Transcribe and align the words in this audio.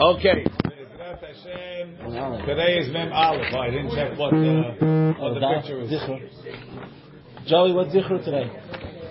Okay. 0.00 0.44
Today 2.46 2.78
is 2.78 2.88
Mem 2.92 3.12
Aleph. 3.12 3.52
I 3.52 3.70
didn't 3.70 3.90
check 3.90 4.16
what 4.16 4.30
the, 4.30 5.16
what 5.18 5.34
the 5.34 5.40
picture 5.40 5.80
is. 5.80 5.90
Joey, 7.48 7.72
what's 7.72 7.92
Zichru 7.92 8.24
today? 8.24 8.48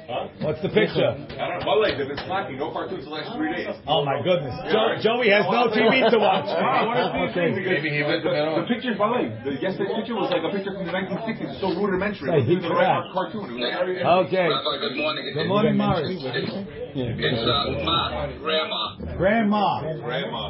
Huh? 0.08 0.29
What's 0.45 0.60
the 0.62 0.68
picture? 0.68 1.08
I 1.08 1.48
don't 1.48 1.60
know. 1.62 1.66
My 1.66 1.76
legs 1.82 1.98
have 1.98 2.08
been 2.08 2.22
slacking. 2.26 2.58
No 2.58 2.71
cartoons 2.72 3.04
the 3.06 3.10
last 3.10 3.32
three 3.37 3.53
days. 3.54 3.71
Oh 3.87 4.04
my 4.04 4.18
goodness. 4.22 4.53
Jo- 4.71 4.98
Joey 5.00 5.30
has 5.30 5.46
no 5.48 5.71
TV 5.71 6.04
to 6.10 6.18
watch. 6.18 6.46
Wow, 6.50 6.87
what 6.90 6.99
is 6.99 7.08
this 7.12 7.30
Okay. 7.30 7.35
thing? 7.35 7.51
Because 7.56 7.78
Maybe 7.80 7.90
he 7.94 8.03
the, 8.03 8.08
went 8.10 8.21
to 8.26 8.30
bed 8.30 8.42
the, 8.44 8.53
on. 8.53 8.60
the 8.62 8.69
picture's 8.69 8.99
my 8.99 9.08
leg. 9.14 9.28
The 9.46 9.54
yesterday's 9.62 9.94
picture 9.96 10.17
was 10.19 10.28
like 10.35 10.42
a 10.44 10.51
picture 10.53 10.72
from 10.74 10.85
the 10.85 10.94
1960s. 10.94 11.49
It's 11.54 11.60
so 11.62 11.71
rudimentary. 11.72 12.28
Hey, 12.28 12.42
It 12.42 12.51
was 12.51 12.51
he 12.51 12.54
the 12.60 12.74
right 12.74 12.90
cracked. 12.90 13.14
cartoon. 13.14 13.46
It 13.46 13.54
was 13.56 13.62
like, 13.62 14.28
Okay. 14.28 14.46
Rabbi, 14.51 14.74
good 14.83 14.96
morning. 14.99 15.22
Good 15.33 15.49
morning, 15.49 15.74
Morris. 15.78 16.09
It's, 16.10 16.52
it's 16.95 17.42
uh, 17.46 17.87
Ma, 17.87 18.27
Grandma. 18.42 18.83
Grandma. 19.16 19.66
Grandma. 20.02 20.42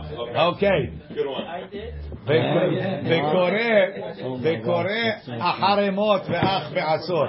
Okay. 0.56 0.80
Good 1.14 1.28
one. 1.28 1.44
וקורא, 3.06 3.50
וקורא 4.42 4.84
אחרמות 5.40 6.22
ואח 6.28 6.72
בעשור. 6.74 7.26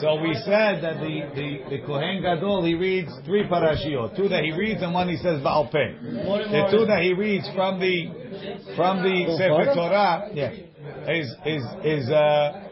So 0.00 0.20
we 0.20 0.34
said 0.44 0.82
that 0.82 1.00
the, 1.00 1.22
the, 1.34 1.76
the 1.76 1.86
Kohen 1.86 2.22
Gadol, 2.22 2.64
he 2.64 2.74
reads 2.74 3.10
three 3.24 3.46
parashiot. 3.48 4.16
Two 4.16 4.28
that 4.28 4.44
he 4.44 4.52
reads 4.52 4.82
and 4.82 4.92
one 4.92 5.08
he 5.08 5.16
says 5.16 5.42
Baal 5.42 5.68
Peh. 5.68 5.92
The 6.02 6.68
two 6.70 6.86
that 6.86 7.02
he 7.02 7.12
reads 7.12 7.48
from 7.54 7.80
the, 7.80 8.74
from 8.76 9.02
the 9.02 9.36
Sefer 9.38 9.74
Torah, 9.74 10.28
yeah, 10.32 10.52
is, 11.08 11.34
is, 11.44 11.62
is, 11.84 12.10
uh, 12.10 12.62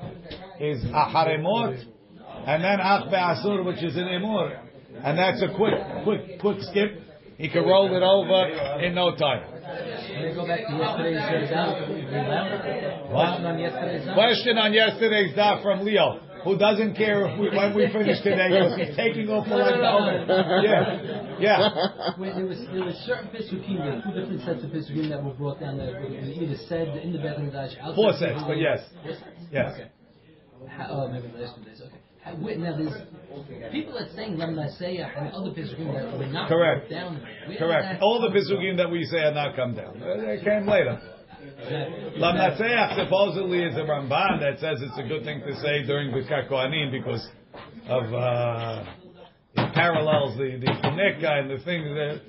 is 0.61 0.85
Aharemot, 0.85 1.85
and 2.47 2.63
then 2.63 2.81
Ach 2.81 3.11
Be'asur, 3.11 3.65
which 3.65 3.83
is 3.83 3.97
an 3.97 4.05
Emur. 4.05 4.61
And 5.03 5.19
that's 5.19 5.43
a 5.43 5.49
quick, 5.55 5.75
quick, 6.05 6.41
quick 6.41 6.59
skip. 6.61 7.01
He 7.37 7.49
can 7.49 7.65
roll 7.65 7.95
it 7.95 8.03
over 8.03 8.81
in 8.81 8.95
no 8.95 9.17
time. 9.17 9.43
Go 10.35 10.47
back 10.47 10.61
to 10.69 10.77
yesterday's 10.77 11.51
daf? 11.51 13.11
What? 13.11 13.27
Question 13.27 13.47
on 13.47 13.59
yesterday's 13.59 14.07
daf? 14.07 14.15
Question 14.15 14.59
on 14.59 14.73
yesterday's 14.73 15.35
daf 15.35 15.63
from 15.63 15.85
Leo, 15.85 16.21
who 16.45 16.59
doesn't 16.59 16.95
care 16.95 17.27
if 17.27 17.39
we, 17.41 17.49
when 17.49 17.75
we 17.75 17.89
finish 17.91 18.21
today 18.23 18.49
because 18.53 18.77
he's 18.77 18.97
taking 18.97 19.29
over 19.29 19.49
like 19.49 19.81
the 19.81 19.89
Omer. 19.89 20.61
Yeah, 20.63 21.37
yeah. 21.41 22.15
Wait, 22.19 22.35
there 22.37 22.47
was 22.47 22.61
there 22.73 22.85
was 22.85 22.95
certain 23.07 23.29
pisukim, 23.29 23.79
there 23.81 23.97
were 23.97 24.03
two 24.05 24.15
different 24.21 24.41
sets 24.45 24.63
of 24.63 24.71
pisukim 24.71 25.09
that 25.09 25.23
were 25.25 25.35
brought 25.35 25.61
down 25.61 25.79
there. 25.79 25.97
It 26.05 26.21
was 26.21 26.37
either 26.37 26.59
said 26.69 26.89
in 27.03 27.13
the 27.13 27.19
Beth 27.19 27.39
Midrash, 27.39 27.73
outside 27.81 27.97
Four 27.97 28.13
sets, 28.19 28.43
but 28.47 28.59
yes. 28.59 28.81
Yes. 29.51 29.73
Okay. 29.75 29.91
How, 30.69 30.87
oh, 30.91 31.09
maybe 31.09 31.29
the 31.29 31.39
last 31.39 31.57
two 31.57 31.65
days. 31.65 31.81
Okay. 31.81 31.97
How, 32.23 32.37
wait, 32.37 32.59
now 32.59 32.77
there's 32.77 32.95
people 33.73 33.93
that 33.99 34.11
saying 34.17 34.39
Lam 34.39 34.55
Naseya 34.55 35.13
and 35.17 35.33
other 35.33 35.51
pisukim 35.51 35.93
that 35.93 36.19
were 36.19 36.27
not 36.27 36.49
Correct. 36.49 36.89
brought 36.89 37.01
down. 37.01 37.27
Where 37.47 37.59
Correct. 37.59 38.03
All 38.03 38.21
the 38.21 38.29
come 38.29 38.37
from? 38.37 38.57
pisukim 38.57 38.77
that 38.79 38.91
we 38.91 39.05
say 39.05 39.19
are 39.19 39.35
not 39.35 39.57
come 39.57 39.75
down. 39.75 40.01
They 40.01 40.41
came 40.43 40.67
later. 40.67 41.01
Lam 42.17 42.37
Natseach 42.37 42.97
supposedly 42.97 43.63
is 43.63 43.75
a 43.77 43.81
Ramban 43.81 44.41
that 44.41 44.59
says 44.61 44.79
it's 44.81 44.99
a 44.99 45.09
good 45.09 45.25
thing 45.25 45.41
to 45.47 45.55
say 45.61 45.83
during 45.87 46.11
Birkat 46.11 46.49
Kohanim 46.49 46.91
because 46.91 47.27
of 47.89 48.15
uh, 48.15 48.85
it 49.55 49.75
parallels 49.75 50.37
the 50.37 50.59
the 50.59 50.73
Funeka 50.83 51.41
and 51.41 51.51
the 51.51 51.65
things 51.65 51.85
that, 51.85 52.21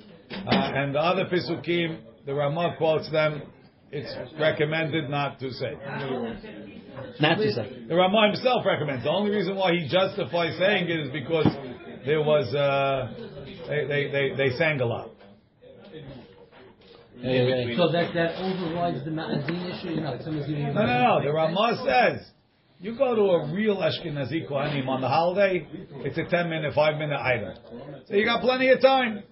uh, 0.46 0.70
and 0.74 0.94
the 0.94 0.98
other 0.98 1.24
pisukim. 1.26 2.00
The 2.26 2.34
Ramah 2.34 2.74
quotes 2.76 3.10
them. 3.10 3.42
It's 3.92 4.12
recommended 4.38 5.08
not 5.08 5.38
to 5.38 5.52
say. 5.52 5.74
Not 7.20 7.36
to 7.36 7.52
say. 7.52 7.84
The 7.88 7.94
Ramah 7.94 8.32
himself 8.32 8.66
recommends. 8.66 9.04
The 9.04 9.10
only 9.10 9.30
reason 9.30 9.54
why 9.54 9.72
he 9.72 9.88
justifies 9.88 10.58
saying 10.58 10.88
it 10.88 11.00
is 11.06 11.12
because 11.12 11.46
there 12.04 12.20
was 12.20 12.52
uh, 12.52 13.14
they, 13.68 13.86
they, 13.86 14.10
they, 14.10 14.36
they 14.36 14.56
sang 14.56 14.80
a 14.80 14.86
lot. 14.86 15.10
So 17.22 17.92
that 17.92 18.12
that 18.14 18.36
overrides 18.36 19.04
the 19.04 19.10
Ma'azin 19.10 19.78
issue. 19.78 19.94
You 19.94 20.00
know, 20.02 20.12
like 20.12 20.22
someone's 20.22 20.46
giving 20.46 20.66
you. 20.66 20.72
No, 20.72 20.86
no, 20.86 21.18
no. 21.18 21.24
The 21.24 21.32
Ramah 21.32 21.84
says 21.86 22.30
you 22.78 22.96
go 22.96 23.14
to 23.14 23.22
a 23.22 23.54
real 23.54 23.76
Ashkenazi 23.76 24.48
Kohanim 24.48 24.86
on 24.88 25.00
the 25.00 25.08
holiday, 25.08 25.66
it's 26.04 26.18
a 26.18 26.24
ten 26.24 26.50
minute, 26.50 26.74
five 26.74 26.98
minute 26.98 27.18
item. 27.18 27.54
So 28.06 28.14
you 28.14 28.24
got 28.24 28.42
plenty 28.42 28.68
of 28.68 28.80
time. 28.82 29.22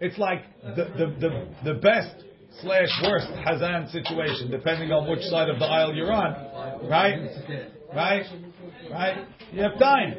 It's 0.00 0.18
like 0.18 0.44
the 0.62 0.84
the 0.84 1.06
the, 1.18 1.72
the 1.72 1.74
best 1.80 2.24
slash 2.60 2.88
worst 3.04 3.28
Hazan 3.46 3.90
situation, 3.92 4.50
depending 4.50 4.90
on 4.90 5.08
which 5.08 5.22
side 5.22 5.48
of 5.48 5.58
the 5.58 5.64
aisle 5.64 5.94
you're 5.94 6.12
on, 6.12 6.88
right? 6.88 7.20
Right, 7.94 8.26
right. 8.90 9.26
You 9.52 9.62
have 9.62 9.78
time, 9.78 10.14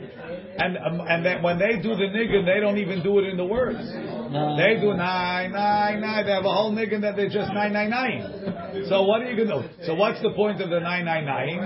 and 0.57 0.77
um, 0.77 1.01
and 1.07 1.23
then 1.23 1.43
when 1.43 1.59
they 1.59 1.77
do 1.81 1.95
the 1.95 2.09
niggin, 2.09 2.45
they 2.45 2.59
don't 2.59 2.77
even 2.79 3.03
do 3.03 3.19
it 3.19 3.25
in 3.25 3.37
the 3.37 3.45
words. 3.45 3.77
They 3.77 4.81
do 4.81 4.93
nine, 4.93 5.51
nine, 5.51 6.01
nine. 6.01 6.25
They 6.25 6.31
have 6.31 6.45
a 6.45 6.51
whole 6.51 6.71
niggin 6.73 7.01
that 7.01 7.15
they're 7.15 7.29
just 7.29 7.53
nine, 7.53 7.73
nine, 7.73 7.91
nine. 7.91 8.85
So 8.89 9.03
what 9.03 9.21
are 9.21 9.31
you 9.31 9.45
gonna 9.45 9.61
do? 9.61 9.85
So 9.85 9.93
what's 9.93 10.21
the 10.21 10.31
point 10.31 10.61
of 10.61 10.69
the 10.69 10.79
nine, 10.79 11.05
nine, 11.05 11.25
nine? 11.25 11.59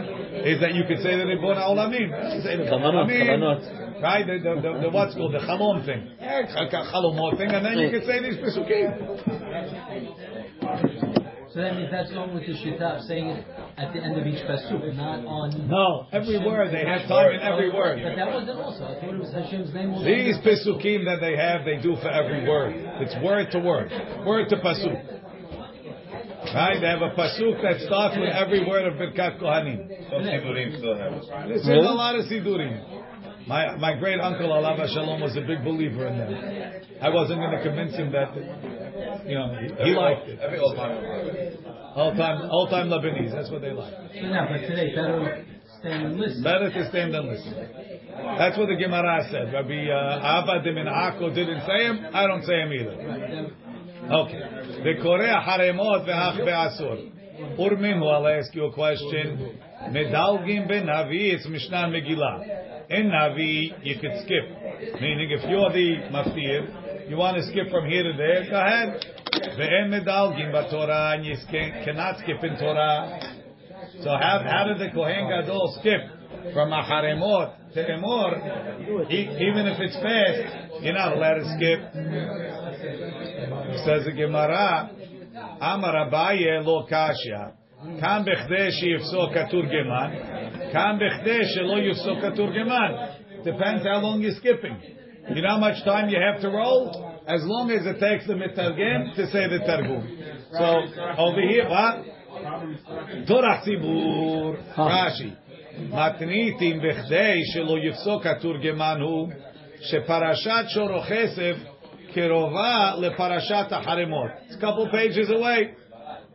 Is 0.43 0.59
that 0.59 0.73
you 0.75 0.83
could 0.87 0.99
say 0.99 1.15
the 1.15 1.25
Ribbon 1.25 1.55
Olamim. 1.55 2.43
Say 2.43 2.57
the 2.57 2.63
kavanot. 2.63 3.83
Right, 4.03 4.27
the, 4.27 4.39
the, 4.39 4.55
the, 4.59 4.79
the 4.81 4.89
what's 4.89 5.15
called 5.15 5.33
the 5.33 5.39
chalom 5.39 5.85
thing, 5.85 6.11
yeah, 6.19 6.41
chalomot 6.69 7.37
thing, 7.37 7.51
and 7.51 7.65
then 7.65 7.77
you 7.79 7.89
can 7.89 8.05
say 8.05 8.19
these 8.19 8.35
pesukim. 8.35 8.99
So 11.53 11.61
that 11.61 11.75
means 11.75 11.91
that's 11.91 12.11
going 12.11 12.33
with 12.33 12.47
the 12.47 12.53
shita 12.53 12.81
of 12.81 13.03
saying 13.05 13.27
it 13.27 13.45
at 13.77 13.93
the 13.93 13.99
end 14.01 14.17
of 14.17 14.25
each 14.25 14.41
pasuk, 14.41 14.95
not 14.95 15.23
on. 15.23 15.67
No, 15.69 16.07
every 16.11 16.39
word 16.43 16.73
they 16.73 16.83
have 16.83 17.07
time 17.07 17.29
in 17.31 17.41
every 17.41 17.69
word. 17.71 18.01
But 18.01 18.15
that 18.15 18.33
wasn't 18.33 18.57
also. 18.59 18.85
I 18.85 18.95
thought 18.99 19.13
it 19.13 19.19
was 19.19 19.31
Hashem's 19.31 19.71
name. 19.71 19.93
was- 19.93 20.03
These 20.03 20.37
pesukim 20.41 21.05
that 21.05 21.21
they 21.21 21.37
have, 21.37 21.63
they 21.63 21.77
do 21.77 21.95
for 21.97 22.09
every 22.09 22.49
word. 22.49 22.73
It's 23.05 23.13
word 23.23 23.51
to 23.51 23.59
word, 23.59 23.91
word 24.25 24.49
to 24.49 24.57
pasuk. 24.57 24.97
Right? 26.55 26.81
They 26.81 26.87
have 26.87 27.01
a 27.03 27.11
pasuk 27.13 27.61
that 27.61 27.81
starts 27.85 28.17
with 28.17 28.29
every 28.33 28.65
word 28.65 28.85
of 28.87 28.95
Birkat 28.95 29.39
Kohanim. 29.39 29.87
This 31.47 31.61
is 31.61 31.67
a 31.69 31.73
lot 31.93 32.15
of 32.15 32.25
sidurim. 32.25 32.81
My 33.47 33.75
my 33.75 33.93
great 33.99 34.19
uncle 34.19 34.49
Alav 34.49 34.77
Shalom 34.87 35.21
was 35.21 35.35
a 35.35 35.41
big 35.41 35.63
believer 35.63 36.07
in 36.07 36.17
them. 36.17 36.33
I 37.01 37.09
wasn't 37.09 37.39
going 37.41 37.51
to 37.51 37.61
convince 37.61 37.93
him 37.93 38.11
that, 38.13 38.31
you 39.25 39.35
know, 39.35 39.55
he, 39.83 39.91
liked 39.91 40.29
it. 40.29 40.39
Every 40.39 40.59
old 40.59 40.75
time. 40.75 41.03
All 41.95 42.15
time, 42.15 42.49
all 42.49 42.67
time 42.67 42.89
Lebanese. 42.89 43.31
That's 43.31 43.49
what 43.51 43.61
they 43.61 43.71
like. 43.71 43.93
Now, 44.15 44.47
but 44.49 44.67
today, 44.67 44.95
better 44.95 45.45
stand 45.79 46.05
and 46.07 46.19
listen. 46.19 46.43
Better 46.43 46.71
to 46.71 46.89
stand 46.89 47.15
and 47.15 47.27
listen. 47.27 47.53
That's 48.37 48.57
what 48.57 48.67
the 48.67 48.75
Gemara 48.75 49.27
said. 49.31 49.53
Rabbi 49.53 49.89
uh, 49.89 50.41
Abba 50.41 50.63
de 50.63 50.73
Minako 50.73 51.33
didn't 51.33 51.61
say 51.65 51.85
him. 51.85 52.05
I 52.13 52.27
don't 52.27 52.43
say 52.43 52.59
him 52.61 52.73
either. 52.73 53.51
Okay. 54.11 54.41
V'koreh 54.83 55.45
haremot 55.45 56.07
v'ach 56.07 56.37
be'asur. 56.37 57.09
Urminu, 57.57 58.11
I'll 58.11 58.27
ask 58.27 58.53
you 58.53 58.65
a 58.65 58.73
question. 58.73 59.57
Medalgim 59.89 60.67
ben 60.67 60.85
Navi, 60.85 61.33
it's 61.33 61.47
Mishnah 61.47 61.89
Megillah. 61.89 62.89
In 62.89 63.09
Navi, 63.09 63.71
you 63.83 63.95
could 63.99 64.11
skip. 64.23 65.01
Meaning, 65.01 65.31
if 65.31 65.49
you're 65.49 65.71
the 65.71 66.09
maftir, 66.11 66.82
you 67.09 67.17
want 67.17 67.37
to 67.37 67.43
skip 67.43 67.69
from 67.69 67.85
here 67.87 68.03
to 68.03 68.13
there, 68.17 68.49
go 68.49 68.59
ahead. 68.59 69.05
Ve'en 69.57 69.89
medalgim 69.89 70.51
b'Torah, 70.51 71.15
and 71.15 71.25
you 71.25 71.35
cannot 71.85 72.19
skip 72.19 72.43
in 72.43 72.57
Torah. 72.57 73.19
So 74.01 74.09
how, 74.09 74.41
how 74.45 74.65
did 74.65 74.79
the 74.79 74.93
Kohen 74.93 75.27
Gadol 75.29 75.77
skip 75.79 76.01
from 76.53 76.69
Aharemot 76.71 77.73
to 77.73 77.83
Emor? 77.83 78.31
Even 79.11 79.67
if 79.67 79.79
it's 79.79 79.95
fast, 79.95 80.83
you're 80.83 80.93
not 80.93 81.13
allowed 81.15 81.35
to 81.35 81.45
skip. 81.55 81.79
Says 83.85 84.05
the 84.05 84.11
Gemara, 84.11 84.89
Amar 85.61 86.09
Abaye 86.09 86.63
lo 86.65 86.85
kasha. 86.89 87.53
Bechdei 87.83 88.69
sheyifso 88.81 89.33
katurgeman. 89.35 90.71
Kam 90.71 90.99
bechdei 90.99 91.43
shelo 91.55 91.77
yifso 91.81 92.21
katurgeman. 92.23 93.43
Depends 93.43 93.83
how 93.83 93.99
long 93.99 94.21
you're 94.21 94.35
skipping. 94.35 94.77
You 95.34 95.42
know 95.42 95.50
how 95.50 95.58
much 95.58 95.84
time 95.84 96.08
you 96.08 96.18
have 96.20 96.40
to 96.42 96.48
roll? 96.48 97.20
As 97.26 97.42
long 97.44 97.70
as 97.70 97.84
it 97.84 98.00
takes 98.00 98.26
the 98.26 98.32
mitargem 98.32 99.14
to 99.16 99.26
say 99.26 99.46
the 99.48 99.58
targum. 99.66 100.02
So 100.52 100.66
over 101.18 101.42
here, 101.42 101.68
what? 101.68 102.04
Torah 103.26 103.62
tzibur, 103.64 104.56
Rashi. 104.76 105.36
מתניתים 105.90 106.80
בכדי 106.80 107.40
שלא 107.44 107.78
יפסוק 107.78 108.26
התורגמן 108.26 108.98
הוא 109.00 109.28
שפרשת 109.80 110.64
שורו 110.68 111.00
חסף 111.00 111.56
קרובה 112.14 112.94
לפרשת 113.00 113.66
החרמות. 113.70 114.30
It's 114.48 114.54
a 114.54 114.60
couple 114.60 114.88
pages 114.92 115.30
away. 115.30 115.74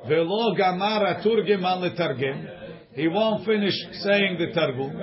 ולא 0.08 0.54
גמר 0.58 1.08
התורגמן 1.08 1.78
לתרגם. 1.82 2.46
He 2.96 3.08
won't 3.08 3.46
finish 3.46 4.04
saying 4.04 4.38
the 4.38 4.54
תרגום. 4.54 4.94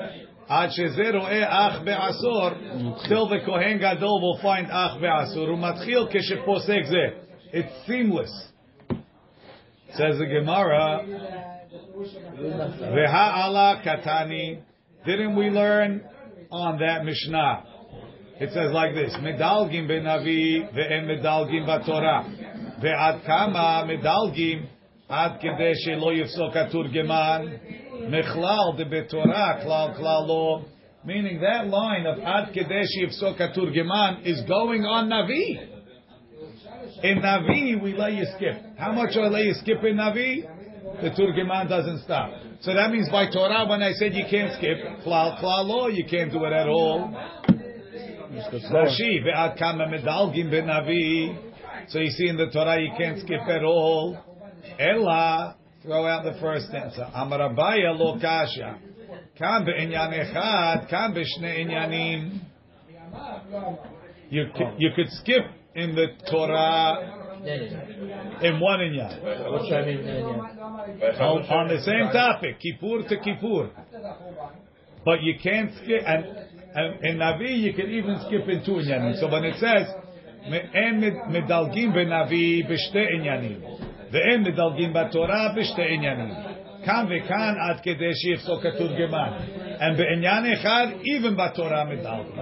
עד 0.48 0.70
שזה 0.70 1.10
רואה 1.14 1.68
אח 1.68 1.80
בעשור, 1.84 2.48
till 3.04 3.26
the 3.28 3.46
כהן 3.46 3.78
גדול 3.78 4.20
will 4.22 4.42
find 4.42 4.70
אח 4.70 4.96
בעשור, 5.00 5.48
הוא 5.48 5.58
מתחיל 5.58 6.06
כשפוסק 6.10 6.82
זה. 6.84 7.06
It's 7.52 7.88
seamless. 7.88 8.50
Says 9.92 10.18
the 10.18 10.26
Gemara, 10.26 11.00
V'ha'ala 12.94 13.82
katani. 13.84 14.62
Didn't 15.04 15.36
we 15.36 15.50
learn 15.50 16.02
on 16.50 16.78
that 16.78 17.04
Mishnah? 17.04 17.64
It 18.40 18.50
says 18.52 18.70
like 18.72 18.94
this: 18.94 19.12
Medalgim 19.20 19.88
benavi 19.88 20.72
ve'en 20.72 21.06
medalgim 21.10 21.66
b'Torah, 21.66 22.24
ועד 22.80 23.14
כמה 23.26 23.82
מדלגים 23.86 24.66
עד 25.08 25.32
כדי 25.40 25.72
שלא 25.74 26.12
יפסוק 26.12 26.56
התורגמן 26.56 27.46
Mechlal 28.03 28.77
de 28.77 28.85
betorah, 28.85 29.63
klal 29.65 29.99
klal 29.99 30.27
lo. 30.27 30.65
Meaning 31.05 31.39
that 31.41 31.67
line 31.67 32.05
of 32.05 32.19
Ad 32.19 32.53
Kedeshi 32.53 33.03
of 33.05 33.11
Sokaturgeman 33.11 34.25
is 34.25 34.41
going 34.47 34.85
on 34.85 35.07
Navi. 35.09 35.71
In 37.03 37.19
Navi, 37.19 37.81
we 37.81 37.93
let 37.93 38.13
you 38.13 38.25
skip. 38.35 38.55
How 38.77 38.91
much 38.91 39.15
I 39.15 39.27
let 39.27 39.45
you 39.45 39.53
skip 39.61 39.83
in 39.83 39.97
Navi? 39.97 40.43
The 41.01 41.09
Turgeman 41.09 41.67
doesn't 41.69 42.03
stop. 42.03 42.31
So 42.61 42.73
that 42.73 42.91
means 42.91 43.09
by 43.09 43.29
Torah, 43.29 43.67
when 43.67 43.83
I 43.83 43.91
said 43.93 44.13
you 44.13 44.25
can't 44.29 44.53
skip, 44.53 44.77
klal 45.05 45.39
klal 45.39 45.65
lo, 45.67 45.87
you 45.87 46.05
can't 46.09 46.31
do 46.31 46.43
it 46.45 46.53
at 46.53 46.67
all. 46.67 47.11
So 51.87 51.99
you 51.99 52.09
see 52.11 52.27
in 52.27 52.37
the 52.37 52.49
Torah 52.51 52.81
you 52.81 52.91
can't 52.97 53.19
skip 53.19 53.41
at 53.41 53.63
all. 53.63 54.17
Ella 54.79 55.55
throw 55.85 56.05
out 56.07 56.23
the 56.23 56.39
first 56.39 56.67
answer. 56.73 57.07
Amar 57.13 57.39
Abaye 57.39 57.97
lo 57.97 58.19
kasha. 58.19 58.79
Kam 59.37 59.65
be'inyan 59.65 60.11
echad, 60.13 60.89
kam 60.89 61.13
be'shne 61.13 61.65
inyanim. 61.65 62.39
You, 64.29 64.45
you 64.77 64.89
could 64.95 65.09
skip 65.09 65.43
in 65.75 65.95
the 65.95 66.07
Torah 66.29 67.21
in 67.45 68.59
one 68.59 68.79
inyan. 68.79 69.51
What's 69.51 69.69
that 69.69 69.85
mean? 69.85 70.07
On, 71.21 71.41
on 71.43 71.67
the 71.67 71.81
same 71.83 72.11
topic, 72.11 72.59
Kippur 72.59 73.07
to 73.07 73.17
Kippur. 73.17 73.69
But 75.05 75.21
you 75.21 75.35
can't 75.41 75.71
skip, 75.83 76.01
and, 76.05 76.25
and 76.73 77.05
in 77.05 77.17
Navi 77.17 77.59
you 77.59 77.73
can 77.73 77.91
even 77.91 78.19
skip 78.25 78.49
in 78.49 78.65
two 78.65 78.81
inyanim. 78.81 79.19
So 79.19 79.29
when 79.29 79.43
it 79.43 79.55
says, 79.59 79.93
"En 80.73 81.01
medalgim 81.29 81.93
benavi 81.93 82.67
b'shte 82.67 83.05
inyanim, 83.15 83.84
ve'en 84.14 84.44
medalgim 84.46 84.92
b'torah 84.92 85.54
b'shte 85.56 85.84
inyanim." 85.94 86.32
כאן 86.84 87.06
וכאן 87.10 87.54
עד 87.68 87.80
כדי 87.80 88.14
שיפסוק 88.14 88.66
התורגמן. 88.66 89.32
And 89.80 89.96
בעניין 89.96 90.52
אחד, 90.52 90.86
even 91.04 91.36
בתורה 91.36 91.84
מדלגים. 91.84 92.32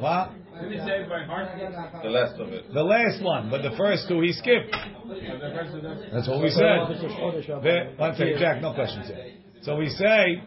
What? 0.00 0.28
Did 0.60 0.72
he 0.72 0.78
say 0.78 1.02
it 1.02 1.08
by 1.08 1.22
heart? 1.24 1.48
The 2.02 2.08
last 2.08 2.40
of 2.40 2.48
it. 2.52 2.72
The 2.72 2.82
last 2.82 3.22
one, 3.22 3.48
but 3.48 3.62
the 3.62 3.76
first 3.76 4.08
two 4.08 4.20
he 4.20 4.32
skipped. 4.32 4.74
That's 6.12 6.28
what 6.28 6.42
we 6.42 6.50
said. 6.50 6.78
Ve- 7.62 7.94
One 7.96 8.14
second, 8.16 8.38
Jack, 8.38 8.60
no 8.60 8.74
questions 8.74 9.08
yet. 9.08 9.20
So 9.62 9.76
we 9.76 9.88
say, 9.88 10.40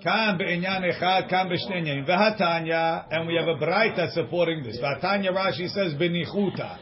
כאן 0.00 0.34
בעניין 0.38 0.90
אחד, 0.90 1.22
כאן 1.28 1.48
בשני 1.48 1.76
עניינים. 1.78 2.04
והתניא, 2.06 2.98
and 3.10 3.26
we 3.28 3.34
have 3.40 3.48
a 3.48 3.64
braita 3.64 4.10
supporting 4.10 4.62
this. 4.64 4.80
והתניא 4.82 5.30
Rashi 5.30 5.68
says, 5.68 5.94
בניחותא. 5.98 6.74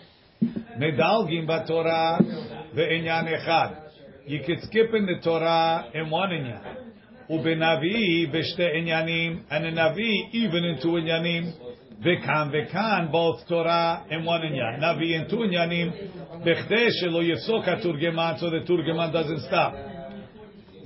Medalgim 0.77 1.47
batorah 1.47 2.19
ve'inyan 2.75 3.27
echad. 3.27 3.81
You 4.25 4.41
could 4.45 4.61
skip 4.63 4.93
in 4.93 5.05
the 5.05 5.19
Torah 5.23 5.85
in 5.93 6.09
one 6.09 6.29
inyan. 6.31 6.61
Ubenavi 7.29 8.31
b'shte 8.33 8.75
inyanim, 8.75 9.43
and 9.49 9.65
a 9.65 9.71
navi 9.71 10.29
even 10.33 10.63
in 10.63 10.81
two 10.81 10.89
inyanim. 10.89 11.53
Vekan 12.03 12.51
vekan 12.51 13.11
both 13.11 13.47
Torah 13.47 14.05
in 14.09 14.25
one 14.25 14.41
inyan. 14.41 14.79
Navi 14.79 15.13
in 15.13 15.29
two 15.29 15.37
inyanim. 15.37 16.43
B'chdei 16.43 16.89
shelo 17.01 17.23
yifsoka 17.23 17.83
turgeman, 17.85 18.39
so 18.39 18.49
the 18.49 18.59
turgeman 18.67 19.13
doesn't 19.13 19.41
stop. 19.47 19.73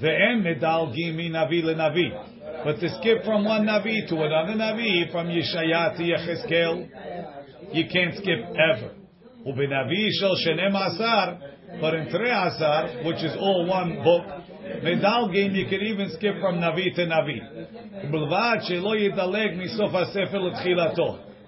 Ve'en 0.01 0.43
medalgim 0.43 1.15
min 1.15 1.31
navi 1.31 1.63
le'navi. 1.63 2.37
But 2.63 2.79
to 2.81 2.89
skip 2.99 3.23
from 3.23 3.45
one 3.45 3.65
Navi 3.65 4.05
to 4.09 4.15
another 4.15 4.53
Navi, 4.53 5.09
from 5.13 5.27
Yeshaya 5.27 5.95
to 5.95 6.03
Yechezkel, 6.03 6.89
you 7.73 7.85
can't 7.89 8.15
skip 8.15 8.39
ever. 8.49 8.98
Ubenavi 9.47 10.09
shel 10.19 10.33
asar, 10.33 11.39
but 11.79 11.93
in 11.93 12.09
Trei 12.09 12.29
Asar, 12.29 13.05
which 13.05 13.23
is 13.23 13.35
all 13.39 13.65
one 13.65 14.03
book, 14.03 14.25
medalgim, 14.83 15.55
you 15.55 15.65
can 15.65 15.81
even 15.81 16.09
skip 16.11 16.39
from 16.41 16.55
navi 16.55 16.93
to 16.95 17.05
navi. 17.05 17.39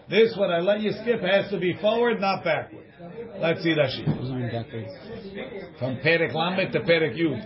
This 0.10 0.36
one 0.38 0.52
I 0.52 0.60
let 0.60 0.82
you 0.82 0.92
skip 1.02 1.22
has 1.22 1.50
to 1.52 1.58
be 1.60 1.74
forward, 1.82 2.20
not 2.22 2.44
backward. 2.44 2.86
Let's 3.40 3.64
see 3.64 3.74
Rashi. 3.74 4.06
From 5.80 5.98
Perek 5.98 6.34
Lamed 6.34 6.72
to 6.74 6.80
Perek 6.82 7.16
Yud. 7.18 7.42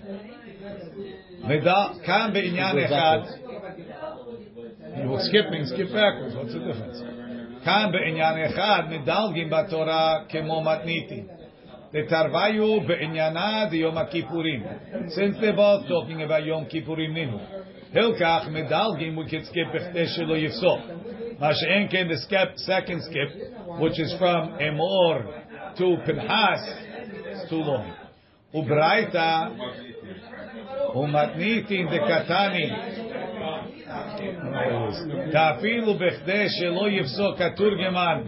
Kan 2.05 2.33
be'inyan 2.33 2.75
echad. 2.75 3.25
You 5.01 5.09
will 5.09 5.19
skip 5.21 5.45
and 5.51 5.67
skip 5.67 5.91
backwards. 5.93 6.35
What's 6.35 6.53
the 6.53 6.59
difference? 6.59 7.14
כאן 7.64 7.90
בעניין 7.92 8.46
אחד 8.46 8.82
מדלגים 8.88 9.50
בתורה 9.50 10.16
כמו 10.28 10.62
מתניתים. 10.62 11.24
דתרוויו 11.92 12.80
בעניינה 12.80 13.64
דיום 13.70 13.98
הכיפורים. 13.98 14.62
Since 14.92 15.40
they're 15.40 15.56
both 15.56 15.88
talking 15.88 16.20
about 16.28 16.42
יום 16.44 16.64
כיפורים 16.64 17.14
נינו. 17.14 17.38
הלקח 17.94 18.48
מדלגים 18.50 19.18
we 19.18 19.30
could 19.30 19.52
skip 19.52 19.74
בכדי 19.74 20.06
שלא 20.06 20.36
יפסוק. 20.36 20.80
מה 21.38 21.54
שאין 21.54 21.86
כן 21.90 22.08
the 22.10 22.16
skip, 22.26 22.56
second 22.56 23.00
skip, 23.02 23.36
which 23.80 23.98
is 23.98 24.20
from 24.20 24.62
אמור 24.68 25.14
to 25.76 26.06
פנחס, 26.06 26.86
it's 27.32 27.50
too 27.50 27.64
long. 27.64 28.10
וברייתא 28.54 29.42
ומתניתין 30.94 31.88
דקתני 31.88 32.70
תאפילו 35.32 35.94
בכדי 35.94 36.46
שלא 36.48 36.90
יפסוק 36.90 37.40
התורגמן 37.40 38.22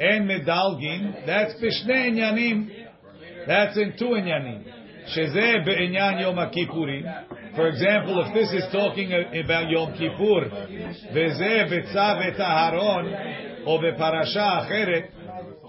אין 0.00 0.26
מדלגין, 0.26 1.12
that's 1.26 1.62
בשני 1.62 2.06
עניינים, 2.06 2.68
that's 3.46 3.76
in 3.76 4.00
two 4.00 4.16
עניינים, 4.16 4.62
שזה 5.06 5.52
בעניין 5.64 6.18
יום 6.18 6.38
הכיפורים. 6.38 7.04
For 7.54 7.66
example, 7.66 8.20
if 8.24 8.34
this 8.34 8.52
is 8.52 8.72
talking 8.72 9.10
about 9.32 9.70
יום 9.70 9.92
כיפור, 9.92 10.40
וזה 11.12 11.64
בצו 11.70 12.28
את 12.28 12.40
אהרון, 12.40 13.12
או 13.64 13.78
בפרשה 13.78 14.58
אחרת, 14.58 15.04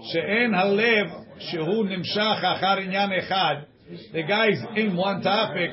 שאין 0.02 0.54
הלב 0.54 1.06
שהוא 1.38 1.86
נמשך 1.86 2.38
אחר 2.42 2.78
עניין 2.78 3.10
אחד, 3.18 3.54
the 4.12 4.22
guy's 4.22 4.76
in 4.76 4.96
one 4.96 5.22
topic, 5.22 5.72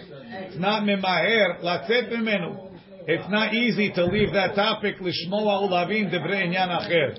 it's 0.49 0.57
not 0.59 0.81
ממהר 0.81 1.47
לצאת 1.63 2.11
ממנו. 2.11 2.67
It's 3.04 3.28
not 3.28 3.52
easy 3.52 3.90
to 3.92 4.04
leave 4.04 4.32
that 4.32 4.54
topic 4.54 4.98
lishmoa 5.00 5.68
ulavim 5.68 6.08
debrenyan 6.12 6.68
acher 6.68 7.16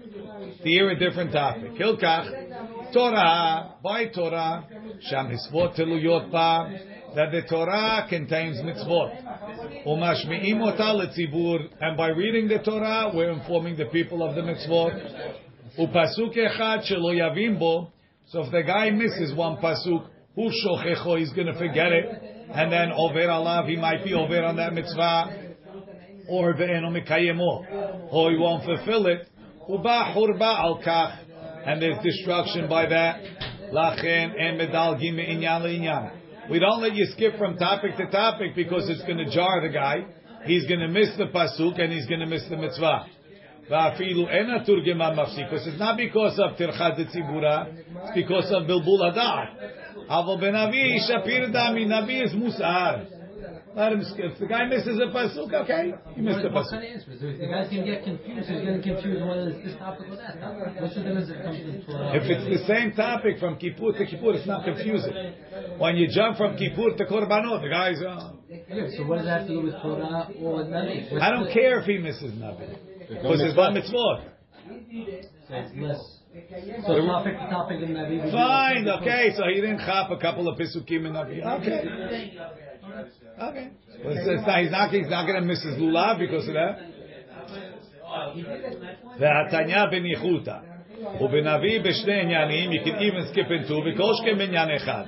to 0.61 0.63
hear 0.63 0.89
a 0.89 0.97
different 0.97 1.33
topic. 1.33 1.73
Hilkach 1.73 2.93
Torah 2.93 3.75
by 3.83 4.05
Torah 4.05 4.65
sham 5.01 5.27
hisvot 5.27 5.77
teluyot 5.77 6.31
pa 6.31 6.69
that 7.15 7.31
the 7.31 7.41
Torah 7.49 8.07
contains 8.09 8.59
mitzvot 8.61 9.85
umashmiim 9.85 10.61
ota 10.61 10.95
letzibur 10.95 11.67
and 11.81 11.97
by 11.97 12.07
reading 12.07 12.47
the 12.47 12.59
Torah 12.59 13.11
we're 13.13 13.31
informing 13.31 13.75
the 13.75 13.87
people 13.87 14.23
of 14.23 14.35
the 14.35 14.41
mitzvot 14.41 14.93
upasuk 15.77 16.33
echad 16.37 16.89
shelo 16.89 17.13
yavim 17.13 17.59
bo 17.59 17.91
so 18.27 18.43
if 18.43 18.51
the 18.53 18.63
guy 18.63 18.89
misses 18.89 19.35
one 19.35 19.57
pasuk 19.57 20.07
who 20.35 20.49
shochecho 20.49 21.19
he's 21.19 21.33
going 21.33 21.47
to 21.47 21.57
forget 21.57 21.91
it 21.91 22.05
and 22.53 22.71
then 22.71 22.93
over 22.93 23.19
alav 23.19 23.67
he 23.67 23.75
might 23.75 24.01
be 24.05 24.13
over 24.13 24.41
on 24.43 24.55
that 24.55 24.73
mitzvah 24.73 25.52
or 26.27 26.53
ve'eno 26.53 26.89
mikayemo, 26.91 27.39
oh, 27.41 28.09
or 28.11 28.31
he 28.31 28.37
won't 28.37 28.63
fulfill 28.63 29.07
it. 29.07 29.27
Uba 29.69 30.13
churba 30.13 30.59
al 30.59 30.81
kach, 30.85 31.17
and 31.65 31.81
there's 31.81 31.97
destruction 32.03 32.67
by 32.69 32.85
that. 32.87 33.21
Lachen 33.71 34.39
and 34.39 34.57
medal 34.57 34.95
inyan 34.95 36.11
We 36.49 36.59
don't 36.59 36.81
let 36.81 36.93
you 36.93 37.05
skip 37.13 37.37
from 37.37 37.57
topic 37.57 37.97
to 37.97 38.05
topic 38.07 38.55
because 38.55 38.89
it's 38.89 39.01
going 39.01 39.17
to 39.17 39.29
jar 39.31 39.61
the 39.61 39.69
guy. 39.69 40.05
He's 40.45 40.67
going 40.67 40.81
to 40.81 40.89
miss 40.89 41.09
the 41.17 41.25
pasuk 41.25 41.79
and 41.81 41.91
he's 41.91 42.05
going 42.05 42.19
to 42.19 42.27
miss 42.27 42.43
the 42.49 42.57
mitzvah. 42.57 43.07
Because 43.63 43.97
it's 45.67 45.79
not 45.79 45.95
because 45.97 46.37
of 46.37 46.57
tircha 46.57 46.97
de 46.97 47.05
tzibura, 47.05 47.67
it's 48.03 48.11
because 48.13 48.51
of 48.51 48.63
bilbul 48.67 48.99
hadar. 48.99 49.47
Aval 50.09 50.39
ben 50.39 50.53
Shapir 50.53 51.49
dami, 51.49 51.87
Navi 51.87 52.23
is 52.25 52.33
musar. 52.33 53.07
Let 53.75 53.91
him 53.93 54.03
skip. 54.05 54.33
If 54.33 54.39
the 54.39 54.45
guy 54.45 54.65
misses 54.65 54.99
a 55.01 55.09
pasuk, 55.09 55.51
okay, 55.65 55.93
he 56.15 56.21
missed 56.21 56.45
a 56.45 56.49
What, 56.49 56.53
what 56.53 56.65
pasuk. 56.65 56.71
kind 56.71 56.83
of 56.85 56.91
answer 56.93 57.11
is 57.11 57.23
it? 57.23 57.39
The 57.41 57.47
guy's 57.47 57.69
gonna 57.69 57.85
get 57.85 58.03
confused. 58.03 58.49
He's 58.49 58.61
getting 58.61 58.83
confused 58.83 59.25
whether 59.25 59.49
it's 59.49 59.63
this 59.65 59.75
topic 59.81 60.05
or 60.09 60.15
that 60.17 60.37
topic. 60.39 60.81
What's 60.81 60.93
the 60.95 61.01
difference 61.01 61.29
if 61.29 61.37
it 61.37 61.43
comes 61.43 61.57
to 61.57 61.71
the 61.73 61.81
Torah? 61.89 62.13
If 62.13 62.23
it's 62.29 62.45
the 62.53 62.61
same 62.69 62.91
topic 62.93 63.39
from 63.39 63.57
Kippur 63.57 63.91
to 63.97 64.05
Kippur, 64.05 64.33
it's 64.37 64.45
not 64.45 64.63
confusing. 64.63 65.13
When 65.81 65.95
you 65.97 66.07
jump 66.07 66.37
from 66.37 66.55
Kippur 66.55 66.93
to 66.97 67.05
Korbanot, 67.05 67.61
the 67.65 67.69
guy's, 67.73 67.97
uh, 68.01 68.33
Yeah, 68.69 68.87
so 68.95 69.07
what 69.09 69.17
does 69.17 69.25
that 69.25 69.39
have 69.41 69.47
to 69.49 69.53
do 69.57 69.61
with 69.65 69.73
Torah 69.81 70.29
or 70.37 70.63
Navi? 70.69 71.09
What's 71.11 71.23
I 71.23 71.31
don't 71.31 71.45
the- 71.45 71.53
care 71.53 71.79
if 71.79 71.85
he 71.85 71.97
misses 71.97 72.31
Navi. 72.37 72.77
Because 73.09 73.41
it's 73.41 73.57
one 73.57 73.73
mitzvot. 73.73 74.29
So 75.49 75.55
it's 75.55 75.75
less. 75.81 76.19
So 76.85 76.97
topic 77.05 77.37
to 77.37 77.45
topic 77.49 77.81
in 77.81 77.89
Navi. 77.93 78.31
Fine, 78.31 78.87
okay, 79.01 79.33
so 79.35 79.43
he 79.53 79.61
didn't 79.61 79.79
chop 79.79 80.09
a 80.09 80.17
couple 80.17 80.47
of 80.47 80.57
pisukim 80.57 81.05
in 81.05 81.13
Navi. 81.13 81.41
Okay. 81.61 82.37
Okay. 83.40 83.70
Well, 84.04 84.16
it's, 84.16 84.26
it's 84.26 84.46
not, 84.46 84.60
he's 84.60 84.70
not, 84.70 84.90
he's 84.90 85.08
not 85.08 85.26
going 85.26 85.40
to 85.40 85.46
miss 85.46 85.62
his 85.62 85.76
lulav 85.76 86.18
because 86.18 86.48
of 86.48 86.54
that. 86.54 86.78
והתניא 89.18 89.84
בניחותא. 89.90 90.58
ובנביא 91.20 91.80
בשני 91.80 92.20
עניינים, 92.20 92.70
you 92.72 92.84
can 92.84 92.98
even 92.98 93.26
skip 93.32 93.50
into, 93.50 93.72
וכל 93.72 94.12
שכן 94.14 94.38
בעניין 94.38 94.70
אחד. 94.76 95.04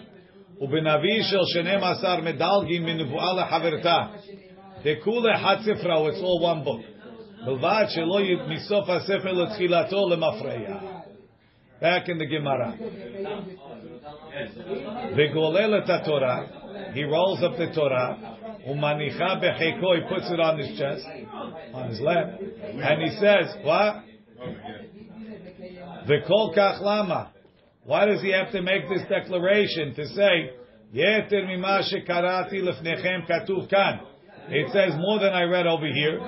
ובנביא 0.60 1.22
של 1.22 1.38
12 1.44 2.20
מדלגים 2.20 2.86
מנבואה 2.86 3.32
לחברתה. 3.32 3.98
דכולי 4.84 5.36
חד 5.36 5.56
ספרה, 5.60 6.08
it's 6.08 6.20
all 6.20 6.42
one 6.42 6.66
book. 6.66 7.00
בלבד 7.46 7.84
שלא 7.88 8.20
יהיה 8.20 8.36
מסוף 8.48 8.88
הספר 8.88 9.32
לתחילתו 9.32 10.08
למפרע. 10.08 10.80
Back 11.82 12.08
in 12.08 12.18
the 12.18 12.26
Gemara. 12.26 12.70
וגולל 15.16 15.78
את 15.78 15.90
התורה, 15.90 16.40
he 16.93 17.03
rolls 17.03 17.43
up 17.43 17.57
the 17.57 17.71
Torah. 17.73 18.17
Umanicha 18.67 19.41
becheko. 19.41 19.95
He 19.95 20.01
puts 20.07 20.29
it 20.31 20.39
on 20.39 20.57
his 20.57 20.77
chest, 20.77 21.05
on 21.73 21.89
his 21.89 21.99
lap, 21.99 22.39
and 22.39 23.01
he 23.01 23.09
says, 23.17 23.55
"What? 23.63 24.03
V'kol 26.07 26.55
kach 26.55 26.81
lama." 26.81 27.31
Why 27.83 28.05
does 28.05 28.21
he 28.21 28.31
have 28.31 28.51
to 28.51 28.61
make 28.63 28.89
this 28.89 29.01
declaration 29.07 29.93
to 29.95 30.07
say, 30.07 30.51
lefnechem 32.61 33.27
katuv 33.29 33.69
kan"? 33.69 33.99
It 34.49 34.71
says 34.71 34.93
more 34.97 35.19
than 35.19 35.33
I 35.33 35.43
read 35.43 35.67
over 35.67 35.87
here. 35.87 36.19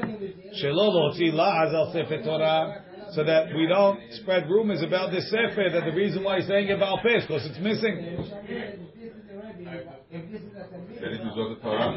Sefer 1.94 2.24
Torah 2.24 2.84
so 3.14 3.24
that 3.24 3.54
we 3.56 3.68
don't 3.68 4.00
spread 4.14 4.50
rumors 4.50 4.82
about 4.82 5.12
this 5.12 5.30
sefer 5.30 5.70
that 5.72 5.86
the 5.86 5.96
reason 5.96 6.24
why 6.24 6.40
he's 6.40 6.48
saying 6.48 6.68
it 6.68 6.76
about 6.76 7.04
pes 7.04 7.26
because 7.26 7.46
it's 7.46 7.60
missing. 7.60 8.18
That 9.67 11.12
is 11.12 11.19
Zot 11.19 11.62
Torah. 11.62 11.93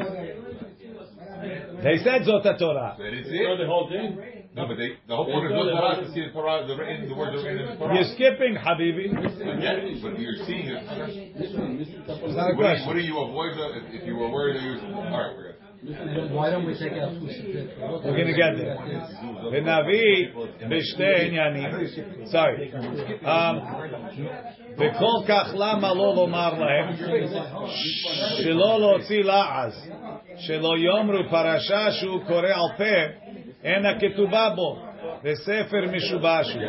They 1.83 1.97
said 2.03 2.21
Zot 2.23 2.59
Torah. 2.59 2.95
That 2.99 3.13
is 3.13 3.27
You 3.27 3.43
know 3.47 3.57
the 3.57 3.65
whole 3.65 3.89
thing? 3.89 4.17
No, 4.53 4.67
but 4.67 4.75
they, 4.75 4.97
the 5.07 5.15
whole 5.15 5.25
point 5.25 5.45
of 5.45 5.51
Zot 5.53 5.71
Torah 5.71 6.01
is 6.01 6.07
to 6.07 6.13
see 6.13 6.25
the 6.25 6.31
Torah, 6.33 6.67
the 6.67 6.75
written, 6.75 7.07
the 7.09 7.15
words 7.15 7.43
written 7.43 7.59
in 7.59 7.69
the 7.69 7.75
Torah. 7.77 7.95
You're 7.95 8.11
skipping, 8.15 8.55
Habibi. 8.55 9.07
Yeah, 9.61 9.79
but 10.03 10.19
you're 10.19 10.35
seeing 10.45 10.67
it. 10.67 10.83
It's 11.39 12.35
not 12.35 12.51
a 12.51 12.55
What 12.55 12.63
do 12.63 12.67
you, 12.67 12.75
what 12.75 12.75
question. 12.75 12.95
do 12.95 13.01
you 13.01 13.17
avoid 13.19 13.51
if, 13.57 14.01
if 14.01 14.07
you 14.07 14.15
were 14.17 14.29
worried 14.29 14.57
that 14.57 14.63
you, 14.63 14.75
alright, 14.91 15.35
forget 15.35 15.50
it. 15.50 15.50
Why 15.83 16.51
don't 16.51 16.67
we 16.67 16.77
take 16.77 16.93
out? 16.93 17.13
We're 17.19 18.15
going 18.15 18.27
to 18.27 18.33
get 18.33 18.55
there. 18.55 18.77
ונביא 19.51 20.27
בשתי 20.69 21.25
עניינים. 21.25 21.71
Sorry. 22.25 22.71
Um, 23.23 23.55
וכל 24.77 25.25
כך 25.27 25.53
למה 25.57 25.93
לא 25.93 26.15
לומר 26.15 26.53
להם 26.59 26.95
שלא 28.43 28.79
להוציא 28.79 29.23
לעז, 29.23 29.91
שלא 30.37 30.77
יאמרו 30.77 31.29
פרשה 31.29 31.91
שהוא 31.91 32.23
קורא 32.27 32.47
על 32.47 32.77
פה, 32.77 33.25
אינה 33.63 33.99
כתובה 33.99 34.49
בו, 34.55 34.77
וספר 35.23 35.81
משובש 35.91 36.55
הוא. 36.55 36.63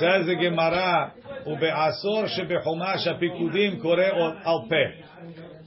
the 0.00 0.36
Gemara, 0.36 1.10
ובעשור 1.46 2.26
שבחומש 2.26 3.06
הפיקודים 3.06 3.80
קורא 3.80 4.04
על 4.44 4.58
פה. 4.68 5.09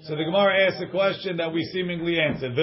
So 0.04 0.16
the 0.18 0.24
Gemara 0.26 0.68
asks 0.68 0.82
a 0.82 0.88
question 0.92 1.38
that 1.38 1.54
we 1.54 1.64
seemingly 1.72 2.20
answered. 2.20 2.56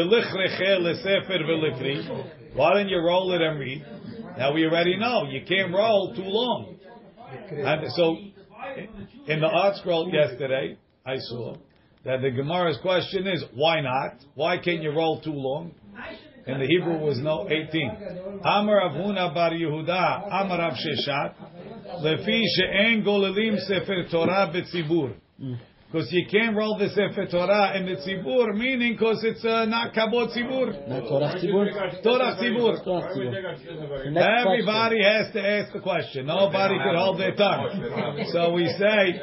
Why 2.54 2.74
don't 2.74 2.88
you 2.88 2.98
roll 2.98 3.32
it 3.32 3.40
and 3.40 3.58
read? 3.58 3.84
Now 4.36 4.52
we 4.52 4.66
already 4.66 4.98
know 4.98 5.24
you 5.24 5.40
can't 5.46 5.72
roll 5.72 6.14
too 6.14 6.24
long. 6.24 6.76
And 7.50 7.90
so 7.92 8.16
in 9.26 9.40
the 9.40 9.46
art 9.46 9.76
scroll 9.76 10.10
yesterday, 10.12 10.76
I 11.06 11.16
saw 11.16 11.56
that 12.04 12.20
the 12.20 12.30
Gemara's 12.30 12.78
question 12.82 13.26
is 13.26 13.42
why 13.54 13.80
not? 13.80 14.16
Why 14.34 14.58
can't 14.58 14.82
you 14.82 14.90
roll 14.90 15.20
too 15.22 15.32
long? 15.32 15.72
And 16.46 16.60
the 16.60 16.66
Hebrew 16.66 16.98
was 16.98 17.18
no 17.20 17.48
18. 17.48 17.90
Amar 18.44 18.90
Avuna 18.90 19.32
bar 19.32 19.52
Yehuda, 19.52 20.26
Amar 20.26 20.58
Rav 20.58 20.74
Sheshet, 20.74 21.34
lefi 22.02 22.42
she'en 22.56 23.02
golelim 23.02 23.58
sefer 23.66 24.04
Torah 24.10 24.52
betzibur. 24.54 25.14
Because 25.90 26.06
you 26.12 26.24
can't 26.30 26.54
roll 26.56 26.78
the 26.78 26.88
Sefer 26.90 27.26
Torah 27.26 27.76
in 27.76 27.84
the 27.84 27.96
Tzibur, 27.96 28.54
meaning 28.56 28.92
because 28.92 29.24
it's 29.24 29.44
uh, 29.44 29.64
not 29.64 29.92
Kabot 29.92 30.30
Tzibur. 30.30 30.86
Not 30.88 31.00
Torah 31.08 31.34
Tzibur? 31.34 32.02
Torah 32.04 32.36
Tzibur. 32.38 32.84
Torah 32.84 33.10
Tzibur. 33.12 34.04
The 34.04 34.10
next 34.12 34.46
Everybody 34.46 35.02
has 35.02 35.32
to 35.32 35.42
ask 35.44 35.72
the 35.72 35.80
question. 35.80 36.26
Nobody 36.26 36.78
can 36.78 36.94
hold 36.94 37.18
their 37.18 37.34
tongue. 37.34 38.24
So 38.30 38.52
we 38.52 38.66
say, 38.78 39.18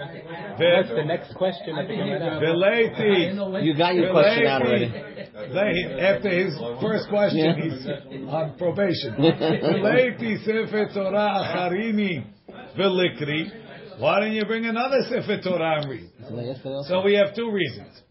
What's 0.59 0.89
the 0.89 1.05
next 1.05 1.33
question 1.35 1.77
at 1.77 1.87
the 1.87 1.95
Gemara? 1.95 3.63
You 3.63 3.77
got 3.77 3.95
your 3.95 4.11
question 4.11 4.45
out 4.47 4.61
already. 4.63 4.89
They- 4.91 6.01
After 6.01 6.29
his 6.29 6.53
first 6.81 7.07
question, 7.07 7.37
Yeah. 7.37 7.63
he's 7.63 8.27
on 8.27 8.57
probation. 8.57 9.15
Veleti 9.15 10.43
Sefer 10.43 10.89
Torah 10.93 11.45
Acharini 11.47 12.25
Velikri. 12.77 13.66
Why 13.98 14.20
don't 14.20 14.32
you 14.32 14.44
bring 14.44 14.66
another 14.66 15.02
Sefer 15.08 15.40
Torah 15.42 15.80
and 15.80 15.90
read? 15.90 16.10
So 16.88 17.02
we 17.02 17.14
have 17.14 17.34
two 17.34 17.50
reasons. 17.50 18.02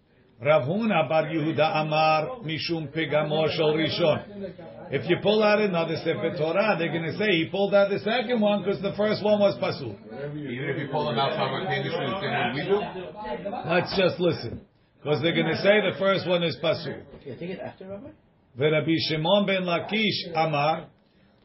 Rav 0.44 0.64
Huna 0.64 1.08
bar 1.08 1.26
Yehuda 1.26 1.82
Amar 1.82 2.40
Mishum 2.44 2.92
Pigamo 2.96 3.48
Shel 3.56 3.74
Rishon. 3.74 4.54
If 4.90 5.08
you 5.10 5.18
pull 5.22 5.44
out 5.44 5.60
another 5.60 5.96
Sefer 5.98 6.36
Torah, 6.38 6.76
they're 6.80 6.92
going 6.92 7.04
to 7.04 7.18
say 7.18 7.28
he 7.30 7.48
pulled 7.52 7.76
out 7.76 7.90
the 7.90 8.00
second 8.00 8.42
one 8.42 8.64
because 8.64 8.82
the 8.82 8.94
first 8.98 9.24
one 9.24 9.40
was 9.40 9.56
pasul. 9.60 9.96
Even 10.34 10.70
if 10.70 10.80
you 10.80 10.88
pull 10.92 11.06
them 11.06 11.20
out 11.20 11.34
simultaneously, 11.34 12.06
the 12.06 12.20
same 12.22 12.34
way 12.34 12.52
we 12.56 12.64
do. 12.68 12.80
Let's 13.70 13.96
just 13.96 14.20
listen, 14.20 14.62
because 14.98 15.22
they're 15.22 15.36
going 15.36 15.52
to 15.52 15.58
say 15.58 15.80
the 15.92 15.98
first 16.00 16.28
one 16.28 16.44
is 16.44 16.58
pasul. 16.62 16.96
You 17.24 17.36
take 17.36 17.52
it 17.52 17.60
after 17.60 17.88
Rabbi? 17.88 18.10
ורבי 18.58 19.00
שמעון 19.00 19.46
בן 19.46 19.64
לקיש 19.64 20.28
אמר, 20.36 20.84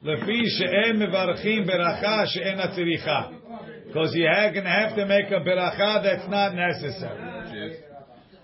לפי 0.03 0.43
שאין 0.47 0.99
מברכים 0.99 1.67
ברכה 1.67 2.27
שאין 2.27 2.61
הצריכה. 2.61 3.23
Because 3.91 4.11
you're 4.15 4.53
going 4.53 4.65
to 4.65 4.71
have 4.71 4.97
to 4.97 5.07
make 5.07 5.27
a 5.31 5.41
beracha 5.41 6.03
that's 6.03 6.29
not 6.29 6.55
necessary. 6.55 7.79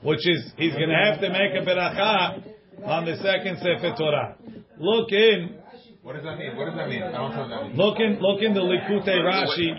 Which 0.02 0.26
is, 0.28 0.52
he's 0.56 0.72
going 0.72 0.88
to 0.88 1.02
have 1.10 1.20
to 1.20 1.28
make 1.28 1.52
a 1.54 1.64
beracha 1.64 2.42
on 2.84 3.04
the 3.04 3.16
second 3.16 3.58
Sefer 3.58 3.94
Torah. 3.96 4.36
Look 4.78 5.12
in, 5.12 5.58
What 6.02 6.14
does 6.16 6.24
that 6.24 6.36
mean? 6.36 6.56
What 6.56 6.66
does 6.66 6.74
that 6.74 6.88
mean? 6.88 7.02
I 7.02 7.12
don't 7.12 7.30
know 7.30 7.42
what 7.42 7.48
that 7.48 7.62
means. 7.62 7.78
look 7.78 8.00
in, 8.00 8.18
look 8.20 8.42
in 8.42 8.54
the 8.54 8.60
Likute 8.60 9.14
Rashi 9.22 9.70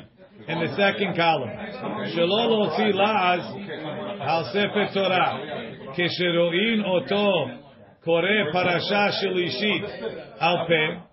in 0.47 0.59
the 0.59 0.75
second 0.75 1.15
column. 1.15 1.49
שלא 2.15 2.49
להוציא 2.49 2.93
לעז 2.93 3.41
על 4.19 4.43
ספר 4.43 4.93
תורה, 4.93 5.37
כשרואים 5.93 6.85
אותו 6.85 7.47
קורא 8.03 8.51
פרשה 8.53 9.11
שלישית 9.11 9.83
על 10.39 10.57
פה, 10.67 11.06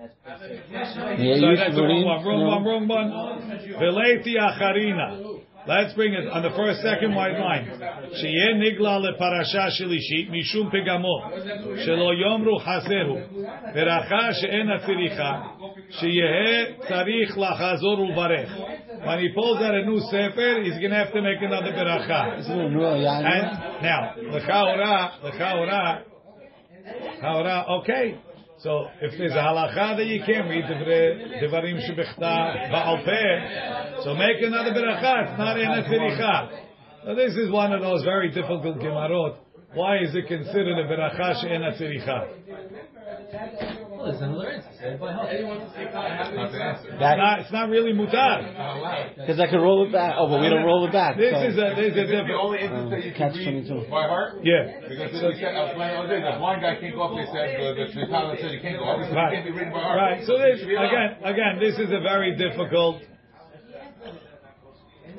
yeah, 0.00 1.72
so 1.74 1.82
wrong 1.82 2.04
one, 2.04 2.24
wrong 2.24 2.46
one, 2.46 2.64
wrong 2.64 2.88
one. 2.88 3.10
Veleti 3.76 4.34
acharina. 4.40 5.40
Let's 5.68 5.92
bring 5.92 6.14
it 6.14 6.26
on 6.26 6.42
the 6.42 6.50
first, 6.56 6.80
second 6.80 7.14
white 7.14 7.38
line. 7.38 7.68
Shiye 8.16 8.54
nigla 8.56 8.96
leparasha 9.04 9.68
shelishit 9.76 10.30
mishum 10.30 10.72
pegamo 10.72 11.20
shelo 11.84 12.14
yomru 12.16 12.58
hazehu. 12.64 13.20
Beracha 13.76 14.32
she'en 14.40 14.68
atziricha 14.68 15.30
shiyehe 16.00 16.78
tzarich 16.88 17.36
lachazor 17.36 17.98
uvarech. 17.98 19.06
When 19.06 19.18
he 19.18 19.28
pulls 19.34 19.58
out 19.58 19.74
a 19.74 19.84
new 19.84 20.00
sefer, 20.10 20.62
he's 20.62 20.78
going 20.78 20.90
to 20.90 20.96
have 20.96 21.12
to 21.12 21.20
make 21.20 21.42
another 21.42 21.72
beracha. 21.72 22.38
And 22.48 23.82
now, 23.82 24.14
lechaora, 24.16 25.10
lechaora, 25.22 26.02
lechaora. 27.22 27.68
Okay. 27.80 28.18
So 28.62 28.88
if 29.00 29.16
there's 29.16 29.32
a 29.32 29.36
halacha 29.36 29.96
that 29.96 30.04
you 30.04 30.20
can't 30.20 30.46
read 30.46 30.64
the 30.68 30.74
devarim 31.40 31.80
shebechta 31.80 32.70
ba'al 32.70 33.04
peh, 33.06 34.04
so 34.04 34.14
make 34.14 34.36
another 34.42 34.72
beracha. 34.72 35.30
It's 35.30 35.38
not 35.38 35.58
in 35.58 35.66
a 35.66 35.82
tziricha. 35.82 36.50
Now 37.06 37.14
this 37.14 37.32
is 37.36 37.50
one 37.50 37.72
of 37.72 37.80
those 37.80 38.04
very 38.04 38.28
difficult 38.28 38.76
gemarot. 38.76 39.36
Why 39.72 40.02
is 40.02 40.14
it 40.14 40.26
considered 40.28 40.78
a 40.78 40.84
beracha 40.84 41.40
she'en 41.40 41.62
a 41.62 41.72
tziricha? 41.72 42.28
Well, 43.90 44.04
there's 44.10 44.20
another 44.20 44.59
answer. 44.80 44.88
Say 44.88 44.94
it 44.94 45.00
by 45.00 45.12
heart. 45.12 46.34
Not 46.34 46.52
the 46.52 46.62
answer. 46.62 46.88
It's 46.92 47.00
not, 47.00 47.40
it's 47.40 47.52
not 47.52 47.68
really 47.68 47.92
mutar. 47.92 49.14
Because 49.16 49.38
I 49.40 49.46
can 49.46 49.60
roll 49.60 49.86
it 49.86 49.92
back. 49.92 50.14
Oh, 50.18 50.28
but 50.28 50.40
we 50.40 50.48
don't 50.48 50.64
roll 50.64 50.86
it 50.88 50.92
back. 50.92 51.16
This 51.16 51.32
so. 51.32 51.42
is 51.44 51.54
a 51.60 51.74
this 51.76 51.92
is 51.92 51.98
a 51.98 52.06
This 52.08 52.26
the 52.26 52.38
only 52.40 52.60
instance 52.64 52.90
that 52.90 53.04
you 53.04 53.12
can 53.12 53.30
Catch 53.30 53.38
read 53.38 53.68
22. 53.68 53.90
by 53.90 54.08
heart. 54.08 54.40
Yeah. 54.42 54.88
Because 54.88 55.12
we 55.12 55.36
said, 55.36 55.52
I 55.54 55.68
was 55.68 55.74
playing 55.76 55.94
all 55.96 56.08
day, 56.08 56.20
the 56.24 56.36
blind 56.40 56.62
guy 56.64 56.80
can't 56.80 56.94
go 56.96 57.02
up, 57.04 57.12
they 57.16 57.28
said, 57.28 57.60
the, 57.60 57.68
the, 57.76 57.84
the 58.00 58.06
Talmud 58.08 58.38
said 58.40 58.50
he 58.56 58.60
can't 58.60 58.78
go. 58.80 58.84
Obviously, 58.88 59.16
Right. 59.16 59.32
can't 59.36 59.46
be 59.46 59.52
reading 59.52 59.72
by 59.72 59.80
heart. 59.84 59.96
Right. 60.00 60.18
So 60.24 60.40
this 60.40 60.56
It 60.56 60.64
should 60.64 60.72
be 60.72 60.76
allowed. 60.80 60.88
again, 60.88 61.10
again, 61.28 61.52
this 61.60 61.76
is 61.76 61.90
a 61.92 62.00
very 62.00 62.36
difficult 62.40 63.04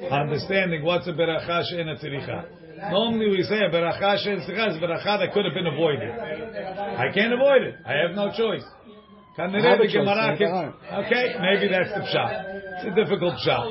understanding 0.09 0.83
what's 0.83 1.07
a 1.07 1.13
beracha 1.13 1.63
she'en 1.69 1.87
a 1.89 1.95
tziricha. 1.95 2.89
Normally 2.91 3.29
we 3.29 3.43
say 3.43 3.59
a 3.61 3.69
beracha 3.69 4.17
she'en 4.23 4.39
tziricha 4.41 4.71
is 4.71 4.77
a 4.77 4.79
beracha 4.81 5.19
that 5.21 5.33
could 5.33 5.45
have 5.45 5.53
been 5.53 5.67
avoided. 5.67 6.09
I 6.09 7.11
can't 7.13 7.33
avoid 7.33 7.61
it. 7.61 7.75
I 7.85 7.93
have 8.01 8.15
no 8.15 8.31
choice. 8.35 8.63
Okay, 11.05 11.35
maybe 11.41 11.67
that's 11.71 11.89
the 11.93 12.01
pshat. 12.05 12.31
It's 12.81 12.85
a 12.91 12.95
difficult 12.95 13.35
pshat. 13.41 13.65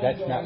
That's 0.00 0.20
not. 0.28 0.44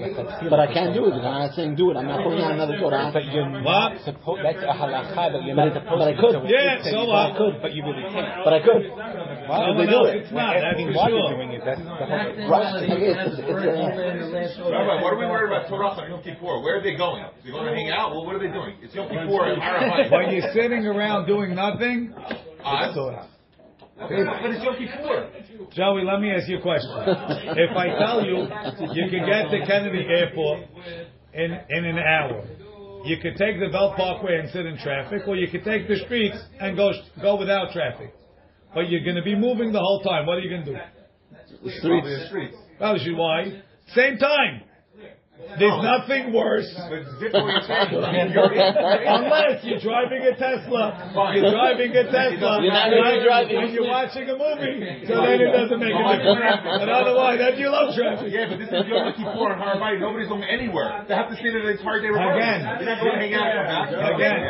But 0.51 0.61
I 0.61 0.67
can't 0.73 0.95
do 0.95 1.07
it. 1.07 1.13
I'm 1.15 1.23
not 1.23 1.55
saying 1.55 1.75
do 1.77 1.91
it. 1.91 1.97
I'm 1.97 2.07
not 2.07 2.25
putting 2.25 2.41
on 2.41 2.53
another 2.53 2.79
Torah. 2.79 3.11
But 3.13 3.25
you're 3.27 3.49
What? 3.51 3.63
not 3.63 4.01
supposed. 4.05 4.43
That's 4.45 4.59
a 4.63 4.73
halacha 4.75 5.33
that 5.33 5.43
you're 5.45 5.55
not 5.55 5.73
supposed 5.75 5.99
but 6.01 6.09
I 6.09 6.13
to. 6.15 6.21
could. 6.21 6.33
So 6.33 6.45
Yeah, 6.49 6.83
so 6.83 7.05
what? 7.05 7.33
I 7.33 7.37
could, 7.37 7.61
but 7.63 7.73
you 7.75 7.83
really 7.85 8.03
can't. 8.09 8.45
But 8.45 8.53
I 8.55 8.61
could. 8.63 8.83
No, 8.91 9.75
they 9.77 9.87
no, 9.87 10.05
do 10.07 10.11
it. 10.11 10.17
it's 10.25 10.33
not. 10.33 10.55
That's 10.55 10.65
Asking 10.73 10.93
for 10.95 10.99
why 10.99 11.09
you're 11.11 11.21
sure. 11.27 11.37
doing 11.37 11.51
it. 11.53 11.63
That's 11.65 11.81
the 11.83 11.89
whole. 11.91 12.07
Back 12.07 12.37
Right. 12.49 12.67
Uh. 12.71 12.81
Rabbi, 14.71 15.03
what 15.03 15.13
are 15.13 15.19
we 15.19 15.27
worried 15.27 15.51
about 15.53 15.69
Torah 15.69 15.89
on 15.91 16.11
Yom 16.11 16.23
Kippur? 16.23 16.61
Where 16.63 16.77
are 16.79 16.83
they 16.83 16.95
going? 16.97 17.25
They're 17.43 17.53
going 17.53 17.67
to 17.67 17.75
hang 17.75 17.91
out? 17.91 18.11
Well, 18.11 18.25
what 18.27 18.35
are 18.37 18.43
they 18.43 18.51
doing? 18.53 18.77
It's 18.83 18.95
Yom 18.95 19.09
Kippur 19.09 19.45
and 19.53 19.63
Arafat. 19.63 20.11
When 20.11 20.31
you're 20.35 20.53
sitting 20.53 20.87
around 20.87 21.27
doing 21.27 21.55
nothing, 21.55 22.13
it's 22.17 22.95
Torah. 22.95 23.27
Okay, 24.03 24.25
but 24.25 24.51
it's 24.51 24.65
Yom 24.65 24.77
Kippur. 24.77 25.31
Joey, 25.73 26.05
let 26.05 26.21
me 26.21 26.31
ask 26.31 26.49
you 26.49 26.59
a 26.59 26.63
question. 26.63 26.91
If 26.91 27.77
I 27.77 27.89
tell 27.99 28.25
you 28.25 28.49
you 28.95 29.11
can 29.11 29.27
get 29.27 29.51
to 29.51 29.67
Kennedy 29.67 30.07
Airport 30.09 30.69
in 31.35 31.53
in 31.69 31.85
an 31.85 31.99
hour, 31.99 32.45
you 33.05 33.17
could 33.19 33.37
take 33.37 33.61
the 33.61 33.69
Belt 33.71 33.97
Parkway 33.97 34.39
and 34.41 34.51
sit 34.51 34.67
in 34.67 34.79
traffic, 34.79 35.23
or 35.27 35.37
you 35.37 35.49
could 35.49 35.65
take 35.65 35.87
the 35.89 35.97
streets 36.05 36.39
and 36.61 36.77
go 36.77 36.93
go 37.21 37.37
without 37.37 37.73
traffic. 37.73 38.15
But 38.75 38.89
you're 38.89 39.05
going 39.05 39.17
to 39.17 39.23
be 39.23 39.35
moving 39.35 39.73
the 39.73 39.81
whole 39.81 40.01
time. 40.03 40.27
What 40.27 40.39
are 40.39 40.41
you 40.41 40.51
going 40.51 40.65
to 40.65 40.73
do? 40.73 40.79
Probably 41.81 42.15
the 42.17 42.27
streets. 42.29 42.57
Obviously, 42.81 43.15
why? 43.15 43.63
Same 43.95 44.17
time. 44.17 44.63
There's 45.59 45.83
nothing 45.83 46.33
worse. 46.33 46.69
But 46.89 47.03
different 47.19 47.45
what 47.47 47.67
you're 47.67 48.03
saying. 48.05 48.31
You're- 48.33 48.55
you're- 48.55 49.07
Unless 49.07 49.65
you're 49.65 49.81
driving 49.81 50.23
a 50.23 50.35
Tesla, 50.37 51.11
you're 51.35 51.51
driving 51.51 51.91
a 51.97 52.05
Tesla, 52.05 52.63
You're 52.63 52.73
not 52.73 52.91
driving. 52.91 53.57
and 53.57 53.73
you're 53.75 53.89
watching 53.89 54.29
a 54.31 54.37
movie, 54.37 55.07
so 55.07 55.21
then 55.23 55.41
it 55.41 55.51
doesn't 55.53 55.81
make 55.81 55.95
a 55.95 56.17
difference. 56.23 56.61
But 56.65 56.89
otherwise, 56.89 57.39
that's 57.39 57.59
your 57.59 57.71
love 57.71 57.95
traffic. 57.95 58.33
Yeah, 58.33 58.47
but 58.49 58.59
this 58.59 58.69
is 58.69 58.87
Yom 58.87 59.13
Kippur 59.15 59.53
and 59.53 59.61
Harabait. 59.61 60.01
Nobody's 60.01 60.29
going 60.29 60.45
anywhere. 60.45 61.05
They 61.09 61.15
have 61.15 61.29
to 61.31 61.37
stay 61.37 61.51
there 61.51 61.63
the 61.63 61.79
entire 61.79 62.01
day. 62.01 62.09
Again. 62.09 62.61
They're 62.79 62.97
not 62.97 63.01
going 63.01 63.15
to 63.15 63.21
hang 63.21 63.35
out 63.35 63.47
and 63.47 63.91
come 63.91 64.01
back. 64.01 64.15
Again, 64.15 64.41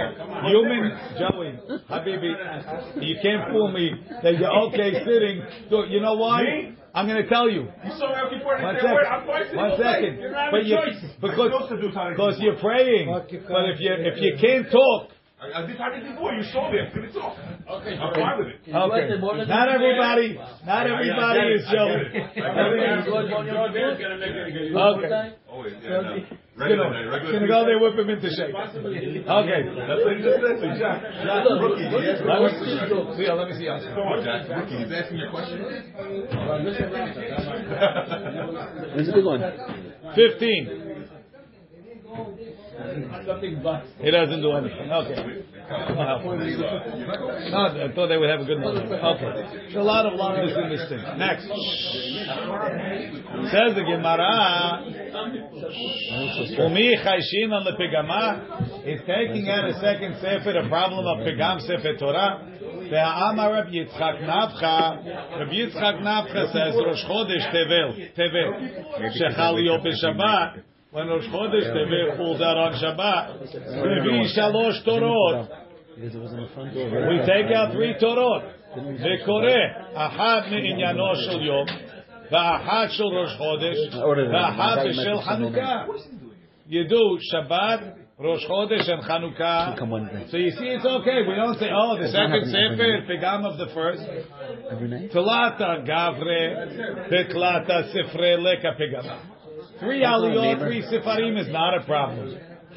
human, 0.45 0.99
Joey, 1.19 1.50
Habibi, 1.88 3.02
you 3.02 3.16
can't 3.23 3.50
fool 3.50 3.69
me 3.73 3.95
that 4.23 4.38
you're 4.38 4.50
okay 4.69 5.04
sitting. 5.04 5.42
So, 5.71 5.85
you 5.85 6.00
know 6.00 6.14
why? 6.14 6.73
I'm 6.94 7.06
going 7.06 7.23
to 7.23 7.28
tell 7.28 7.49
you. 7.49 7.62
You 7.85 7.92
saw 7.99 8.11
Yom 8.11 8.30
Kippur 8.30 8.54
and 8.54 8.64
One 8.64 8.75
you 8.75 8.80
said, 8.82 8.94
"Wait, 8.94 9.06
I'm 9.06 9.23
second. 9.23 9.37
going 9.37 9.49
to 9.50 9.56
One 9.56 9.70
go 9.70 9.76
You're 10.20 10.32
not 10.32 10.50
But 10.50 10.66
having 10.66 10.70
you, 10.70 10.78
a 10.78 10.85
choice. 10.90 11.00
because, 11.20 11.50
supposed 11.52 11.70
to 11.70 11.76
because 12.16 12.35
you're 12.40 12.59
praying. 12.59 13.06
But 13.09 13.70
if 13.70 13.80
you, 13.80 13.92
if 13.94 14.16
you 14.20 14.37
can't 14.40 14.66
talk, 14.70 15.11
I 15.40 15.62
I 15.62 15.66
did 15.66 15.78
Tariq 15.78 16.04
before. 16.12 16.35
You 16.35 16.42
saw 16.52 16.70
me. 16.70 16.78
I'm 16.85 16.92
going 16.92 17.12
talk. 17.12 17.32
Okay. 17.80 17.97
I'm 17.97 18.12
fine 18.12 18.38
with 18.38 18.49
it. 18.49 18.61
okay. 18.68 19.09
Not 19.49 19.68
everybody, 19.73 20.37
not 20.66 20.87
everybody 20.87 21.40
is 21.56 21.64
Joey. 21.70 22.12
Okay. 24.76 25.35
Always, 26.61 26.76
yeah, 26.76 26.76
no. 26.76 26.93
Gonna, 26.93 27.09
Regular, 27.09 27.11
regular. 27.11 27.33
gonna 27.33 27.49
go 27.49 27.64
there, 27.64 27.79
whip 27.81 27.97
him 27.97 28.11
into 28.11 28.29
shape. 28.37 28.52
Okay. 28.52 29.61
That's 29.81 30.05
what 30.05 30.12
he 30.12 30.21
just 30.23 30.45
said. 30.45 30.61
Jack. 30.76 31.00
Jack, 31.25 31.49
rookie. 31.49 31.88
He 31.88 31.97
asked 31.97 32.21
me 32.21 32.29
a 32.29 32.37
Let 32.37 33.09
me 33.09 33.17
see. 33.17 33.29
Let 33.33 33.49
me 33.49 33.57
see. 33.57 33.69
Come 33.97 34.05
on, 34.05 34.21
Jack. 34.21 34.45
Rookie. 34.45 34.76
He's 34.76 34.93
asking 34.93 35.19
you 35.19 35.26
a 35.26 35.31
question. 35.31 35.57
It's 38.93 39.09
a 39.09 39.12
good 39.12 39.25
one. 39.25 39.40
Fifteen. 40.14 40.69
He 44.00 44.11
doesn't 44.11 44.43
do 44.43 44.50
anything. 44.52 44.90
Okay. 44.90 45.45
No, 45.70 45.76
I 45.76 45.78
thought 47.94 48.08
they 48.08 48.16
would 48.16 48.28
have 48.28 48.40
a 48.40 48.44
good 48.44 48.60
one. 48.60 48.76
Okay. 48.76 49.76
A 49.76 49.82
lot 49.82 50.04
of 50.04 50.14
lines 50.18 50.50
in 50.50 50.68
this 50.68 50.88
thing. 50.88 50.98
Next. 51.16 51.46
Says 53.52 53.76
the 53.76 53.84
Gemara, 53.86 54.82
Umi 56.58 56.96
Chayshin 56.96 57.52
on 57.52 57.62
the 57.64 57.76
is 58.84 59.00
taking 59.06 59.48
out 59.48 59.70
a 59.70 59.74
second 59.74 60.16
sefer, 60.20 60.58
a 60.58 60.68
problem 60.68 61.06
of 61.06 61.18
Pigam 61.26 61.60
Sefer 61.60 61.94
Torah. 61.98 62.40
והאמר 62.90 63.54
רב 63.54 63.68
Yitzchak 63.70 64.16
נפחא, 64.22 64.90
רב 65.38 65.48
Yitzchak 65.48 66.00
נפחא 66.02 66.46
says 66.52 66.74
"Rosh 66.74 67.04
Chodesh 67.04 67.46
Tevet, 67.54 67.94
Tevet, 68.18 68.52
Shechal 69.14 69.54
יום 69.60 69.84
Shabbat." 70.02 70.50
when 70.91 71.10
ראש 71.10 71.27
חודש 71.27 71.63
תבל 71.63 72.17
falls 72.17 72.41
out 72.41 72.57
on 72.57 72.74
Shabbat, 72.81 73.25
מביא 73.75 74.27
שלוש 74.27 74.79
תורות. 74.84 75.36
Because 75.95 76.15
it 76.15 76.21
was 76.21 76.34
in 76.34 76.41
the 76.41 76.47
front 76.54 76.73
door. 76.73 76.89
We 76.89 77.17
take 77.25 77.51
out 77.56 77.71
three 77.73 77.93
תורות, 77.99 78.43
וקורא 78.78 79.51
אחת 79.93 80.43
מעניינו 80.51 81.15
של 81.15 81.41
יום, 81.41 81.65
ואחת 82.32 82.89
של 82.89 83.04
ראש 83.04 83.38
חודש, 83.38 83.78
ואחת 84.34 84.78
של 84.91 85.17
חנוכה. 85.17 85.86
You 86.67 86.84
do 86.89 87.19
Shabbat, 87.32 87.93
Rosh 88.17 88.45
Chodesh, 88.47 88.89
and 88.89 89.04
Chanukah. 89.04 89.78
Come 89.78 89.91
Wednesday. 89.91 90.25
So 90.32 90.38
you 90.38 90.51
see, 90.51 90.65
it's 90.65 90.86
okay. 90.86 91.21
We 91.28 91.36
don't 91.36 91.60
say, 91.60 91.69
oh, 91.69 91.97
the 91.99 92.08
second 92.08 92.32
happening 92.32 92.71
every 92.71 93.01
Sefer, 93.01 93.13
Pegam 93.13 93.45
of 93.45 93.58
the 93.60 93.67
first. 93.73 94.01
Every 94.71 94.88
night? 94.88 95.12
Telata 95.12 95.86
Gavre, 95.86 97.12
Betlata 97.12 97.93
Sifre 97.93 98.41
Leka 98.41 98.71
Pegama. 98.80 99.19
Three 99.81 100.05
Aliyot, 100.05 100.59
three 100.61 100.83
Sifarim 100.83 101.40
is 101.40 101.49
not 101.49 101.77
a 101.77 101.85
problem. 101.85 102.37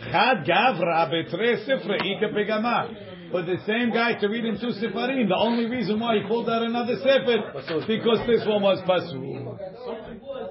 Chad 0.10 0.46
Gavra 0.46 1.10
Betre 1.12 1.68
Sifre 1.68 2.00
Ika 2.00 2.34
Pegama. 2.34 3.12
But 3.32 3.48
the 3.48 3.58
same 3.66 3.92
guy 3.92 4.14
to 4.14 4.28
read 4.28 4.46
in 4.46 4.60
two 4.60 4.68
Sifarim, 4.68 5.28
the 5.28 5.36
only 5.36 5.66
reason 5.66 6.00
why 6.00 6.18
he 6.18 6.28
pulled 6.28 6.50
out 6.50 6.62
another 6.62 6.96
Sefer 6.98 7.58
is 7.58 7.86
because 7.86 8.20
this 8.28 8.46
one 8.48 8.62
was 8.62 8.80
Pasul. 8.88 9.58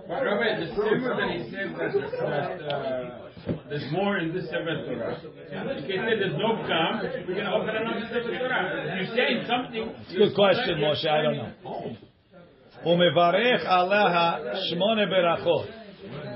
Rabbi, 0.08 0.60
the 0.60 0.66
Sefer 0.74 1.14
that 1.16 1.30
he 1.30 1.50
said 1.50 1.72
that, 1.78 1.92
that 2.18 2.74
uh, 2.74 3.58
there's 3.68 3.90
more 3.92 4.18
in 4.18 4.34
this 4.34 4.46
Sefer 4.46 4.84
Torah. 4.84 5.14
If 5.14 5.84
he 5.86 5.92
said 5.94 6.18
there's 6.20 6.34
no 6.34 6.58
Pgam, 6.58 7.26
we're 7.28 7.34
going 7.34 7.46
to 7.46 7.52
open 7.52 7.70
another 7.70 8.06
Sefer 8.08 8.36
Torah. 8.36 8.98
You're 8.98 9.14
saying 9.14 9.46
something. 9.46 9.94
Good 10.18 10.34
question, 10.34 10.78
Moshe. 10.78 11.06
I 11.06 11.22
don't 11.22 11.36
know. 11.36 11.96
Umevarech 12.84 13.64
aleha 13.64 14.58
shmone 14.72 15.06
berachot. 15.06 15.81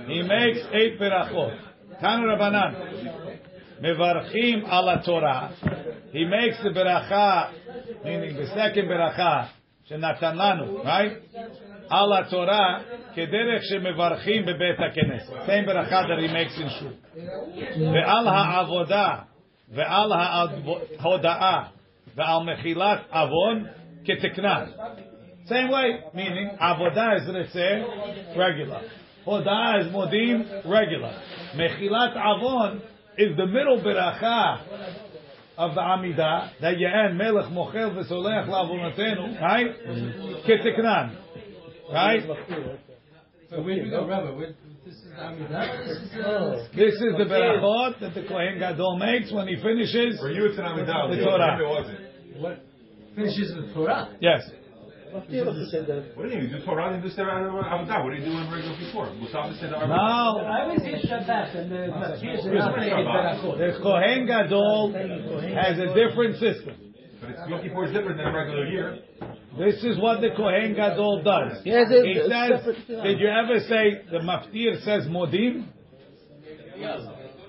He 0.07 0.23
makes 0.23 0.61
eight 0.73 0.99
berachot. 1.01 1.59
Tanu 2.03 2.27
Rabbanan. 2.27 2.73
Mevarchim 3.83 4.65
ala 4.65 5.03
Torah. 5.05 5.53
He 6.13 6.25
makes 6.25 6.63
the 6.63 6.71
beracha, 6.71 7.53
meaning 8.05 8.37
the 8.37 8.47
second 8.47 8.87
beracha, 8.87 9.51
shenatan 9.91 10.37
lanu, 10.37 10.85
right? 10.85 11.13
Ala 11.91 12.27
Torah, 12.31 12.85
kederech 13.17 13.63
shemevarchim 13.71 14.47
bebet 14.47 14.79
hakenes. 14.79 15.47
Same 15.47 15.65
beracha 15.65 16.09
that 16.09 16.19
he 16.21 16.29
makes 16.29 16.57
in 16.57 16.69
Shul. 16.79 16.93
Ve'al 17.79 18.25
ha'avodah, 18.25 19.25
ve'al 19.75 20.11
ha'hoda'ah, 20.99 21.69
ve'al 22.17 22.45
mechilat 22.49 23.05
avon, 23.13 23.69
keteknan. 24.09 24.73
Same 25.49 25.71
way, 25.71 26.01
meaning 26.15 26.57
avodah 26.61 27.21
is 27.21 27.29
ritzeh, 27.29 28.37
regular. 28.39 28.83
Hodah 29.27 29.81
is 29.81 29.93
modim, 29.93 30.65
regular. 30.69 31.21
Mechilat 31.57 32.17
avon 32.17 32.83
is 33.19 33.37
the 33.37 33.47
middle 33.47 33.81
beracha 33.81 34.61
of 35.59 35.75
the 35.75 35.81
Amidah 35.81 36.51
that 36.61 36.79
you 36.79 36.87
end 36.87 37.19
melech 37.19 37.47
mochel 37.47 37.95
v'solech 37.97 38.47
lavonatenu, 38.47 39.41
right? 39.41 39.67
Right? 41.93 42.23
So 43.51 43.63
where 43.63 43.77
do 43.77 43.83
we 43.83 43.91
go, 43.91 44.07
Rabbi? 44.07 44.53
This 44.85 44.95
is 44.95 45.13
Amidah. 45.19 45.87
This 45.87 45.97
is 45.97 46.15
uh, 46.25 46.69
This 46.75 46.95
is 46.95 47.01
the 47.19 47.25
berachot 47.25 48.01
that 48.01 48.15
the 48.15 48.23
Kohen 48.29 48.59
Gadol 48.59 48.99
makes 48.99 49.33
when 49.33 49.49
he 49.49 49.57
finishes 49.57 50.21
For 50.21 50.31
you, 50.31 50.47
it's 50.47 50.59
an 50.59 50.65
Amidah. 50.65 51.17
The 51.17 51.25
Torah. 51.25 51.55
him, 51.57 51.61
it 51.61 51.69
wasn't. 51.69 52.01
what 52.41 52.65
finishes 53.17 53.57
with 53.57 53.75
Torah. 53.75 54.17
Yes. 54.21 54.43
What 55.13 55.29
do 55.29 55.37
you 55.37 55.45
mean? 55.45 56.51
You 56.51 56.59
do 56.59 56.65
Torah 56.65 56.93
and 56.93 57.03
you 57.03 57.09
do 57.09 57.15
Sefer 57.15 57.31
Avodah. 57.31 58.05
What 58.05 58.11
do 58.11 58.17
you 58.19 58.25
do 58.25 58.33
in 58.33 58.51
regular 58.51 58.77
before? 58.79 59.07
Musaf 59.07 59.59
said 59.61 59.71
No. 59.71 59.77
I 59.77 60.63
always 60.63 60.83
hear 60.83 60.99
Shabbat 60.99 61.55
and 61.57 61.71
the 61.71 61.77
Matzkir 61.95 62.39
is 62.39 62.45
not. 62.45 63.59
The 63.59 63.79
Kohen 63.83 64.27
Gadol 64.27 64.93
has 64.93 65.79
a 65.79 65.95
different 65.95 66.37
system. 66.39 66.75
But 67.21 67.31
it's 67.31 67.41
Yom 67.49 67.63
Kippur 67.63 67.85
is 67.87 67.93
different 67.93 68.19
than 68.19 68.27
a 68.27 68.33
regular 68.33 68.67
year. 68.67 68.99
This 69.59 69.83
is 69.85 69.99
what 69.99 70.21
the 70.21 70.31
Kohen 70.37 70.75
Gadol 70.75 71.23
does. 71.23 71.63
Yes, 71.65 71.87
it- 71.91 72.05
He 72.05 72.15
says, 72.29 73.03
did 73.03 73.21
you 73.21 73.29
ever 73.29 73.61
say 73.61 74.03
the 74.11 74.19
Maftir 74.19 74.83
says 74.85 75.07
Modim? 75.09 75.67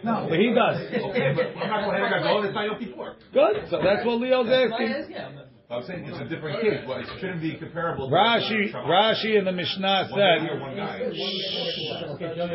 No, 0.04 0.28
but 0.30 0.39
he 0.39 0.54
does. 0.54 0.78
Okay, 0.80 1.34
but 1.36 1.58
I'm 1.62 1.70
not 1.70 1.84
going 1.89 2.02
to 2.02 2.10
Gadol. 2.20 2.43
It's 2.46 2.54
not 2.56 2.65
Yom 2.65 2.80
Kippur. 2.80 3.15
Good. 3.34 3.70
So 3.70 3.82
that's 3.84 4.06
what 4.06 4.22
Leo's 4.22 4.48
asking. 4.48 5.47
I'm 5.70 5.84
saying 5.84 6.06
it's 6.06 6.18
a 6.18 6.34
different 6.34 6.62
case. 6.62 6.80
but 6.88 7.02
it 7.02 7.08
shouldn't 7.20 7.42
be 7.42 7.58
comparable. 7.58 8.10
Rashi, 8.10 8.72
the, 8.72 8.78
Rashi 8.78 9.38
in 9.38 9.44
the 9.44 9.52
Mishnah 9.52 10.08
said. 10.12 10.48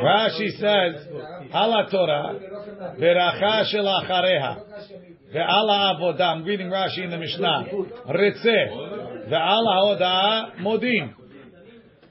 Rashi 0.01 0.51
says, 0.53 1.07
"Ala 1.53 1.89
Torah, 1.91 2.41
veracha 2.99 3.67
shel 3.67 3.85
achareha, 3.85 4.63
ve'ala 5.35 5.95
avoda." 5.95 6.23
I'm 6.23 6.45
reading 6.45 6.69
Rashi 6.69 7.05
in 7.05 7.11
the 7.11 7.19
Mishnah. 7.19 7.67
Ritze, 8.09 9.29
ve'ala 9.29 9.77
hoda 9.77 10.57
modim, 10.61 11.13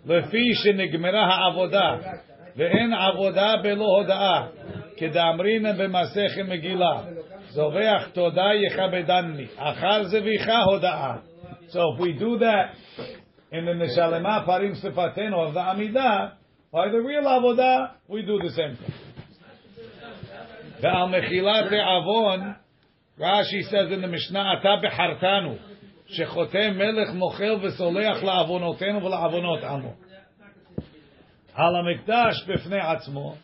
the 0.06 0.22
shenigmera 0.64 1.26
ha'avoda, 1.26 2.22
ve'en 2.56 2.94
avoda 2.94 3.66
belo 3.66 4.06
hodaa, 4.06 4.52
kedamrin 5.00 5.64
b'masechet 5.64 6.48
Megillah. 6.48 7.21
זובח 7.51 8.09
תודה 8.13 8.51
יכבדני, 8.67 9.47
אכל 9.57 10.05
זביחה 10.05 10.63
הודאה. 10.63 11.17
So 11.69 11.79
if 11.95 12.01
we 12.01 12.13
do 12.13 12.39
that 12.39 12.75
in 13.53 13.65
the 13.65 13.73
Neshalema 13.73 14.47
Parim 14.47 14.75
Sifatenu 14.83 15.49
of 15.49 15.55
the 15.55 15.61
Amidah, 15.61 16.33
by 16.73 16.89
the 16.89 16.99
real 16.99 17.25
Avodah, 17.25 17.91
we 18.09 18.23
do 18.23 18.39
the 18.39 18.51
same 18.51 18.77
thing. 18.77 18.93
ועל 20.81 21.09
מחילת 21.09 21.73
העוון, 21.73 22.53
רש"י 23.21 23.63
says 23.63 23.91
in 23.91 24.03
the 24.03 24.09
Mishnah, 24.09 24.61
אתה 24.61 24.75
בחרתנו, 24.83 25.55
שחותם 26.07 26.79
מלך 26.79 27.09
מוכר 27.15 27.57
וסולח 27.63 28.23
לעוונותינו 28.23 29.05
ולעוונות 29.05 29.65
עמו. 29.65 29.93
על 31.55 31.77
המקדש 31.77 32.45
בפני 32.49 32.81
עצמו, 32.81 33.35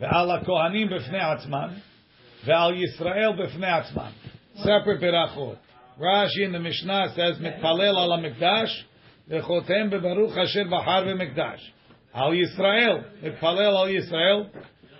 ועל 0.00 0.30
הכהנים 0.30 0.88
בפני 0.90 1.18
עצמם, 1.20 1.68
ועל 2.44 2.74
ישראל 2.74 3.32
בפני 3.44 3.66
עצמם. 3.66 4.10
separate 4.56 5.00
ברכות. 5.00 5.56
Rashi 5.98 6.48
in 6.48 6.54
the 6.54 6.58
Mishnah 6.58 7.16
says, 7.16 7.42
מתפלל 7.46 7.98
על 7.98 8.12
המקדש, 8.12 8.84
וחותם 9.28 9.90
בברוך 9.90 10.38
אשר 10.38 10.62
בחר 10.70 11.04
במקדש. 11.04 11.72
על 12.12 12.34
ישראל, 12.34 12.98
מתפלל 13.22 13.76
על 13.82 13.88
ישראל, 13.88 14.42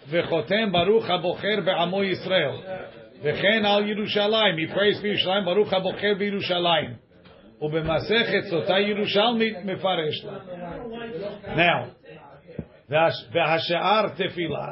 וחותם 0.09 0.73
ברוך 0.73 1.11
הבוחר 1.11 1.61
בעמו 1.65 2.03
ישראל. 2.05 2.53
וכן 3.23 3.65
על 3.65 3.89
ירושלים, 3.89 4.71
prays 4.75 5.03
בירושלים, 5.03 5.45
ברוך 5.45 5.73
הבוחר 5.73 6.15
בירושלים. 6.19 6.91
ובמסכת 7.63 8.43
סוטה 8.51 8.79
ירושלמית 8.79 9.57
מפרש 9.65 10.25
לה. 10.25 10.39
והש- 12.91 13.29
והשאר 13.33 14.09
תפילה, 14.09 14.67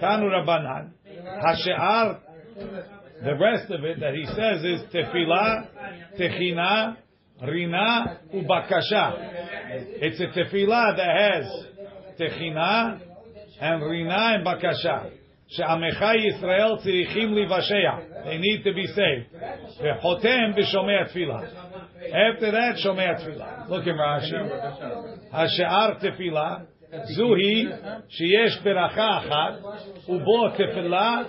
תנו 0.00 0.26
רבנן, 0.30 0.86
השאר, 1.50 2.12
the 3.22 3.34
rest 3.34 3.70
of 3.70 3.84
it 3.84 4.00
that 4.00 4.14
he 4.14 4.26
says 4.26 4.64
is 4.64 4.82
תפילה, 4.88 5.54
תחינה, 6.16 6.92
רינה 7.42 8.02
ובקשה. 8.34 9.10
It's 10.00 10.20
a 10.20 10.26
tefillah 10.26 10.96
that 10.96 11.16
has 11.22 11.46
techina 12.18 13.00
and 13.60 13.82
rina 13.82 14.34
and 14.34 14.44
bakasha. 14.44 15.10
שעמך 15.48 16.04
ישראל 16.28 16.76
צריכים 16.76 17.34
לבשע. 17.34 17.96
They 18.24 18.38
need 18.38 18.64
to 18.64 18.72
be 18.72 18.86
saved. 18.86 19.36
וחותם 19.82 20.52
בשומע 20.56 21.04
תפילה. 21.04 21.40
After 22.02 22.50
that, 22.50 22.76
שומע 22.76 23.14
תפילה. 23.14 23.46
Look 23.68 23.86
in 23.86 23.96
Rashi. 23.96 24.36
השאר 25.32 25.94
תפילה, 25.94 26.56
זוהי 26.91 27.67
שיש 28.09 28.61
ברכה 28.63 29.17
אחת, 29.17 29.53
ובו 30.09 30.49
תפילה, 30.49 31.21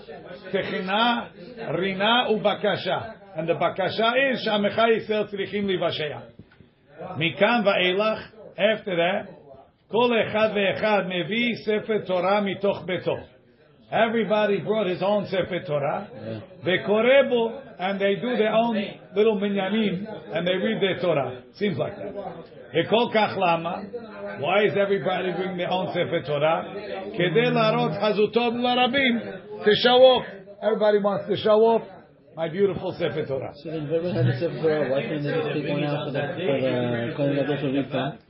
תחינה, 0.52 1.24
רינה 1.68 2.24
ובקשה. 2.30 2.98
And 3.36 3.48
the 3.48 3.54
בקשה 3.54 4.10
is 4.10 4.44
שעמך 4.44 4.82
ישראל 4.96 5.26
צריכים 5.26 5.68
לבשע. 5.68 6.18
מכאן 7.16 7.62
ואילך, 7.64 8.32
after 8.56 8.86
that, 8.86 9.30
כל 9.88 10.10
אחד 10.26 10.48
ואחד 10.54 11.02
מביא 11.06 11.54
ספר 11.66 11.98
תורה 12.06 12.40
מתוך 12.40 12.82
ביתו. 12.86 13.16
Everybody 13.90 14.60
brought 14.60 14.86
his 14.86 15.02
own 15.02 15.26
Sefer 15.26 15.64
Torah. 15.66 16.08
They 16.64 16.78
korebo 16.86 17.60
and 17.78 18.00
they 18.00 18.14
do 18.16 18.36
their 18.36 18.52
own 18.52 18.76
little 19.16 19.36
minyanim 19.36 20.06
and 20.32 20.46
they 20.46 20.54
read 20.54 20.80
their 20.80 21.00
Torah. 21.00 21.42
Seems 21.56 21.76
like 21.76 21.96
that. 21.96 22.14
They 22.72 22.84
call 22.88 23.12
kachlama. 23.12 24.40
Why 24.40 24.64
is 24.64 24.74
everybody 24.80 25.32
bringing 25.32 25.56
their 25.56 25.70
own 25.70 25.88
Sefer 25.88 26.22
Torah? 26.24 26.72
Kedei 27.18 27.50
larot 27.50 28.00
hazutom 28.00 28.60
larabim 28.60 29.64
to 29.64 29.74
show 29.82 29.96
off. 29.96 30.24
Everybody 30.62 30.98
wants 30.98 31.28
to 31.28 31.36
show 31.36 31.58
off 31.60 31.82
my 32.36 32.48
beautiful 32.48 32.92
Sefer 32.96 33.26
Torah. 33.26 33.52
So 33.56 33.70
then, 33.70 33.86
a 33.90 34.38
Sefer 34.38 34.62
Torah, 34.62 34.88
why 34.88 35.02
can't 35.02 35.24
they 35.24 35.30
just 35.30 35.48
take 35.52 35.68
one 35.68 35.82
out 35.82 36.06
for 36.06 36.12
the, 36.12 36.20
for 36.20 36.60
the, 36.60 37.10
for 37.16 37.72
the, 37.72 37.82
for 37.90 37.92
the, 37.98 38.29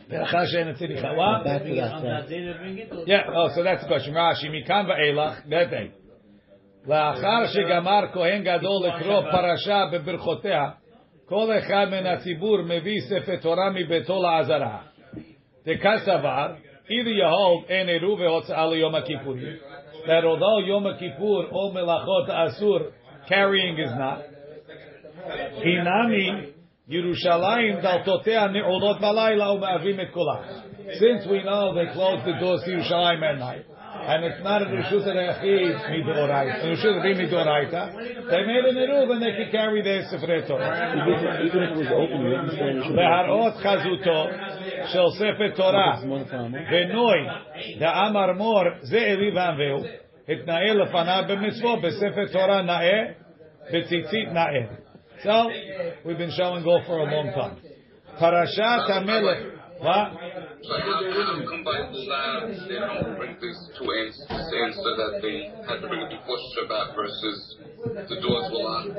חווה, 1.01 1.43
Back 1.43 1.63
to 1.63 1.75
that. 1.75 1.93
uh, 1.93 3.07
Yeah, 3.07 3.23
oh, 3.33 3.49
so 3.55 3.63
that's 3.63 3.81
the 3.83 3.87
question. 3.87 4.13
Rashi, 4.13 4.49
מכאן 4.51 4.85
ואילך, 4.89 5.39
that 5.45 5.71
day. 5.71 6.05
לאחר 6.87 7.45
שגמר 7.47 8.01
כהן 8.13 8.43
גדול 8.43 8.87
לקרוא 8.87 9.21
פרשה 9.31 9.83
בברכותיה, 9.93 10.69
כל 11.25 11.51
אחד 11.59 11.85
מן 11.91 12.05
הציבור 12.05 12.57
מביא 12.61 13.01
ספר 13.01 13.35
תורה 13.35 13.69
מביתו 13.69 14.21
לעזרה. 14.23 14.77
דקסבר, 15.65 16.47
either 16.87 17.09
you 17.09 17.25
hold 17.25 17.69
אין 17.69 17.89
עירוב 17.89 18.19
והוצאה 18.19 18.65
ליום 18.69 18.95
הכיפורים, 18.95 19.53
that 20.05 20.23
although 20.23 20.67
יום 20.67 20.87
הכיפור 20.87 21.43
או 21.51 21.73
מלאכות 21.73 22.29
האסור, 22.29 22.79
carrying 23.27 23.79
is 23.85 23.91
not, 23.99 24.21
הינמי 25.63 26.31
ירושלים 26.89 27.79
דלתותיה 27.81 28.47
נעולות 28.47 29.01
בלילה 29.01 29.51
ומהווים 29.51 29.99
את 29.99 30.09
כולה. 30.11 30.35
Since 30.85 31.25
we 31.25 31.41
know 31.43 31.73
they 31.73 31.87
close 31.93 32.21
the 32.25 32.35
doors 32.39 32.61
to 32.65 32.69
Yerushalayim 32.69 33.23
at 33.23 33.39
night, 33.39 33.65
and 34.11 34.23
it's 34.23 34.43
not 34.43 34.61
a 34.61 34.65
Rishus 34.65 35.05
Rechid 35.07 35.75
midoraita, 35.91 36.63
Rishus 36.63 36.95
Rechid 37.01 37.17
midoraita, 37.21 37.83
they 38.29 38.41
made 38.45 38.65
an 38.69 38.77
eruv 38.83 39.09
and 39.13 39.21
they 39.23 39.33
could 39.37 39.51
carry 39.51 39.81
their 39.81 40.03
Sefer 40.09 40.45
Torah. 40.47 40.93
Even 41.01 41.47
even 41.47 41.63
if 41.63 41.69
it 41.73 41.77
was 41.83 41.91
open, 42.01 42.19
you 42.21 42.35
understand 42.35 42.77
it 42.77 42.83
should 42.83 42.95
be 42.95 43.01
להראות 43.01 43.53
חזותו 43.53 44.27
של 44.85 45.09
ספר 45.19 45.49
תורה 45.55 45.95
זמן 45.95 46.23
פעם. 46.23 46.53
ונוי 46.71 47.17
דאמר 47.79 48.33
מור 48.37 48.63
זה 48.81 48.97
אלי 48.97 49.31
ועמהו 49.35 49.83
התנהל 50.29 50.81
לפניו 50.81 51.23
במצוות 51.27 51.81
בספר 51.81 52.25
תורה 52.31 52.61
נאה 52.61 53.03
בציצית 53.73 54.31
נאה. 54.33 54.85
so 55.22 55.50
we've 56.04 56.18
been 56.18 56.32
showing 56.36 56.64
golf 56.64 56.86
for 56.86 56.98
a 56.98 57.04
long 57.04 57.32
time. 57.34 57.56
Parashat 58.18 58.88
Hamelech. 58.88 59.60
What? 59.80 60.12
Like 60.12 60.84
when 60.84 61.46
combine 61.48 61.92
the 61.92 62.04
labs, 62.04 62.68
they 62.68 62.76
don't 62.76 63.16
bring 63.16 63.36
these 63.40 63.60
two 63.78 63.88
ends, 63.90 64.16
ends 64.28 64.76
so 64.76 64.90
that 64.96 65.20
they 65.22 65.48
had 65.66 65.80
to 65.80 65.88
bring 65.88 66.02
it 66.02 66.10
before 66.10 66.36
Shabbat 66.52 66.94
versus 66.94 67.56
the 68.08 68.20
doors 68.20 68.52
were 68.52 68.60
locked. 68.60 68.92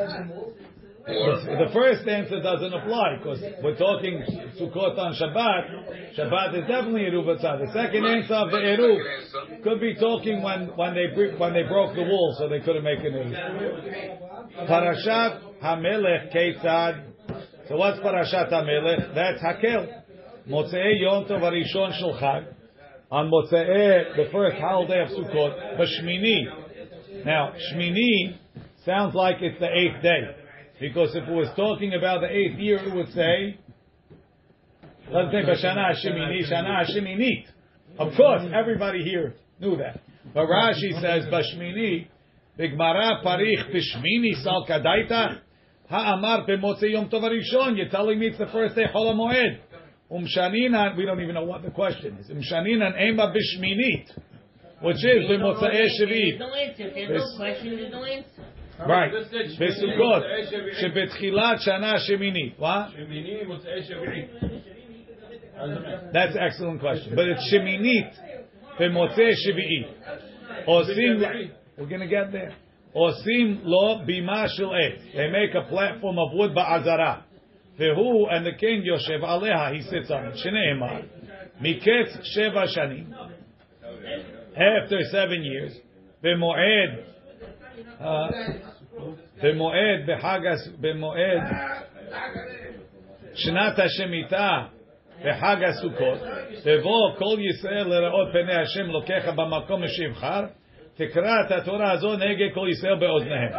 The, 1.05 1.65
the 1.65 1.73
first 1.73 2.07
answer 2.07 2.41
doesn't 2.41 2.73
apply 2.73 3.17
because 3.17 3.41
we're 3.63 3.77
talking 3.77 4.21
Sukkot 4.57 4.97
on 4.97 5.13
Shabbat. 5.13 6.17
Shabbat 6.17 6.62
is 6.62 6.67
definitely 6.67 7.01
Eruv 7.01 7.25
Atzah. 7.38 7.65
The 7.65 7.73
second 7.73 8.03
right. 8.03 8.21
answer 8.21 8.36
of 8.36 8.51
the 8.51 8.57
Eruv 8.57 9.63
could 9.63 9.79
be 9.81 9.95
talking 9.95 10.41
when, 10.41 10.67
when 10.77 10.93
they 10.93 11.10
when 11.38 11.53
they 11.53 11.63
broke 11.63 11.95
the 11.95 12.03
wall, 12.03 12.36
so 12.38 12.49
they 12.49 12.60
couldn't 12.60 12.84
make 12.84 12.99
an 12.99 13.13
Eruv. 13.13 14.31
Parashat 14.57 15.61
Hamelech 15.63 16.33
Ketzad. 16.35 17.05
So 17.67 17.77
what's 17.77 17.99
Parashat 17.99 18.51
Hamelech? 18.51 19.15
That's 19.15 19.41
Hakel. 19.41 19.87
Motzei 20.49 21.01
Yom 21.01 21.25
Tov 21.25 21.41
Arishon 21.41 21.97
Shel. 21.97 22.45
On 23.11 23.29
Motzei, 23.29 24.15
the 24.15 24.29
first 24.31 24.57
holiday 24.57 25.01
of 25.03 25.09
Sukkot, 25.09 25.77
Bashmini. 25.77 27.25
Now, 27.25 27.53
Shmini 27.71 28.37
sounds 28.85 29.13
like 29.13 29.41
it's 29.41 29.59
the 29.59 29.67
eighth 29.67 30.01
day. 30.01 30.35
Because 30.79 31.15
if 31.15 31.27
it 31.27 31.31
was 31.31 31.49
talking 31.55 31.93
about 31.93 32.21
the 32.21 32.29
eighth 32.29 32.57
year, 32.57 32.77
it 32.77 32.95
would 32.95 33.11
say, 33.13 33.59
let's 35.11 35.63
Shana. 35.63 35.93
Of 37.99 38.15
course, 38.15 38.43
everybody 38.53 39.03
here 39.03 39.35
knew 39.59 39.77
that. 39.77 39.99
But 40.33 40.47
Rashi 40.47 40.99
says, 41.01 41.25
Bashmini, 41.25 42.07
Bigmara 42.61 43.22
Parich 43.24 43.70
Bishmini 43.70 44.42
Sal 44.42 44.66
Kadaita, 44.68 45.40
Ha'amar 45.88 46.46
B'motzei 46.46 46.92
Yom 46.92 47.09
Tov 47.09 47.22
Arishon. 47.22 47.76
You're 47.76 47.88
telling 47.88 48.18
me 48.18 48.29
it's 48.29 48.38
the 48.38 48.46
first 48.46 48.74
day 48.74 48.85
Chol 48.94 49.14
HaMoed. 49.14 49.59
Umshaninan, 50.11 50.96
we 50.96 51.05
don't 51.05 51.20
even 51.20 51.35
know 51.35 51.44
what 51.44 51.62
the 51.62 51.70
question 51.70 52.16
is. 52.18 52.31
Umshaninan 52.31 53.00
Ema 53.00 53.33
Bishminit. 53.33 54.11
Which 54.83 54.96
is 54.96 55.31
B'motzei 55.31 55.88
Shevit. 56.00 56.38
no 56.38 56.52
answer. 56.55 56.87
If 56.94 57.09
there's 57.09 57.33
no 57.33 57.37
question, 57.37 57.76
there's 57.76 57.92
no 57.92 58.05
answer. 58.05 58.44
Right. 58.79 59.11
This 59.11 59.33
is 59.33 59.59
בסוכות, 59.59 60.22
מוצאי 60.22 60.46
שביעי. 60.46 60.74
שבתחילת 60.74 61.61
שנה 61.61 61.98
שמינית. 61.98 62.59
What? 62.59 62.92
שמיני 62.92 63.44
מוצאי 63.46 63.83
שביעי. 63.83 64.24
אז 65.57 65.70
באמת. 65.70 66.12
That's 66.12 66.35
an 66.37 66.42
excellent 66.42 66.81
question. 66.81 67.14
But 67.14 67.29
it's 67.29 67.52
sheminit 67.52 68.16
במוצאי 68.81 69.33
שביעי. 69.37 69.85
עושים, 70.64 71.16
we're 71.81 71.88
going 71.88 72.00
to 72.00 72.07
get 72.09 72.33
there. 72.33 72.52
עושים 72.92 73.61
לו 73.62 73.98
בימה 74.07 74.44
של 74.48 74.64
עץ. 74.64 75.02
They 75.14 75.16
make 75.16 75.55
a 75.55 75.72
platform 75.72 76.16
of 76.18 76.38
wood 76.40 76.55
בעזרה. 76.55 77.16
והוא 77.79 78.31
and 78.31 78.46
the 78.46 78.59
king 78.61 78.85
יושב 78.87 79.24
עליה, 79.24 79.70
he 79.70 79.83
sits 79.83 80.11
on 80.11 80.35
it. 80.35 80.37
שנאמר, 80.37 81.00
מקץ 81.61 82.18
שבע 82.22 82.66
שנים, 82.66 83.05
after 84.55 84.98
seven 85.12 85.42
years, 85.42 85.81
במועד, 86.22 86.90
uh, 88.00 88.05
במועד, 89.42 90.00
בחג, 90.07 90.40
הס- 90.52 90.76
במועד, 90.81 91.42
שנת 93.35 93.79
השמיטה, 93.79 94.62
בחג 95.24 95.57
הסוכות, 95.68 96.18
בבוא 96.66 97.14
כל 97.18 97.37
ישראל 97.50 97.87
לראות 97.88 98.29
פני 98.33 98.55
השם 98.55 98.87
לוקח 98.87 99.29
במקום 99.37 99.88
שיבחר, 99.88 100.44
תקרא 100.96 101.33
את 101.46 101.50
התורה 101.50 101.92
הזו 101.92 102.16
נגד 102.16 102.55
כל 102.55 102.68
ישראל 102.70 102.98
באוזניהם. 102.98 103.52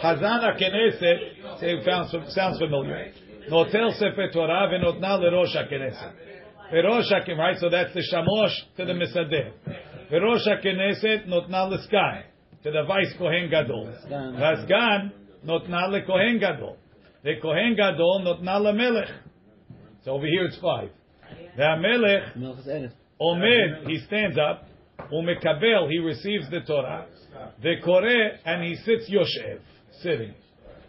חזן 0.00 0.38
הכנסת, 0.48 1.16
sounds 2.28 2.58
familiar, 2.60 3.50
נוטל 3.50 3.90
ספר 3.90 4.26
תורה 4.32 4.66
ונותנה 4.72 5.16
לראש 5.16 5.56
הכנסת. 5.56 6.10
וראש 6.72 7.12
הכנסת, 7.12 7.38
right, 7.38 7.58
so 7.60 7.68
that's 7.68 7.94
the 7.94 8.02
shamosh 8.12 8.76
to 8.76 8.84
the 8.86 8.92
מסדר. 8.92 9.48
וראש 10.10 10.48
הכנסת 10.48 11.20
נותנה 11.26 11.64
לסגן, 11.70 12.20
to 12.62 12.66
the 12.66 12.88
vice 12.88 13.18
כהן 13.18 13.46
גדול. 13.48 13.88
והסגן 14.38 15.08
נותנה 15.44 15.88
לכהן 15.88 16.38
גדול. 16.38 16.74
וכהן 17.24 17.74
גדול 17.74 18.22
נותנה 18.24 18.58
למלך. 18.58 19.10
So 20.04 20.08
over 20.08 20.26
here 20.26 20.46
it's 20.50 20.60
five. 20.60 20.90
והמלך 21.56 22.36
מלך 22.36 22.68
אלף. 22.68 22.90
Omed, 23.20 23.86
he 23.86 23.98
stands 23.98 24.38
up. 24.38 24.64
Umekabel, 25.11 25.89
he 25.89 25.99
receives 25.99 26.49
the 26.49 26.61
Torah. 26.61 27.05
The 27.61 27.75
Koreh, 27.85 28.37
and 28.45 28.63
he 28.63 28.75
sits 28.75 29.09
Yoshev, 29.09 29.59
sitting. 30.01 30.33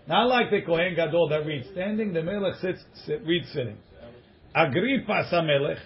Not 0.07 0.29
like 0.29 0.51
the 0.51 0.63
Kohen 0.65 0.95
Gadol 0.95 1.29
that 1.31 1.45
reads 1.45 1.69
standing, 1.73 2.13
the 2.13 2.23
Melech 2.23 2.55
sits, 2.61 2.85
sit, 3.05 3.23
reads 3.25 3.49
sitting. 3.53 3.77
Agrippas 4.55 5.33
HaMelech, 5.33 5.81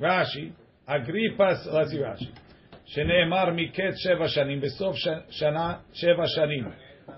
Rashi, 0.00 0.52
Agrippas, 0.88 1.66
let's 1.72 1.90
see 1.90 1.98
Rashi. 1.98 2.32
שנאמר 2.86 3.50
מקץ 3.50 3.94
שבע 3.96 4.28
שנים, 4.28 4.60
בסוף 4.60 4.96
שנה 5.30 5.74
שבע 5.92 6.24
שנים. 6.26 6.64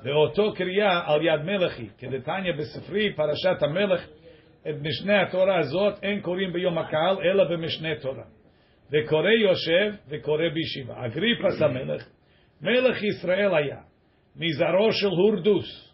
ואותו 0.04 0.52
קריאה 0.54 1.12
על 1.12 1.22
יד 1.22 1.42
מלכי, 1.44 1.88
כדתניא 1.98 2.52
בספרי 2.52 3.12
פרשת 3.12 3.62
המלך, 3.62 4.06
את 4.70 4.74
משנה 4.80 5.22
התורה 5.22 5.58
הזאת 5.58 5.94
אין 6.02 6.20
קוראים 6.20 6.52
ביום 6.52 6.78
הקהל, 6.78 7.16
אלא 7.24 7.44
במשנה 7.44 7.88
תורה. 8.00 8.24
וקורא 8.91 9.29
יושב 9.29 9.91
וקורא 10.09 10.43
בישיבה. 10.53 11.05
אגריפס 11.05 11.61
המלך, 11.61 12.07
מלך 12.61 13.03
ישראל 13.03 13.55
היה, 13.55 13.81
מזרעו 14.35 14.91
של 14.91 15.07
הורדוס, 15.07 15.89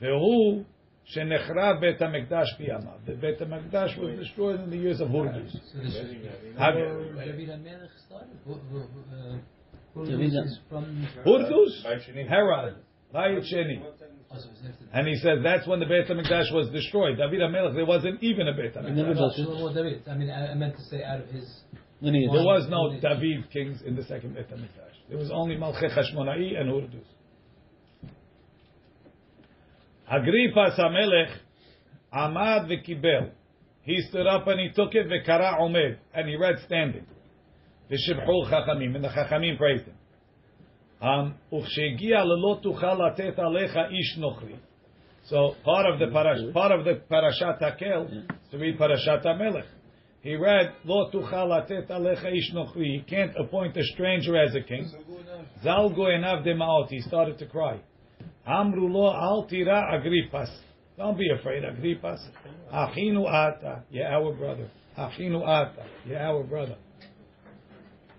והוא 0.00 0.62
שנחרב 1.04 1.80
בית 1.80 2.02
המקדש 2.02 2.46
בימיו. 2.58 2.92
The 3.06 3.10
בית 3.20 3.40
המקדש 3.42 3.94
was 3.98 4.20
destroyed 4.20 4.58
in 4.66 4.70
the 4.72 4.76
years 4.76 5.00
of 5.00 5.08
Hurdus. 5.08 5.52
So 5.52 5.78
this 5.82 5.94
is 5.94 6.58
Hag- 6.58 6.74
where 6.74 7.24
David 7.26 7.48
HaMelech 7.48 7.94
started. 8.06 8.36
Who- 8.46 8.60
who- 8.70 8.88
who, 8.92 10.00
uh, 10.00 10.06
David 10.06 10.30
Hurus 10.32 10.46
is 10.46 10.60
from. 10.70 10.84
Hurdus? 11.26 11.72
Herod. 12.28 12.74
Bayit 13.14 13.44
Sheni. 13.52 13.78
Oh, 13.80 13.92
so 14.36 14.48
it's 14.50 14.62
after- 14.68 14.98
And 14.98 15.06
he 15.06 15.14
says 15.24 15.36
that's 15.48 15.66
when 15.68 15.78
the 15.82 15.86
Beit 15.86 16.06
HaMikdash 16.08 16.50
was 16.58 16.66
destroyed. 16.70 17.16
David 17.18 17.40
HaMelech, 17.40 17.74
there 17.74 17.86
wasn't 17.94 18.18
even 18.22 18.48
a 18.48 18.54
Beit 18.58 18.72
He 18.72 18.78
HaMikdash. 18.78 18.96
never 19.00 19.14
Well, 19.14 19.28
does 19.28 19.38
it. 19.38 19.44
so, 19.44 19.50
well, 19.64 19.74
David. 19.78 19.96
I 20.08 20.14
mean, 20.20 20.30
I, 20.30 20.40
I 20.52 20.54
meant 20.54 20.74
to 20.80 20.82
say 20.90 21.00
out 21.04 21.20
of 21.24 21.28
his. 21.36 21.46
Lineage. 22.00 22.30
There 22.32 22.44
was 22.44 22.66
no 22.68 22.90
David 23.00 23.50
kings 23.50 23.82
in 23.82 23.96
the 23.96 24.04
second 24.04 24.34
Beit 24.34 24.50
HaMikdash. 24.50 25.08
There 25.08 25.18
was 25.18 25.30
only 25.32 25.56
Malchei 25.56 25.90
Hashmonai 25.90 26.58
and 26.58 26.70
Hurdus. 26.70 27.04
Agrippas 30.12 30.78
HaMelech 30.78 31.36
Amad 32.12 32.68
v'kibel. 32.68 33.30
He 33.82 34.00
stood 34.08 34.26
up 34.26 34.46
and 34.46 34.60
he 34.60 34.68
took 34.74 34.94
it 34.94 35.06
v'kara 35.08 35.60
omed. 35.60 35.96
And 36.14 36.28
he 36.28 36.36
read 36.36 36.56
standing. 36.66 37.06
V'shibchu 37.90 38.50
chachamim. 38.50 38.94
And 38.96 39.04
the 39.04 39.08
chachamim 39.08 39.56
praised 39.56 39.84
him. 39.84 39.94
Um, 41.00 41.34
וכשהגיע 41.52 42.24
ללא 42.24 42.58
תוכל 42.62 42.94
לתת 42.94 43.38
עליך 43.38 43.76
איש 43.76 44.18
נוכרי. 44.18 44.56
So 45.24 45.54
part 45.64 45.86
of 45.86 45.98
the 45.98 46.06
parash, 46.06 46.52
part 46.52 46.72
of 46.72 46.84
the 46.84 47.00
parashat 47.10 47.60
Hakel 47.60 48.06
is 48.10 48.50
to 48.50 48.58
read 48.58 48.78
parashat 48.78 49.24
Hamelech. 49.24 49.66
He 50.21 50.35
read, 50.35 50.73
Lo 50.83 51.09
tuchalatet 51.11 51.87
alecha 51.89 52.35
ish. 52.35 52.51
He 52.75 53.03
can't 53.07 53.31
appoint 53.37 53.77
a 53.77 53.83
stranger 53.93 54.37
as 54.37 54.53
a 54.53 54.61
king. 54.61 54.91
Zalgo 55.63 55.99
enav 55.99 56.45
demaot. 56.45 56.89
He 56.89 56.99
started 57.01 57.37
to 57.39 57.45
cry. 57.45 57.79
Amru 58.45 58.91
lo 58.91 59.11
al 59.13 59.47
agripas. 59.47 59.93
agrippas. 59.93 60.49
Don't 60.97 61.17
be 61.17 61.29
afraid, 61.29 61.63
Agrippas. 61.63 62.19
Achinu 62.73 63.25
ata. 63.25 63.83
Yeah, 63.89 64.15
our 64.15 64.33
brother. 64.33 64.69
Achinu 64.97 65.47
ata. 65.47 65.85
Yeah, 66.05 66.27
our 66.27 66.43
brother. 66.43 66.75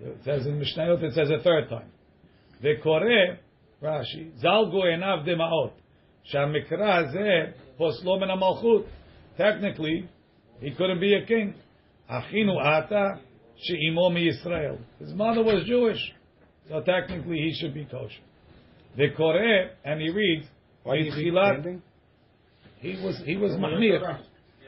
It 0.01 0.17
says 0.25 0.47
in 0.47 0.59
Mishnayot, 0.59 1.03
it 1.03 1.13
says 1.13 1.29
a 1.29 1.43
third 1.43 1.69
time. 1.69 1.91
Vekore, 2.65 3.37
Rashi, 3.83 4.33
Zalgo 4.43 4.85
enav 4.85 5.27
demaot. 5.27 5.73
Shamikra 6.33 7.13
ze 7.13 7.55
poslo 7.79 8.23
amalchut. 8.23 8.87
Technically, 9.37 10.09
he 10.61 10.71
couldn't 10.71 11.01
be 11.01 11.15
a 11.15 11.27
king. 11.27 11.55
Achinu 12.11 12.61
Ata 12.61 13.21
she'imo 13.63 14.11
Israel. 14.17 14.79
His 14.99 15.13
mother 15.15 15.43
was 15.43 15.65
Jewish, 15.67 16.01
so 16.69 16.81
technically 16.81 17.37
he 17.37 17.55
should 17.55 17.75
be 17.75 17.85
kosher. 17.85 18.23
The 18.97 19.09
Koreh, 19.17 19.71
and 19.85 20.01
he 20.01 20.11
reads, 20.11 20.47
Why 20.83 20.97
is 20.97 21.15
he 21.15 21.31
standing? 21.31 21.83
He 22.81 22.93
was, 23.03 23.21
he 23.25 23.37
was 23.37 23.53
Mahmir. 23.53 24.21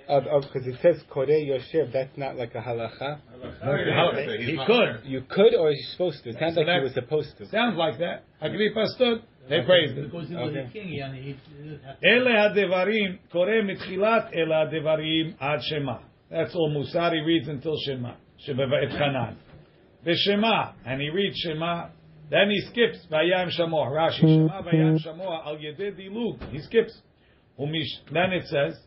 Because 0.07 0.66
it 0.66 0.76
says 0.83 1.02
Kore 1.11 1.26
Yoshev, 1.26 1.92
that's 1.92 2.16
not 2.16 2.37
like 2.37 2.55
a 2.55 2.61
halacha. 2.61 3.20
halacha. 3.64 4.38
He, 4.38 4.44
he 4.52 4.59
could. 4.66 5.00
You 5.05 5.22
could 5.28 5.55
or 5.55 5.70
he's 5.70 5.88
supposed 5.92 6.22
to. 6.24 6.31
It 6.31 6.37
sounds 6.38 6.55
so 6.55 6.61
like 6.61 6.78
he 6.78 6.85
was 6.85 6.94
supposed 6.94 7.38
to. 7.38 7.48
Sounds 7.48 7.76
like 7.76 7.98
that. 7.98 8.24
Agrippa 8.40 8.87
stood. 8.88 9.22
They 9.48 9.62
praised 9.62 9.96
him. 9.96 10.05
Because 10.05 10.28
he 10.28 10.35
was 10.35 10.50
okay. 10.50 10.66
a 10.66 10.70
king. 10.70 11.38
Ele 12.05 12.26
hadevarim, 12.26 13.18
Kore 13.33 13.62
mitchilat, 13.62 14.37
ele 14.37 14.50
hadevarim 14.50 15.35
ad 15.40 15.61
shema. 15.62 16.00
That's 16.33 16.55
all 16.55 16.71
Musari 16.71 17.25
reads 17.27 17.47
until 17.49 17.77
Shema. 17.85 18.14
Hanan. 18.47 19.37
Shema, 20.05 20.73
and 20.87 21.01
he 21.01 21.11
reads 21.11 21.37
Shema. 21.37 21.88
Then 22.31 22.49
he 22.49 22.61
skips 22.71 23.07
Vayam 23.12 23.51
Shamoah. 23.51 23.90
Rashi 23.92 24.21
Shema 24.21 24.62
Vayam 24.62 25.07
Shamoah 25.07 25.47
Al 25.47 25.57
Yedid 25.57 25.99
Ilug. 26.01 26.51
He 26.51 26.61
skips. 26.61 26.99
Then 27.59 28.33
it 28.33 28.47
says 28.47 28.79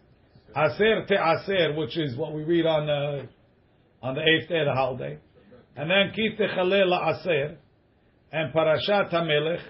Aser 0.57 1.05
Te 1.05 1.13
Aser, 1.13 1.75
which 1.75 1.95
is 1.95 2.17
what 2.17 2.33
we 2.33 2.43
read 2.43 2.65
on 2.65 2.87
the 2.87 3.27
on 4.01 4.15
the 4.15 4.21
eighth 4.21 4.49
day 4.49 4.59
of 4.59 4.65
the 4.65 4.73
holiday, 4.73 5.19
and 5.75 5.89
then 5.89 6.11
Ki 6.15 6.35
Techalel 6.39 6.91
Aser, 7.11 7.57
and 8.31 8.53
Parashat 8.53 9.13
Hamelech, 9.13 9.61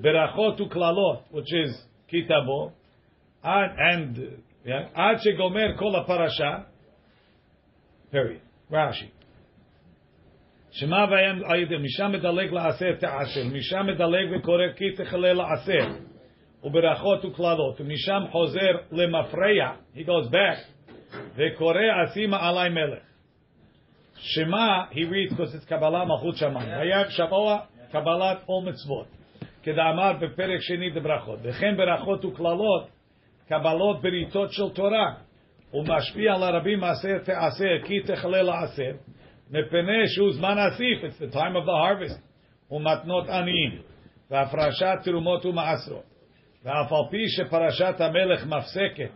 Berachot 0.00 0.60
Uklalot, 0.60 1.22
which 1.30 1.52
is 1.52 1.80
Ki 2.10 2.26
Tavo, 2.28 2.72
and, 3.44 4.16
and 4.18 4.42
yeah, 4.64 4.88
Ad 4.96 5.20
Shegomer 5.24 5.78
Kol 5.78 6.04
Parasha. 6.06 6.66
period. 8.11 8.71
Rashi. 8.71 9.17
שמע 10.71 11.05
והם 11.11 11.41
הידי, 11.51 11.77
משם 11.77 12.11
מדלג 12.11 12.53
לעשר 12.53 12.95
תעשר, 12.99 13.41
משם 13.53 13.85
מדלג 13.87 14.27
וקורא 14.35 14.63
כי 14.75 14.91
תכלה 14.91 15.33
לעשר, 15.33 15.87
וברכות 16.63 17.25
וקללות, 17.25 17.81
ומשם 17.81 18.23
חוזר 18.31 18.71
למפרע, 18.91 19.73
he 19.95 19.99
goes 19.99 20.31
back, 20.31 20.87
וקורא 21.35 21.79
אשימה 22.03 22.37
עלי 22.47 22.69
מלך. 22.69 23.03
שמע, 24.15 24.83
he 24.91 24.95
reads 24.95 25.33
because 25.33 25.55
it's 25.55 25.69
קבלה 25.69 26.05
מלכות 26.05 26.35
שמיים. 26.35 26.69
היה 26.69 27.09
שבוע 27.09 27.59
קבלת 27.91 28.37
עול 28.45 28.69
מצוות. 28.69 29.07
כדאמר 29.63 30.13
בפרק 30.13 30.59
שני 30.59 30.89
בברכות. 30.89 31.39
וכן 31.43 31.77
ברכות 31.77 32.25
וקללות, 32.25 32.89
קבלות 33.47 34.01
בריתות 34.01 34.51
של 34.51 34.69
תורה. 34.69 35.13
ומשפיע 35.73 36.33
על 36.33 36.43
הרבים 36.43 36.79
מעשר 36.79 37.17
תעשר, 37.17 37.85
כי 37.85 37.99
תכלה 37.99 38.41
לעשר, 38.41 38.91
מפני 39.49 40.07
שהוא 40.07 40.33
זמן 40.33 40.55
אסיף, 40.57 41.03
it's 41.03 41.31
the 41.31 41.35
time 41.35 41.55
of 41.55 41.65
the 41.65 41.77
harvest, 41.83 42.21
ומתנות 42.71 43.29
עניים, 43.29 43.81
והפרשת 44.31 44.95
תרומות 45.03 45.45
ומעשרות. 45.45 46.03
ואף 46.63 46.91
על 46.91 47.09
פי 47.11 47.27
שפרשת 47.27 48.01
המלך 48.01 48.45
מפסקת, 48.45 49.11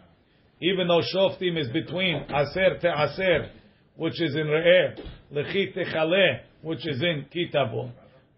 even 0.62 0.88
though 0.88 1.02
שופטים 1.14 1.58
is 1.58 1.70
between 1.70 2.34
עשר 2.34 2.74
תעשר, 2.80 3.42
which 3.98 4.20
is 4.20 4.36
in 4.36 4.48
ראה, 4.48 5.04
לכי 5.32 5.68
תכלה, 5.68 6.38
which 6.64 6.86
is 6.86 7.02
in 7.02 7.32
כי 7.32 7.46
תבוא, 7.46 7.88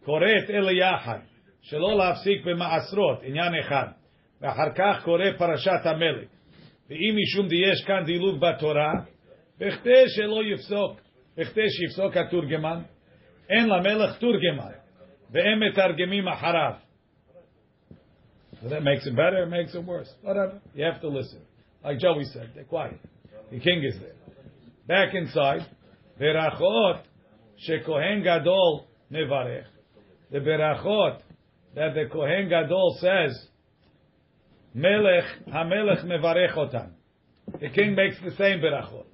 קוראת 0.04 0.49
אלה 0.49 0.71
יחד, 0.71 1.19
שלא 1.62 1.97
להפסיק 1.97 2.45
במעשרות, 2.45 3.23
עניין 3.23 3.60
אחד, 3.60 3.88
ואחר 4.41 4.73
כך 4.76 5.04
קורא 5.04 5.26
פרשת 5.38 5.86
המלך. 5.86 6.28
ואם 6.89 7.15
משום 7.21 7.47
דיש 7.47 7.84
כאן 7.88 8.04
דילוג 8.06 8.39
בתורה, 8.39 8.93
בכדי 9.60 10.04
שלא 10.08 10.43
יפסוק, 10.54 11.02
בכדי 11.38 11.69
שיפסוק 11.69 12.17
התורגמן, 12.17 12.82
אין 13.49 13.69
למלך 13.69 14.17
תורגמן, 14.17 14.71
והם 15.32 15.60
מתרגמים 15.69 16.28
אחריו. 16.28 16.73
So 18.62 18.69
that 18.69 18.84
makes 18.84 19.06
it 19.06 19.15
better, 19.15 19.43
it 19.43 19.49
makes 19.49 19.76
it 19.76 19.84
worse. 19.84 20.10
Whatever. 20.21 20.62
You 20.73 20.86
have 20.86 21.02
to 21.02 21.10
listen. 21.10 21.41
Like 21.84 21.99
Joey 21.99 22.23
said, 22.23 22.52
they're 22.56 22.63
quiet. 22.63 22.99
The 23.52 23.60
king 23.60 23.84
is 23.84 23.99
there. 23.99 24.15
Back 24.88 25.13
inside, 25.13 25.65
berachot 26.19 27.02
shekohen 27.67 28.23
gadol 28.23 28.88
mevarech. 29.12 29.65
The 30.32 30.39
berachot 30.39 31.19
that 31.76 31.93
the 31.93 32.06
kohen 32.12 32.47
gadol 32.49 32.97
says, 32.99 33.46
melech 34.79 35.25
hamelech 35.49 36.05
mevarech 36.05 36.55
otam. 36.57 36.91
The 37.61 37.69
king 37.71 37.95
makes 37.95 38.17
the 38.25 38.31
same 38.37 38.61
berachot. 38.61 39.05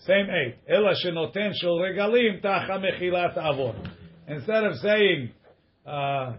Same 0.00 0.26
eight. 0.30 0.56
Ela 0.68 0.94
shenoten 1.04 1.52
shel 1.54 1.78
regalim 1.78 2.42
tacha 2.42 2.78
mechilat 2.78 3.36
avon. 3.36 3.90
Instead 4.28 4.64
of 4.64 4.76
saying 4.76 5.30
uh, 5.86 6.34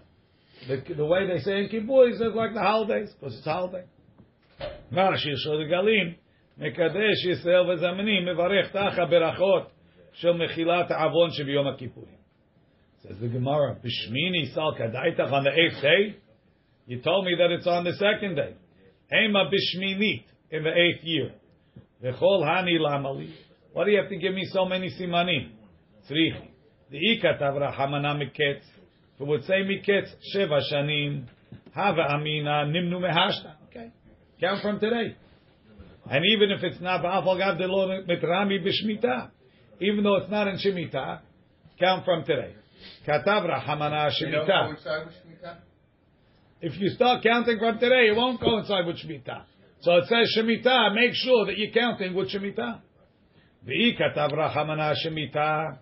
the, 0.67 0.93
the 0.95 1.05
way 1.05 1.27
they 1.27 1.39
say 1.39 1.63
in 1.63 1.69
he 1.69 2.17
says 2.17 2.33
like 2.35 2.53
the 2.53 2.61
holidays, 2.61 3.09
because 3.19 3.35
it's 3.35 3.45
holiday. 3.45 3.83
Rashi 4.93 5.35
shel 5.43 5.53
regalim 5.53 6.15
mekadesh 6.59 7.25
Yisrael 7.25 7.65
v'zamanim 7.65 8.23
mevarech 8.23 8.71
tacha 8.71 9.11
berachot 9.11 9.67
shel 10.21 10.35
mechilat 10.35 10.91
avon 10.91 11.31
shebiyom 11.37 11.65
HaKippurim. 11.65 12.07
Says 13.03 13.17
the 13.19 13.27
Gemara, 13.27 13.75
Bishmini 13.75 14.53
sal 14.53 14.75
kadaitach 14.79 15.31
on 15.31 15.43
the 15.43 15.51
eighth 15.51 15.81
day. 15.81 16.15
You 16.89 16.99
told 17.01 17.23
me 17.25 17.35
that 17.37 17.51
it's 17.51 17.67
on 17.67 17.83
the 17.83 17.93
second 17.93 18.33
day. 18.33 18.55
Ema 19.13 19.45
bishminit 19.45 20.23
in 20.49 20.63
the 20.63 20.71
eighth 20.71 21.03
year. 21.03 21.33
V'chol 22.03 22.43
hani 22.43 22.79
lamali. 22.79 23.31
Why 23.73 23.85
do 23.85 23.91
you 23.91 23.99
have 23.99 24.09
to 24.09 24.17
give 24.17 24.33
me 24.33 24.49
so 24.51 24.65
many 24.65 24.89
simanim? 24.99 25.51
Tzrichi. 26.09 26.49
The 26.89 26.97
ikatav 26.97 27.53
rahamana 27.61 28.19
miketz. 28.19 28.63
If 29.13 29.21
it 29.21 29.27
would 29.27 29.43
say 29.43 29.61
miketz 29.61 30.07
sheva 30.35 30.61
shanim, 30.73 31.25
hava 31.75 32.01
amina 32.11 32.65
nimnu 32.65 32.99
mehashta. 32.99 33.53
Okay. 33.69 33.91
Count 34.41 34.63
from 34.63 34.79
today. 34.79 35.15
And 36.09 36.25
even 36.25 36.49
if 36.49 36.63
it's 36.63 36.81
not 36.81 37.03
ba'afal 37.03 37.37
gav 37.37 37.59
mitrami 38.07 38.65
b'shmita, 38.65 39.29
even 39.79 40.03
though 40.03 40.15
it's 40.15 40.31
not 40.31 40.47
in 40.47 40.55
shemita, 40.55 41.19
count 41.79 42.03
from 42.03 42.23
today. 42.23 42.55
Katav 43.07 43.47
rahamana 43.47 44.09
You 44.21 44.31
don't 44.31 44.47
shemita. 44.47 44.65
coincide 44.65 45.05
with 45.05 45.15
Shemitah? 45.43 45.57
If 46.61 46.77
you 46.77 46.89
start 46.89 47.23
counting 47.23 47.57
from 47.57 47.79
today, 47.79 48.09
it 48.09 48.15
won't 48.17 48.41
coincide 48.41 48.85
with 48.85 48.97
Shemitah. 48.97 49.43
So 49.81 49.95
it 49.95 50.05
says 50.09 50.35
Shemitah, 50.37 50.93
make 50.93 51.13
sure 51.13 51.45
that 51.45 51.57
you're 51.57 51.71
counting 51.71 52.13
with 52.13 52.33
Shemitah. 52.33 52.81
V'i 53.65 53.97
katav 53.97 54.33
rachamana 54.33 54.93
Shemitah, 55.05 55.77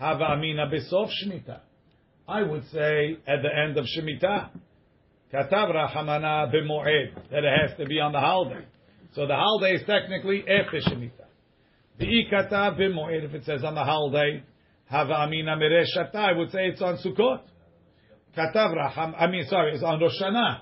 hava 0.00 0.24
amina 0.32 0.66
besof 0.66 1.10
Shemitah. 1.22 1.60
I 2.26 2.42
would 2.42 2.64
say 2.72 3.18
at 3.24 3.42
the 3.42 3.50
end 3.56 3.78
of 3.78 3.84
Shemitah. 3.84 4.50
Katav 5.32 5.72
rachamana 5.72 6.52
b'moed, 6.52 7.30
that 7.30 7.44
it 7.44 7.68
has 7.68 7.78
to 7.78 7.86
be 7.86 8.00
on 8.00 8.10
the 8.10 8.20
holiday. 8.20 8.64
So 9.14 9.28
the 9.28 9.36
holiday 9.36 9.76
is 9.76 9.82
technically 9.86 10.40
after 10.40 10.80
Shemitah. 10.80 11.26
V'i 12.00 12.28
katav 12.32 12.80
b'moed, 12.80 13.26
if 13.26 13.32
it 13.32 13.44
says 13.44 13.62
on 13.62 13.76
the 13.76 13.84
holiday, 13.84 14.42
hava 14.90 15.14
amina 15.14 15.56
mereshata, 15.56 16.16
I 16.16 16.32
would 16.32 16.50
say 16.50 16.66
it's 16.66 16.82
on 16.82 16.98
Sukkot. 16.98 17.42
Katav 18.36 18.76
Raham, 18.76 19.14
I 19.18 19.28
mean, 19.28 19.46
sorry, 19.48 19.72
it's 19.74 19.82
on 19.82 19.98
Rosh 19.98 20.20
Hashanah. 20.20 20.60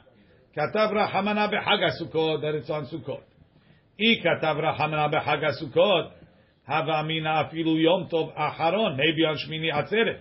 Katav 0.57 0.93
Rahamana 0.93 1.51
b'Chag 1.53 2.01
Sukkot, 2.01 2.43
that 2.43 2.55
it's 2.55 2.71
on 2.71 2.87
Sukkot. 2.87 3.23
I 3.99 4.23
Katav 4.25 4.63
Rahamana 4.63 5.13
b'Chag 5.13 5.61
Sukkot, 5.61 6.13
Hava 6.69 6.93
Amina 6.93 7.51
afilu 7.51 7.83
Yom 7.83 8.09
Tov 8.13 8.33
Acharon, 8.37 8.97
maybe 8.97 9.25
on 9.25 9.37
Shmini 9.37 9.73
Atzeret. 9.73 10.21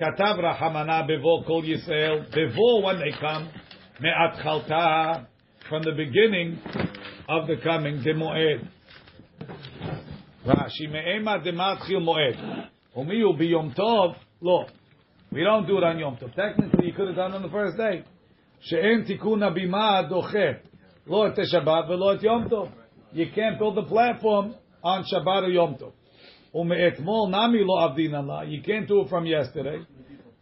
Katav 0.00 0.38
Rahamana 0.42 1.06
bevo 1.06 1.44
Kol 1.46 1.62
Yisrael, 1.62 2.32
bevo 2.34 2.82
when 2.82 2.98
they 3.00 3.12
come, 3.20 3.50
Me'at 4.00 4.42
Chalta, 4.42 5.26
from 5.68 5.82
the 5.82 5.92
beginning 5.92 6.58
of 7.28 7.48
the 7.48 7.56
coming, 7.62 8.02
the 8.02 8.12
Moed. 8.12 8.66
Rashi, 10.46 10.90
Me'ema 10.90 11.38
dematchil 11.40 12.00
Moed. 12.00 12.68
Umiyu 12.96 13.38
b'Yom 13.38 13.76
Tov, 13.76 14.16
lo. 14.40 14.64
We 15.31 15.43
don't 15.43 15.67
do 15.67 15.77
it 15.77 15.83
on 15.83 15.99
Yom 15.99 16.17
Tov. 16.17 16.33
Technically, 16.33 16.87
you 16.87 16.93
could 16.93 17.07
have 17.07 17.15
done 17.15 17.33
it 17.33 17.35
on 17.35 17.41
the 17.41 17.49
first 17.49 17.77
day. 17.77 18.03
She'en 18.61 19.05
tikun 19.05 19.41
abima 19.41 20.09
doche. 20.09 20.59
Lo 21.05 21.25
et 21.25 21.37
Shabbat 21.37 21.87
velo 21.87 22.15
et 22.15 22.23
Yom 22.23 22.49
Tov. 22.49 22.71
You 23.11 23.27
can't 23.35 23.59
build 23.59 23.75
the 23.75 23.83
platform 23.83 24.55
on 24.83 25.03
Shabbat 25.03 25.43
or 25.43 25.49
Yom 25.49 25.75
Tov. 25.75 25.91
Ume'etmol 26.55 27.29
nami 27.29 27.59
lo 27.63 27.77
avdin 27.87 28.13
Allah. 28.13 28.45
You 28.45 28.61
can't 28.61 28.87
do 28.87 29.01
it 29.01 29.09
from 29.09 29.25
yesterday. 29.25 29.79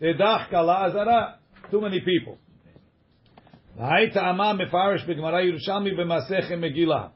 Tedach 0.02 0.50
kala 0.50 0.88
azara. 0.88 1.40
Too 1.72 1.82
many 1.82 2.02
people. 2.02 2.38
והיית 3.78 4.18
אמה 4.18 4.54
מפרש 4.54 5.04
בגמרא 5.04 5.40
ירושלמי 5.40 5.92
במסכת 5.92 6.58
מגילה. 6.58 7.08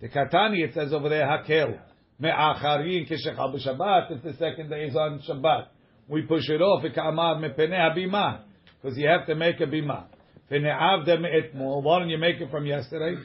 The 0.00 0.08
Katani, 0.08 0.62
it 0.62 0.74
says 0.74 0.92
over 0.92 1.08
there, 1.08 1.26
hakel. 1.26 1.78
Me'acharin 2.20 3.08
keshechal 3.08 3.54
b'Shabbat, 3.54 4.12
if 4.12 4.22
the 4.22 4.32
second 4.34 4.70
day 4.70 4.84
is 4.84 4.94
on 4.94 5.20
Shabbat. 5.28 5.66
We 6.08 6.22
push 6.22 6.48
it 6.48 6.60
off, 6.60 6.84
ika'amar 6.84 7.40
mepene 7.40 7.72
habima. 7.72 8.42
Because 8.80 8.98
you 8.98 9.08
have 9.08 9.26
to 9.26 9.34
make 9.34 9.60
a 9.60 9.66
bima. 9.66 10.04
V'ne'avda 10.50 11.18
me'etmol. 11.20 11.82
Why 11.82 12.00
don't 12.00 12.10
you 12.10 12.18
make 12.18 12.40
it 12.40 12.50
from 12.50 12.66
yesterday? 12.66 13.18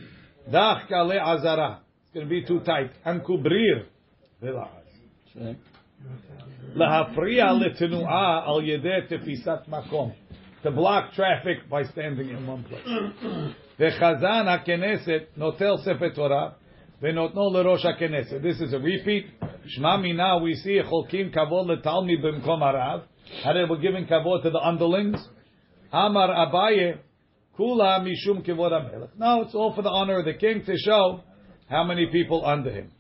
Dach 0.50 0.88
kale 0.88 1.20
azara. 1.20 1.82
It's 2.04 2.14
going 2.14 2.26
to 2.26 2.30
be 2.30 2.46
too 2.46 2.62
tight. 2.62 2.92
Ankubrir. 3.06 3.86
Right. 4.42 5.58
להפריע 6.76 7.52
לתנועה 7.54 8.44
על 8.46 8.64
ידי 8.64 8.90
תפיסת 9.08 9.60
מקום. 9.68 10.12
To 10.64 10.72
block 10.72 11.14
traffic 11.14 11.70
by 11.70 11.84
standing 11.84 12.30
in 12.30 12.48
one 12.48 12.64
place. 12.64 13.54
וחזן 13.80 14.48
הכנסת 14.48 15.24
נוטל 15.38 15.78
ספר 15.78 16.10
תורה 16.10 16.50
Venotno 17.05 17.51
lerosh 17.51 17.85
hakeneset. 17.85 18.43
This 18.43 18.59
is 18.63 18.73
a 18.73 18.79
repeat. 18.79 19.27
Shema 19.69 19.99
mina, 19.99 20.39
we 20.39 20.55
see 20.55 20.81
cholkim 20.81 21.35
kavod 21.35 21.67
letalmi 21.67 22.17
b'mkom 22.19 22.63
harav. 22.63 23.03
How 23.43 23.53
they 23.53 23.65
were 23.65 23.77
giving 23.77 24.07
kavod 24.07 24.43
to 24.43 24.49
the 24.49 24.59
underlings. 24.59 25.23
Amar 25.93 26.29
abaye, 26.29 26.99
kula 27.59 28.01
mishum 28.01 28.43
kivod 28.43 28.73
amelech. 28.73 29.11
No, 29.19 29.43
it's 29.43 29.55
all 29.55 29.75
for 29.75 29.83
the 29.83 29.91
honor 29.91 30.21
of 30.21 30.25
the 30.25 30.33
king 30.33 30.65
to 30.65 30.79
show 30.79 31.21
how 31.69 31.85
many 31.85 32.07
people 32.07 32.43
under 32.47 32.71
him. 32.71 32.91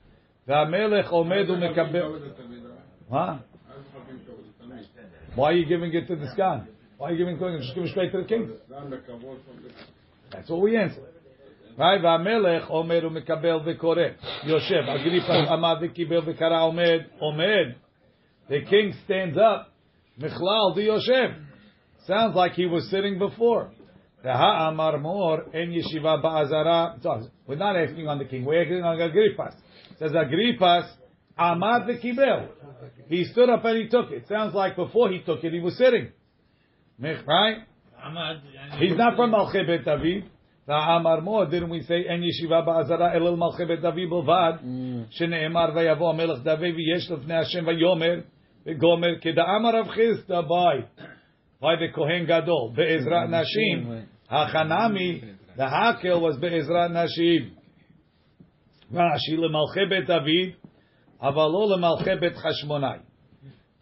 V'amelech 0.46 1.10
omed 1.10 1.48
u'mekabel. 1.48 2.30
Huh? 3.10 3.38
Why 5.34 5.48
are 5.48 5.54
you 5.54 5.64
giving 5.64 5.94
it 5.94 6.06
to 6.08 6.16
the 6.16 6.30
guy? 6.36 6.62
Why 6.98 7.08
are 7.08 7.12
you 7.12 7.18
giving 7.18 7.36
it 7.36 7.38
to 7.38 7.46
him? 7.46 7.60
Just 7.62 7.74
give 7.74 7.84
it 7.84 7.90
straight 7.90 8.12
to 8.12 8.18
the 8.18 8.24
king. 8.24 8.52
That's 10.30 10.50
what 10.50 10.60
we 10.60 10.76
answer. 10.76 11.00
Right? 11.77 12.03
והמלך 12.03 12.67
עומד 12.67 13.03
ומקבל 13.03 13.59
וקורא. 13.65 14.03
יושב. 14.43 14.83
אגריפס 14.88 15.49
עמד 15.49 15.75
וקיבל 15.81 16.19
וקרא 16.25 16.63
עומד. 16.63 16.99
עומד. 17.19 17.67
The 18.49 18.65
king 18.69 18.93
stands 19.05 19.38
up. 19.38 19.69
מכלל 20.17 20.73
דיושב. 20.75 21.31
Sounds 22.07 22.35
like 22.35 22.53
he 22.53 22.65
was 22.65 22.89
sitting 22.89 23.19
before. 23.19 23.71
והאמר 24.23 24.97
מור 24.97 25.35
אין 25.53 25.71
ישיבה 25.71 26.17
בעזרה. 26.17 26.93
So, 27.01 27.09
We're 27.47 27.55
not 27.55 27.75
asking 27.75 28.07
on 28.07 28.19
the 28.19 28.25
king. 28.25 28.45
We're 28.45 28.62
asking 28.62 28.83
on 28.83 28.97
Agrippas. 28.97 29.55
Says 29.99 30.12
Agrippas 30.12 30.85
עמד 31.39 31.81
וקיבל. 31.88 32.47
He 33.09 33.23
stood 33.23 33.49
up 33.49 33.63
and 33.65 33.77
he 33.77 33.88
took 33.88 34.12
it. 34.12 34.27
Sounds 34.27 34.53
like 34.53 34.75
before 34.75 35.09
he 35.09 35.19
took 35.19 35.43
it, 35.43 35.53
he 35.53 35.59
was 35.59 35.77
sitting. 35.77 36.09
Right? 36.99 37.57
He's 38.79 38.95
not 38.95 39.15
from 39.15 39.31
Malchay 39.31 39.65
Bet 39.65 39.85
David. 39.85 40.29
והאמר 40.67 41.19
מור, 41.19 41.43
didn't 41.43 41.69
we 41.69 41.88
say 41.88 42.09
אין 42.09 42.23
ישיבה 42.23 42.62
בעזרה 42.62 43.13
אלא 43.13 43.33
למלכי 43.33 43.65
בית 43.65 43.81
דוד 43.81 43.95
בלבד, 44.09 44.53
שנאמר 45.09 45.65
ויבוא 45.75 46.09
המלך 46.09 46.39
דוד 46.43 46.59
ויש 46.62 47.12
לפני 47.12 47.35
השם 47.35 47.67
ויאמר 47.67 48.19
וגומר 48.65 49.19
כדאמר 49.21 49.75
רב 49.79 49.88
חיסדא 49.88 50.41
ביי, 50.41 51.05
by 51.62 51.75
the 51.75 51.95
Kohen 51.95 52.27
Gadol, 52.27 52.75
בעזרת 52.75 53.29
נשים, 53.29 53.91
החנמי, 54.29 55.21
the 55.57 55.62
hakel 55.62 56.19
was 56.21 56.39
בעזרת 56.39 56.91
נשים. 56.91 57.49
רש"י 58.93 59.38
למלכי 59.38 59.85
בית 59.89 60.07
דוד, 60.07 60.69
אבל 61.21 61.43
לא 61.43 61.75
למלכי 61.75 62.15
בית 62.19 62.38
חשמונאי. 62.38 62.97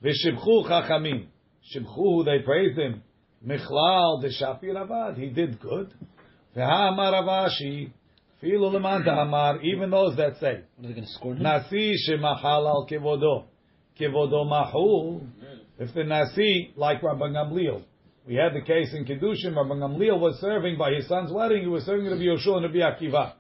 ושבחו 0.01 0.63
חכמים, 0.63 1.25
שבחו, 1.62 2.23
they 2.23 2.45
praised 2.45 2.77
him, 2.77 2.97
מכלל 3.41 4.12
דשפי 4.21 4.71
רבד, 4.71 5.13
he 5.17 5.38
did 5.38 5.63
good. 5.63 5.93
Avashi, 6.56 7.90
filu 8.42 8.72
leman 8.72 9.08
amar, 9.08 9.60
even 9.62 9.90
those 9.90 10.16
that 10.16 10.36
say, 10.40 10.62
Nasi 10.78 11.94
shemachal 12.08 12.66
al 12.66 12.86
kevodo, 12.90 13.44
kevodo 13.98 14.46
mahu. 14.48 15.20
If 15.78 15.94
the 15.94 16.04
Nasi, 16.04 16.72
like 16.76 17.02
Rabbi 17.02 17.28
Gamliel, 17.28 17.82
we 18.26 18.34
had 18.34 18.54
the 18.54 18.60
case 18.60 18.94
in 18.94 19.04
Kedushin, 19.04 19.56
Rabbi 19.56 19.74
Gamliel 19.74 20.20
was 20.20 20.38
serving 20.40 20.78
by 20.78 20.92
his 20.92 21.08
son's 21.08 21.32
wedding, 21.32 21.62
he 21.62 21.68
was 21.68 21.84
serving 21.84 22.06
Rabbi 22.06 22.22
Yoshua 22.22 22.62
and 22.62 22.74
Rabbi 22.74 22.78
Akiva. 22.78 23.32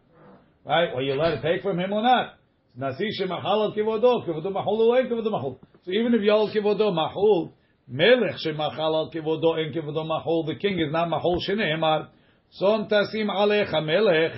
Right? 0.64 0.94
Were 0.94 1.02
you 1.02 1.14
allowed 1.14 1.40
to 1.40 1.42
take 1.42 1.62
from 1.62 1.78
him 1.78 1.92
or 1.92 2.02
not. 2.02 2.34
Nasi 2.74 3.10
shemachal 3.20 3.44
al 3.44 3.74
kevodo, 3.74 4.26
kevodo 4.26 4.46
mahul 4.46 5.06
kevodo. 5.06 5.58
So 5.84 5.90
even 5.90 6.14
if 6.14 6.22
y'all 6.22 6.50
kevodo 6.50 6.90
mahul, 6.90 7.52
melech 7.86 8.36
shemachal 8.44 8.78
al 8.78 9.10
kevodo 9.12 9.58
en 9.58 9.72
kevodo 9.74 10.46
the 10.46 10.54
king 10.54 10.80
is 10.80 10.90
not 10.90 11.08
mahul 11.08 11.38
sheneemar, 11.46 12.08
Son 12.52 12.88
tasim 12.88 13.28
alecha 13.30 13.84
melech, 13.84 14.32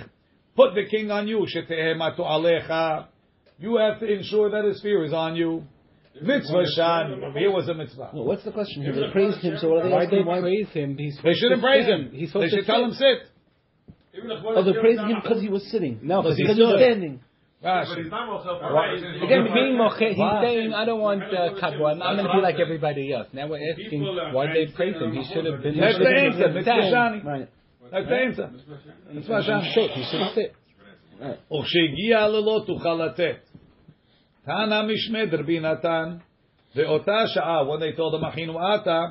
put 0.57 0.75
the 0.75 0.85
king 0.91 1.11
on 1.11 1.27
you, 1.27 1.47
shetehematu 1.53 2.21
alecha. 2.21 3.07
You 3.59 3.77
have 3.79 4.01
to 4.01 4.07
ensure 4.07 4.51
that 4.51 4.65
his 4.65 4.81
fear 4.83 5.05
is 5.05 5.13
on 5.13 5.37
you. 5.37 5.65
Mitzvah 6.23 6.65
shan. 6.77 7.33
Here 7.37 7.51
was 7.51 7.69
a 7.69 7.75
mitzvah. 7.75 8.11
Well, 8.15 8.25
what's 8.25 8.45
the 8.45 8.53
question 8.53 8.83
here? 8.83 8.95
They 8.95 9.11
praised 9.13 9.39
him, 9.39 9.57
so 9.61 9.69
what 9.69 9.85
are 9.85 9.89
they 9.89 9.95
Why 9.95 10.07
they? 10.07 10.23
Why? 10.23 10.41
praise 10.41 10.69
him? 10.69 10.97
He's 10.97 11.19
They 11.23 11.35
shouldn't 11.35 11.61
praise 11.61 11.87
him. 11.87 12.11
He's 12.13 12.33
They 12.33 12.49
should 12.49 12.67
tell 12.67 12.85
him 12.85 12.93
sit. 12.93 13.01
sit. 14.15 14.23
Oh, 14.45 14.63
they're 14.63 14.81
praising 14.81 15.09
him 15.09 15.19
because 15.23 15.43
he 15.43 15.49
was 15.49 15.67
sitting. 15.73 15.99
No, 16.03 16.23
because 16.23 16.37
because 16.37 16.57
he 16.57 16.63
he 16.63 16.67
was 16.67 16.71
stood. 16.79 16.87
standing. 16.87 17.21
Rashi. 17.65 17.97
he's 18.03 18.11
not 18.11 18.29
mochel 18.29 18.61
for 18.61 18.75
Why- 18.75 18.93
rice. 18.93 19.03
Again, 19.25 19.49
being 19.55 19.77
moche, 19.79 19.99
he's 19.99 20.19
Why? 20.19 20.43
saying, 20.45 20.73
I 20.75 20.85
don't 20.85 21.01
want 21.01 21.23
uh, 21.25 21.55
kabod. 21.59 22.01
I'm 22.03 22.17
going 22.17 22.29
to 22.29 22.33
be 22.35 22.43
like 22.43 22.61
everybody 22.61 23.13
else. 23.13 23.27
Now 23.33 23.49
we're 23.49 23.73
asking 23.73 24.03
why 24.33 24.53
they 24.53 24.67
praise 24.67 24.95
him. 24.95 25.13
He 25.15 25.25
should 25.33 25.47
have 25.47 25.63
been. 25.63 25.75
he 25.75 25.81
That's 25.81 25.99
the 25.99 26.07
answer, 26.07 26.53
been 26.53 26.65
Shani. 26.65 27.25
Right. 27.25 27.49
That's 27.92 28.08
the 28.08 28.16
answer. 28.16 28.50
That's 29.14 29.30
what 29.30 29.44
He 29.44 29.52
I'm 29.52 29.74
should 29.74 29.74
sit. 29.74 29.92
He 29.92 30.04
should 30.12 30.34
sit. 30.36 30.56
וכשהגיע 31.52 32.28
ללא 32.28 32.64
תוכל 32.66 32.94
לתת. 33.06 33.50
תנא 34.46 34.82
משמד 34.82 35.34
רבי 35.34 35.60
נתן, 35.60 36.18
באותה 36.76 37.28
שעה, 37.28 37.62
when 37.68 37.80
they 37.80 37.98
told 37.98 38.14
him, 38.14 38.28
אחינו 38.28 38.60
עתה, 38.60 39.06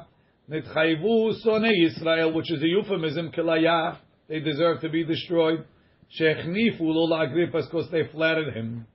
נתחייבו 0.48 1.32
שונאי 1.32 1.84
ישראל, 1.86 2.34
which 2.34 2.50
is 2.50 2.62
a 2.62 2.66
euphemism, 2.66 3.34
כליה, 3.34 3.92
they 4.28 4.40
deserve 4.40 4.80
to 4.80 4.88
be 4.88 5.04
destroyed, 5.04 5.62
שהחניפו 6.08 6.92
לו 6.92 7.08
לאגריפס, 7.10 7.68
because 7.68 7.90
they 7.90 8.12
flattered 8.12 8.54
him. 8.54 8.86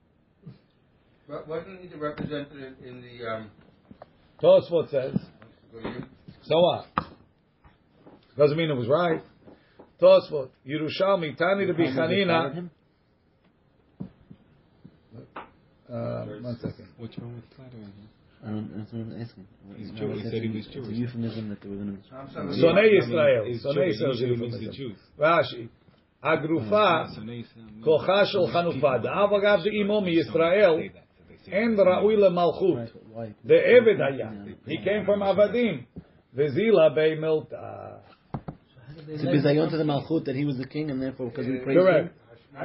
But 1.28 1.48
wasn't 1.48 1.80
he 1.80 1.88
the 1.88 1.98
representative 1.98 2.74
in 2.84 3.00
the, 3.00 3.26
um, 3.26 3.50
Tosfot 4.42 4.90
says, 4.90 5.14
Goyim? 5.72 6.08
so 6.42 6.60
what? 6.60 6.86
Doesn't 8.36 8.56
mean 8.58 8.70
it 8.70 8.76
was 8.76 8.88
right. 8.88 9.22
Tosfot, 10.00 10.48
Yerushalmi, 10.66 11.36
Tani 11.36 11.64
Rabbi 11.66 11.86
Chanina, 11.96 12.68
uh, 15.90 16.24
one 16.42 16.56
second. 16.60 16.88
What's 16.98 17.18
wrong 17.18 17.34
with 17.34 17.44
flattering 17.56 17.82
him? 17.84 18.08
Um, 18.44 18.70
that's 18.76 18.92
what 18.92 19.02
I'm 19.02 19.22
asking. 19.22 19.46
He's 19.76 19.90
No, 19.92 19.98
Jewish. 19.98 20.16
He 20.16 20.22
that's 20.22 20.34
said 20.34 20.42
he 20.42 20.48
a- 20.48 20.52
was 20.52 20.66
it's 20.66 20.74
Jewish. 20.74 20.88
a 20.88 20.92
euphemism 20.92 21.48
that 21.50 21.60
they 21.62 21.68
were 21.68 21.76
going 21.76 21.96
to. 21.96 22.16
I'm 22.16 22.30
sorry. 22.32 22.46
Sonei 22.56 22.98
Israel. 22.98 23.44
He's 23.46 23.64
Sonei 23.64 23.74
Jewish. 23.74 23.94
Israel 23.94 24.10
is 24.12 24.20
Usually 24.20 24.36
means 24.36 24.54
the 24.54 24.60
euphemism. 24.60 24.74
Jews. 24.74 24.98
Rashi, 25.18 25.66
הגרופה, 26.22 27.02
כוחה 27.80 28.26
של 28.26 28.46
חנופה, 28.52 28.98
דאב 28.98 29.32
אגב 29.32 29.58
דאמו 29.64 30.00
מישראל, 30.00 30.88
אין 31.52 31.76
ראוי 31.80 32.16
למלכות. 32.16 32.78
Right, 32.78 33.16
why? 33.16 33.32
דעבד 33.44 34.00
היה. 34.12 34.30
He 34.66 34.76
came 34.84 35.06
from 35.06 35.22
עבדים. 35.22 35.82
וזילה 36.34 36.88
בי 36.94 37.14
מילתא. 37.14 37.87
It's 39.08 39.22
a 39.22 39.26
bizayon 39.26 39.70
to 39.70 39.76
the 39.76 39.84
malchut 39.84 40.24
that 40.26 40.36
he 40.36 40.44
was 40.44 40.56
the 40.58 40.66
king, 40.66 40.90
and 40.90 41.00
therefore 41.02 41.26
because 41.30 41.46
we 41.46 41.58
praised 41.58 41.80
Correct. 41.80 42.08
him, 42.08 42.12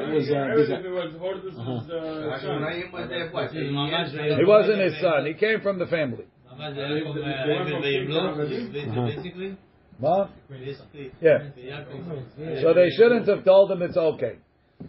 it 0.02 0.14
was 0.14 0.30
uh, 0.30 0.36
Everything 0.36 0.84
biza- 0.84 0.94
was 0.94 1.14
Hortus 1.14 1.56
Uh-huh. 1.58 1.72
was 1.72 1.90
uh, 1.90 2.42
son. 2.42 2.62
Hashanayim 2.62 2.92
was 2.94 3.10
there, 3.10 3.30
what? 3.32 3.52
This 3.52 3.62
is 3.64 3.72
ממש 3.74 4.38
He 4.40 4.46
wasn't 4.46 4.80
his 4.82 4.96
son. 5.02 5.26
He 5.26 5.34
came 5.34 5.60
from 5.62 5.80
the 5.80 5.88
family. 5.88 6.26
ממש 6.52 6.74
זה 6.74 6.86
היה 6.86 7.04
כמו 7.04 7.82
וימלוך, 7.82 8.38
basically. 8.38 9.56
מה? 10.00 10.28
Basically, 10.50 11.10
Yeah. 11.22 11.40
ויעקב. 11.56 12.62
So 12.62 12.74
they 12.74 12.90
shouldn't 12.98 13.28
have 13.28 13.44
told 13.44 13.72
him 13.72 13.82
it's 13.82 13.98
okay. 13.98 14.36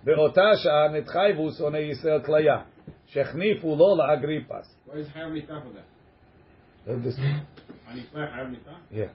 באותה 0.04 0.50
שעה 0.56 0.88
נתחייבו 0.92 1.50
שונאי 1.58 1.80
ישראל 1.82 2.20
כליה, 2.22 2.60
שהחניפו 3.06 3.76
לו 3.76 3.96
לאגריפס. 3.96 4.76
Why 4.88 4.92
is 4.92 5.06
Hayab 5.16 5.32
Nikah 5.32 5.62
for 5.62 5.72
that? 5.76 7.02
This- 7.04 7.18
Hanifah, 7.18 8.34
Hayab 8.34 8.50
Nikah? 8.54 8.76
Yeah. 8.92 9.08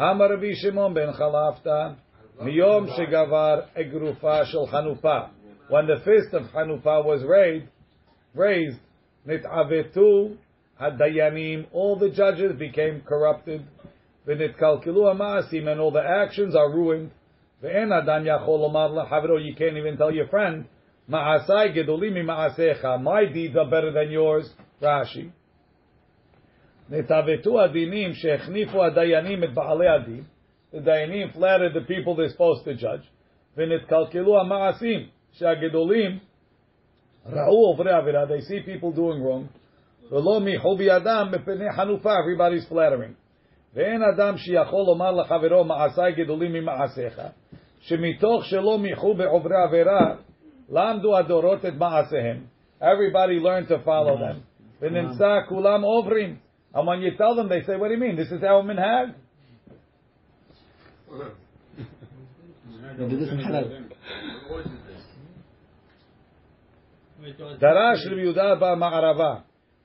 אמר 0.00 0.32
רבי 0.32 0.54
שמעון 0.54 0.94
בן 0.94 1.12
חלפתא, 1.12 1.88
מיום 2.40 2.86
שגבר 2.86 3.60
אגרופה 3.80 4.44
של 4.44 4.66
חנופה. 4.66 5.18
When 5.70 5.86
the 5.86 6.04
fist 6.04 6.34
of 6.34 6.52
חנופה 6.52 6.98
was 7.04 7.22
raised, 7.22 7.68
raised, 8.36 8.80
נתעוותו 9.26 10.28
הדיינים, 10.78 11.64
all 11.72 11.96
the 11.98 12.16
judges 12.16 12.52
became 12.58 13.08
corrupted, 13.08 13.86
ונתקלקלו 14.26 15.10
המעשים, 15.10 15.68
and 15.68 15.80
all 15.80 15.92
the 15.92 16.04
actions 16.04 16.54
are 16.54 16.70
ruined. 16.74 17.10
ואין 17.62 17.92
אדם 17.92 18.22
יכול 18.26 18.60
לומר 18.60 18.86
לחברו, 18.86 19.38
you 19.38 19.54
can't 19.56 19.76
even 19.76 19.98
tell 19.98 20.10
your 20.10 20.32
friend, 20.32 20.64
מעשיי 21.08 21.72
גדולים 21.72 22.14
ממעשיך, 22.14 22.84
my 22.84 23.34
deeds 23.34 23.56
are 23.56 23.70
better 23.70 23.92
than 23.92 24.10
yours, 24.10 24.62
רש"י. 24.82 25.28
נתעוותו 26.90 27.60
הדינים 27.60 28.12
שהחניפו 28.12 28.84
הדיינים 28.84 29.44
את 29.44 29.54
בעלי 29.54 29.88
הדין, 29.88 30.22
the 30.74 30.80
דיינים 30.80 31.28
flattered 31.28 31.74
the 31.74 31.88
people 31.88 32.14
they're 32.14 32.36
supposed 32.36 32.64
to 32.64 32.82
judge, 32.82 33.06
ונתקלקלו 33.56 34.40
המעשים 34.40 35.06
שהגדולים 35.32 36.18
ראו 37.26 37.66
עוברי 37.66 37.92
עבירה, 37.92 38.24
they 38.24 38.40
see 38.40 38.66
people 38.66 38.96
doing 38.96 39.20
wrong, 39.22 39.60
ולא 40.10 40.40
מיחו 40.40 40.76
בידם 40.76 41.28
מפני 41.32 41.72
חנופה, 41.72 42.12
everybody's 42.14 42.72
flattering. 42.72 43.14
ואין 43.74 44.02
אדם 44.02 44.36
שיכול 44.36 44.84
לומר 44.86 45.10
לחברו 45.10 45.64
מעשיי 45.64 46.12
גדולים 46.12 46.52
ממעשיך, 46.52 47.22
שמתוך 47.80 48.44
שלא 48.44 48.78
מיחו 48.78 49.14
בעוברי 49.14 49.56
עבירה, 49.68 50.14
למדו 50.70 51.18
הדורות 51.18 51.64
את 51.64 51.74
מעשיהם. 51.74 52.44
Everybody 52.82 53.42
learned 53.42 53.68
to 53.68 53.86
follow 53.86 54.16
them. 54.16 54.36
ונמצא 54.80 55.38
כולם 55.48 55.82
עוברים. 55.82 56.36
And 56.74 56.86
when 56.86 57.00
you 57.00 57.16
tell 57.16 57.34
them, 57.34 57.48
they 57.48 57.62
say, 57.62 57.76
what 57.76 57.88
do 57.88 57.94
you 57.94 58.00
mean? 58.00 58.16
This 58.16 58.28
is 58.28 58.42
our 58.42 58.62
minhag? 58.62 59.14
they 62.98 63.08
did 63.08 63.20
this 63.20 63.28
in 63.30 63.38
halal. 63.38 63.86
דרש 67.58 68.06
רבי 68.06 68.20
יהודה 68.20 68.54
במערבה, 68.54 69.34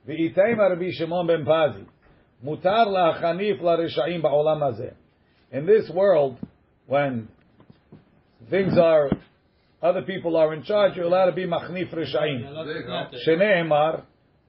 ואיתמה 0.06 0.66
רבי 0.72 0.92
שמעון 0.92 1.26
בן 1.26 1.44
פזי, 1.44 1.84
מותר 2.42 2.84
להחניף 2.84 3.62
לרשעים 3.62 4.22
בעולם 4.22 4.62
הזה. 4.62 4.88
In 5.52 5.66
this 5.66 5.90
world, 5.90 6.36
when 6.88 7.28
things 8.50 8.78
are, 8.78 9.10
other 9.82 10.02
people 10.02 10.36
are 10.36 10.54
in 10.54 10.62
charge, 10.62 10.96
you're 10.96 11.04
allowed 11.04 11.26
to 11.26 11.32
be 11.32 11.46
מחניף 11.46 11.94
רשעים. 11.94 12.46
שנאמר, 13.12 13.94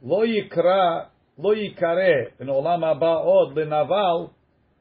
לא 0.03 0.25
יקרא, 0.25 1.01
לא 1.41 1.55
יקרא 1.55 1.95
בעולם 2.39 2.83
הבא 2.83 3.13
עוד 3.13 3.59
לנבל 3.59 4.27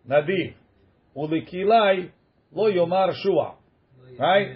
נדיב, 0.06 0.52
ולקילאי 1.16 2.08
לא 2.56 2.70
יאמר 2.70 3.12
שוע. 3.12 3.50
Right? 4.18 4.48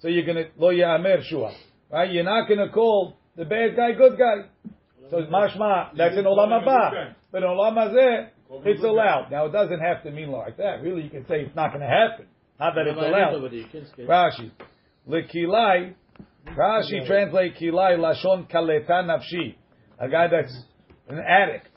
So 0.00 0.08
you're 0.08 0.26
gonna, 0.26 0.48
לא 0.58 0.72
יאמר 0.72 1.20
שוע. 1.20 1.50
Right? 1.90 2.10
You're 2.10 2.24
not 2.24 2.48
gonna 2.48 2.68
call 2.68 3.14
the 3.36 3.44
bad 3.44 3.76
guy 3.76 3.92
good 3.92 4.18
guy. 4.18 4.70
So 5.10 5.18
mashma, 5.18 5.96
that's 5.96 6.16
in 6.16 6.24
olam 6.24 6.50
haba. 6.50 7.14
But 7.32 7.42
in 7.42 7.48
olam 7.48 7.76
hazeh, 7.76 8.28
it's 8.64 8.82
allowed. 8.82 9.28
Now 9.30 9.46
it 9.46 9.52
doesn't 9.52 9.80
have 9.80 10.02
to 10.02 10.10
mean 10.10 10.30
like 10.30 10.56
that. 10.56 10.82
Really, 10.82 11.02
you 11.02 11.10
can 11.10 11.26
say 11.26 11.40
it's 11.40 11.56
not 11.56 11.72
gonna 11.72 11.88
happen. 11.88 12.26
Not 12.58 12.74
that 12.74 12.86
it's 12.86 12.98
allowed. 12.98 14.08
Rashi. 14.08 14.50
Lekilai, 15.08 15.94
Rashi 16.46 17.06
translate 17.06 17.56
kilai 17.56 17.96
lashon 17.98 18.50
kaleta 18.50 19.04
nafshi. 19.04 19.54
A 19.98 20.08
guy 20.08 20.26
that's 20.28 20.64
an 21.13 21.19
addict. 21.19 21.69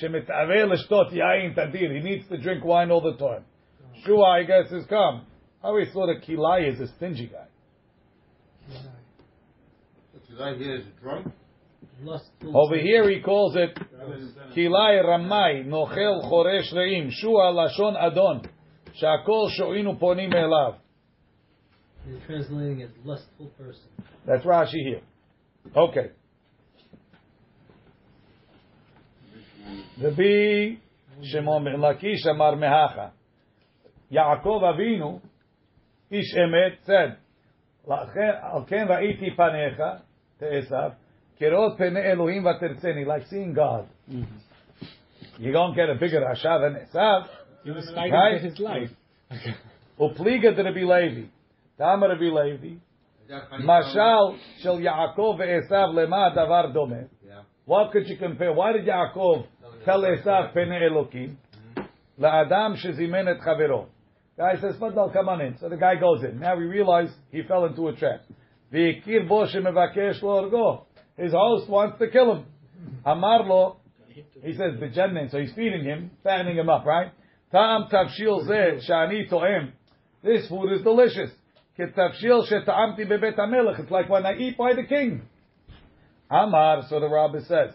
Shemitaveh 0.00 0.68
l'shtot 0.68 1.12
yain 1.12 1.54
tadir. 1.54 1.94
He 1.94 2.00
needs 2.00 2.28
to 2.28 2.38
drink 2.38 2.64
wine 2.64 2.90
all 2.90 3.00
the 3.00 3.16
time. 3.16 3.44
Shua, 4.04 4.24
I 4.24 4.42
guess, 4.44 4.70
has 4.70 4.84
come. 4.86 5.26
I 5.62 5.68
always 5.68 5.92
thought 5.92 6.08
a 6.08 6.20
kilai 6.20 6.72
is 6.72 6.80
a 6.80 6.86
stingy 6.94 7.26
guy. 7.26 7.46
Because 10.12 10.40
I 10.40 10.54
hear 10.56 10.82
drunk. 11.00 11.32
Over 12.54 12.78
here 12.78 13.10
he 13.10 13.20
calls 13.20 13.56
it 13.56 13.76
kilai 14.56 15.04
ramai 15.04 15.66
nochel 15.66 16.30
choresh 16.30 16.72
reim. 16.72 17.10
Shua 17.10 17.52
lashon 17.52 17.96
adon. 18.00 18.48
Shakol 19.02 19.50
sho'inu 19.58 19.98
ponim 19.98 20.32
elav. 20.32 20.76
You're 22.08 22.20
translating 22.26 22.82
as 22.82 22.90
lustful 23.04 23.46
person. 23.58 23.82
That's 24.26 24.44
Rashi 24.44 24.82
here. 24.84 25.00
Okay. 25.76 26.10
Rabbi 30.02 30.76
Shimon 31.22 31.64
ben 31.64 31.76
Lakish 31.76 32.26
Amar 32.26 32.54
Mehacha. 32.54 33.10
Yaakov 34.12 34.62
Avinu, 34.62 35.20
Ish 36.10 36.34
Emet, 36.36 36.76
said, 36.86 37.16
Al 37.90 38.66
ken 38.68 38.86
ra'iti 38.88 39.36
panecha, 39.36 40.00
te'esav, 40.40 40.94
kerot 41.40 41.78
pene 41.78 41.98
Elohim 42.10 42.44
v'tertzeni, 42.44 43.06
like 43.06 43.26
seeing 43.28 43.54
God. 43.54 43.88
You 45.38 45.52
don't 45.52 45.74
get 45.74 45.88
a 45.88 45.94
bigger 45.94 46.20
Rasha 46.20 46.60
than 46.60 46.86
Esav. 46.86 47.26
He 47.64 47.70
was 47.70 47.90
fighting 47.94 48.12
Right? 48.12 48.40
for 48.40 48.46
his 48.46 48.58
life. 48.58 48.90
Rabbi 49.98 50.82
Levi. 50.82 51.26
Tama 51.76 52.08
Rabbi 52.08 52.24
Levi. 52.24 52.76
Mashal 53.62 54.38
shel 54.60 54.78
Yaakov 54.78 55.38
ve'esav 55.38 55.92
lema 55.94 56.34
davar 56.36 56.74
domeh. 56.74 57.08
Yeah. 57.26 57.42
What 57.66 57.92
could 57.92 58.08
you 58.08 58.16
compare? 58.16 58.52
Why 58.52 58.72
did 58.72 58.86
Yaakov 58.86 59.46
tell 59.88 60.02
Esav 60.02 60.52
pene 60.52 60.78
Elokim? 60.82 61.36
La'adam 62.20 62.76
shezimen 62.76 63.26
et 63.26 63.40
chavero. 63.40 63.86
Guy 64.36 64.60
says, 64.60 64.76
Fadal, 64.76 65.12
come 65.12 65.30
on 65.30 65.40
in. 65.40 65.56
So 65.58 65.70
the 65.70 65.76
guy 65.76 65.94
goes 65.94 66.22
in. 66.22 66.38
Now 66.38 66.56
we 66.56 66.64
realize 66.64 67.08
he 67.32 67.42
fell 67.42 67.64
into 67.64 67.88
a 67.88 67.96
trap. 67.96 68.20
V'ikir 68.72 69.26
bo 69.26 69.46
shemevakesh 69.46 70.22
lo 70.22 70.42
orgo. 70.42 70.84
His 71.16 71.32
host 71.32 71.70
wants 71.70 71.98
to 72.00 72.08
kill 72.08 72.34
him. 72.34 72.44
Amar 73.06 73.44
lo, 73.44 73.78
he 74.08 74.52
says, 74.52 74.74
b'jennen, 74.78 75.30
so 75.30 75.38
he's 75.38 75.52
feeding 75.54 75.84
him, 75.84 76.10
fattening 76.22 76.56
him 76.56 76.68
up, 76.68 76.84
right? 76.84 77.10
Ta'am 77.50 77.88
tavshil 77.90 78.46
shani 78.88 79.28
to'em. 79.30 79.72
This 80.22 80.48
food 80.48 80.70
is 80.72 80.82
delicious. 80.82 81.30
Ketavshil 81.78 82.46
sheta'amti 82.52 83.08
bebet. 83.08 83.78
It's 83.78 83.90
like 83.90 84.10
when 84.10 84.26
I 84.26 84.36
eat 84.36 84.58
by 84.58 84.74
the 84.74 84.84
king. 84.84 85.22
Amar, 86.30 86.82
so 86.90 87.00
the 87.00 87.08
rabbi 87.08 87.38
says, 87.38 87.72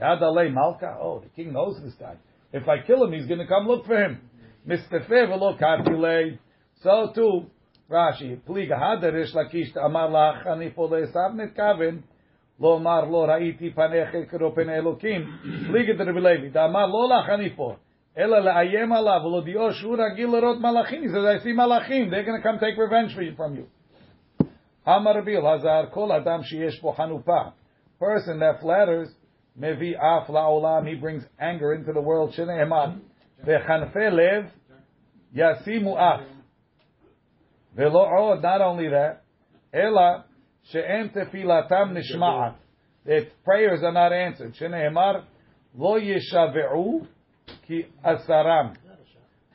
Yad 0.00 0.22
alei 0.22 0.52
malka. 0.52 0.96
Oh, 1.00 1.20
the 1.20 1.28
king 1.30 1.52
knows 1.52 1.80
this 1.82 1.94
guy. 1.94 2.16
If 2.52 2.68
I 2.68 2.86
kill 2.86 3.04
him, 3.04 3.12
he's 3.12 3.26
going 3.26 3.40
to 3.40 3.46
come 3.46 3.66
look 3.66 3.86
for 3.86 3.96
him. 3.96 4.20
Mistefe 4.66 5.08
v'lo 5.08 5.58
kartilei. 5.60 6.38
So 6.82 7.12
too, 7.14 7.46
Rashi, 7.90 8.40
pliga 8.42 8.78
haderish 8.78 9.34
lakish 9.34 9.76
amar 9.76 10.08
lach 10.08 10.46
ani 10.46 10.70
po 10.70 10.88
le'esav 10.88 11.34
netkaven. 11.34 12.02
לא 12.60 12.76
אמר 12.76 13.04
לא 13.04 13.24
ראיתי 13.24 13.70
פניך 13.70 14.30
כרו 14.30 14.54
פני 14.54 14.74
אלוקים, 14.74 15.30
פליגת 15.66 16.00
רבי 16.00 16.20
לוי, 16.20 16.48
דאמר 16.48 16.86
לא 16.86 17.08
לך 17.08 17.30
אני 17.30 17.50
פה, 17.56 17.74
אלא 18.18 18.38
לאיים 18.38 18.92
עליו 18.92 19.20
ולהודיעו 19.24 19.72
שהוא 19.72 19.96
רגיל 19.98 20.28
לראות 20.28 20.60
מלאכים, 20.60 21.02
he 21.02 21.06
says 21.06 21.42
I 21.42 21.44
see 21.44 21.52
מלאכים, 21.56 22.10
they're 22.10 22.24
going 22.24 22.42
to 22.42 22.42
come 22.42 22.58
take 22.58 22.76
revenge 22.76 23.14
for 23.14 23.22
you, 23.22 23.34
from 23.36 23.56
you. 23.56 23.66
אמר 24.88 25.12
רבי 25.16 25.36
אלעזר, 25.36 25.84
כל 25.90 26.12
אדם 26.12 26.42
שיש 26.42 26.80
בו 26.80 26.92
חנופה, 26.92 27.42
person 28.02 28.38
that 28.40 28.62
flatters, 28.62 29.08
מביא 29.56 29.96
אף 29.96 30.30
לעולם, 30.30 30.86
he 30.86 31.02
brings 31.02 31.40
anger 31.40 31.72
into 31.74 31.92
the 31.92 32.00
world, 32.00 32.30
שנאמר, 32.30 32.86
וחנפי 33.44 34.10
לב 34.10 34.50
ישימו 35.32 35.98
אף. 35.98 36.20
ולא 37.74 38.08
עוד, 38.18 38.46
not 38.46 38.60
only 38.60 38.90
that, 38.90 39.16
אלא 39.74 40.02
שאין 40.62 41.08
תפילתם 41.08 41.90
נשמעת. 41.92 42.52
That 43.06 43.46
prayers 43.46 43.82
are 43.82 43.94
not 43.94 44.12
answered. 44.12 44.54
שנאמר, 44.54 45.20
לא 45.78 45.96
ישבעו 46.00 47.00
כי 47.62 47.82
אסרם. 48.02 48.72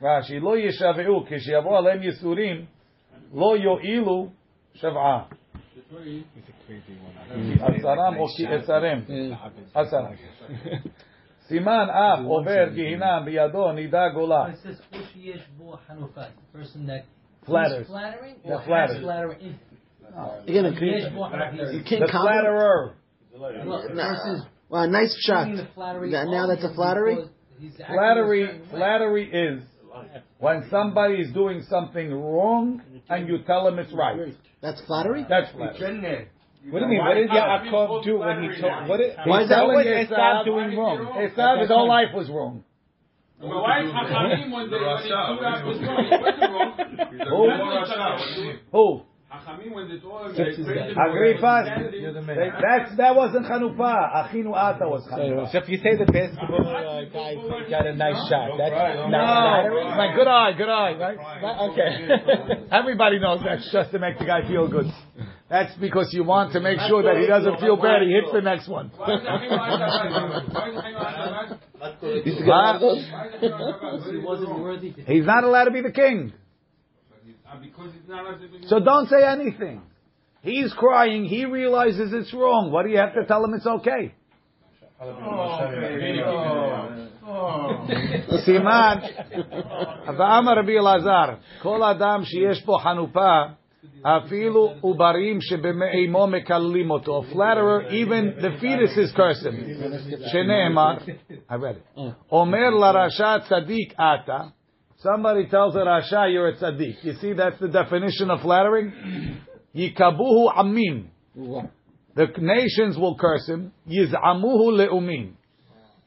רש"י, 0.02 0.40
לא 0.40 0.58
ישבעו, 0.58 1.24
כשיבוא 1.26 1.78
עליהם 1.78 2.02
ייסורים, 2.02 2.64
לא 3.34 3.56
יועילו 3.56 4.28
שבעה. 4.74 5.24
אסרם 7.60 8.16
או 8.18 8.26
כי 8.36 8.46
אסרם. 8.56 8.98
אסרם. 9.74 10.12
סימן 11.48 11.86
אף 11.90 12.18
עובר 12.24 12.68
גיהינם 12.74 13.22
בידו 13.24 13.72
נידה 13.72 14.08
גולה. 14.14 14.46
It 14.46 14.66
says, 14.66 14.80
"או 14.92 14.98
שיש 15.12 15.48
בו 15.56 15.76
חנופה." 15.86 16.20
The 16.20 16.56
person 16.58 16.86
that 16.86 17.04
Flatters. 17.48 17.86
is 17.86 17.86
flattering 17.86 18.34
That 18.44 18.48
or 18.48 18.58
has 18.58 18.66
flatters. 18.66 19.00
flattering 19.02 19.40
in. 19.40 19.54
Again, 20.48 20.64
a 20.64 20.84
יש 20.84 21.12
בו 21.12 21.24
חנופה. 21.24 21.72
you 21.72 21.84
can't 21.84 22.02
The 22.06 22.12
compliment. 22.12 22.12
flatterer. 22.12 22.92
Well, 23.38 23.82
the 23.88 23.94
Nah. 23.94 24.08
person 24.14 24.34
is 24.36 24.42
Wow, 24.70 24.86
nice 24.86 25.14
shot. 25.26 25.44
bringing 25.44 25.56
the 25.56 25.70
flattery 25.76 26.10
Now- 26.10 26.24
now 26.24 26.42
on 26.44 26.48
that's 26.48 26.64
a 26.64 26.68
him 26.68 26.74
flattery? 26.74 27.14
because 27.14 27.30
he's 27.60 27.80
acting 27.80 27.94
a 27.94 27.98
Flattery, 27.98 28.42
certain 28.46 28.60
way. 28.62 28.68
flattery 28.78 29.24
is 29.46 29.58
when 30.46 30.58
somebody 30.74 31.16
is 31.24 31.30
doing 31.32 31.58
something 31.74 32.08
wrong 32.12 32.82
and 33.11 33.27
you 33.27 33.39
tell 33.39 33.67
him 33.67 33.77
it's 33.79 33.93
right. 33.93 34.17
That's 34.61 34.81
flattery. 34.87 35.25
That's 35.29 35.51
flattery. 35.51 36.27
What 36.69 36.79
do 36.79 36.85
you 36.85 36.91
mean? 36.91 36.99
What 36.99 37.15
did 37.15 37.29
Yaakov 37.29 38.03
do 38.03 38.19
when 38.19 38.43
he 38.43 38.61
told? 38.61 38.87
What 38.87 38.97
did, 38.97 39.17
Why 39.25 39.43
is 39.43 39.49
that 39.49 39.65
what 39.65 39.75
what 39.75 39.85
Esav 39.85 40.45
doing 40.45 40.77
wrong? 40.77 40.99
Esav, 41.17 41.59
his 41.61 41.69
whole 41.69 41.87
life 41.87 42.13
was 42.13 42.29
wrong. 42.29 42.63
But 43.39 43.49
why 43.49 43.81
is 43.83 43.89
Chachamim 43.91 44.51
when 44.51 44.69
they 44.69 44.77
when 44.77 45.01
they 45.01 45.09
do 45.09 45.15
that 45.41 45.65
was 45.65 45.79
wrong? 45.81 46.05
It 47.11 47.27
wrong. 47.91 48.59
Who? 48.71 49.01
That's 49.31 49.45
not 49.47 49.61
Who? 49.61 49.69
Chachamim 49.69 49.73
when 49.75 49.87
they 49.89 49.99
told 49.99 50.35
Fix 50.35 50.57
his 50.57 50.67
they 50.67 50.73
guy. 50.75 51.07
Agrippa. 51.07 51.89
You're 51.93 52.13
the 52.13 52.21
man. 52.21 52.35
They- 52.37 52.51
That's 52.61 52.95
that 52.97 53.15
wasn't 53.15 53.45
chanufa. 53.45 54.27
Achinu 54.27 54.53
Ata 54.53 54.87
was 54.89 55.03
So, 55.09 55.15
chanufa. 55.15 55.51
so 55.51 55.57
if 55.59 55.69
you 55.69 55.77
say 55.77 55.95
the 55.95 56.05
basketball 56.11 56.67
uh, 56.67 57.05
guy 57.05 57.35
got 57.69 57.87
a 57.87 57.95
nice 57.95 58.27
shot, 58.27 58.57
that's 58.57 58.71
not 58.75 59.09
No, 59.09 59.23
flattery? 59.23 59.81
it's 59.87 59.97
like 59.97 60.15
good 60.15 60.27
eye, 60.27 60.51
good 60.57 60.69
eye, 60.69 60.93
right? 60.99 61.17
Right, 61.17 61.69
Okay. 61.71 62.67
Everybody 62.71 63.19
knows 63.19 63.39
that's 63.45 63.71
just 63.71 63.91
to 63.91 63.99
make 63.99 64.19
the 64.19 64.25
guy 64.25 64.45
feel 64.47 64.67
good. 64.67 64.85
That's 65.49 65.73
because 65.79 66.13
you 66.13 66.23
want 66.23 66.53
to 66.53 66.59
make 66.61 66.79
sure 66.87 67.03
that 67.03 67.17
he 67.19 67.27
doesn't 67.27 67.59
feel 67.59 67.75
bad. 67.75 68.01
He 68.03 68.11
hits 68.13 68.31
the 68.31 68.41
next 68.41 68.67
one. 68.69 68.91
Why 68.95 69.15
is 69.15 69.21
Chachamim 69.21 69.49
right? 69.51 70.49
Why 70.49 70.69
is 70.69 70.79
Chachamim 70.79 71.59
right? 71.81 72.25
Used 72.25 72.37
to 72.39 72.45
get 72.45 72.51
one 72.51 72.75
of 72.75 72.81
those. 72.81 74.11
He 74.11 74.17
wasn't 74.19 74.59
worthy 74.59 74.91
to 74.93 75.01
He's 75.03 75.25
not 75.25 75.43
allowed 75.43 75.65
to 75.65 75.71
be 75.71 75.81
the 75.81 75.91
king. 75.91 76.31
Uh, 76.31 76.37
Because 76.37 76.39
it's 76.39 76.39
not 76.39 77.09
allowed 77.11 77.19
to 77.21 77.25
be- 77.25 77.40
So 78.68 78.80
don't 78.80 79.08
say 79.08 79.24
anything. 79.24 79.82
He's 80.42 80.72
crying. 80.72 81.24
He 81.24 81.44
realizes 81.44 82.12
it's 82.12 82.32
wrong. 82.32 82.70
What 82.70 82.84
do 82.84 82.90
you 82.90 82.98
have 82.98 83.14
to 83.14 83.24
tell 83.26 83.44
him 83.44 83.54
it's 83.54 83.66
okay? 83.66 84.14
סימן, 88.44 88.98
ואמר 90.18 90.58
רבי 90.58 90.78
אלעזר, 90.78 91.34
כל 91.62 91.82
אדם 91.82 92.24
שיש 92.24 92.62
פה 92.64 92.78
חנופה, 92.82 93.42
אפילו 94.02 94.72
עוברים 94.80 95.40
שבמאימו 95.40 96.26
מקללים 96.26 96.90
אותו. 96.90 97.22
flatterer, 97.32 97.90
even 97.90 98.40
the 98.40 98.50
fetus 98.60 98.96
is 98.96 99.16
cursing. 99.16 99.56
שנאמר, 100.26 100.96
I 101.50 101.54
read 101.54 101.98
it. 101.98 102.00
אומר 102.32 102.70
לרשע 102.70 103.38
צדיק 103.38 103.94
אתה, 103.94 104.38
somebody 105.00 105.46
tells 105.46 105.74
a 105.74 105.78
rasha 105.78 106.32
you're 106.32 106.48
a 106.48 106.56
tzaddik. 106.56 106.96
You 107.02 107.14
see 107.20 107.32
that's 107.32 107.58
the 107.60 107.68
definition 107.68 108.30
of 108.30 108.40
flattering? 108.40 108.92
ייקבוהו 109.74 110.50
עמים. 110.50 111.06
The 112.14 112.26
nations 112.38 112.96
will 112.96 113.16
curse 113.16 113.48
him. 113.48 113.70
יזעמוהו 113.86 114.70
לאומים. 114.70 115.32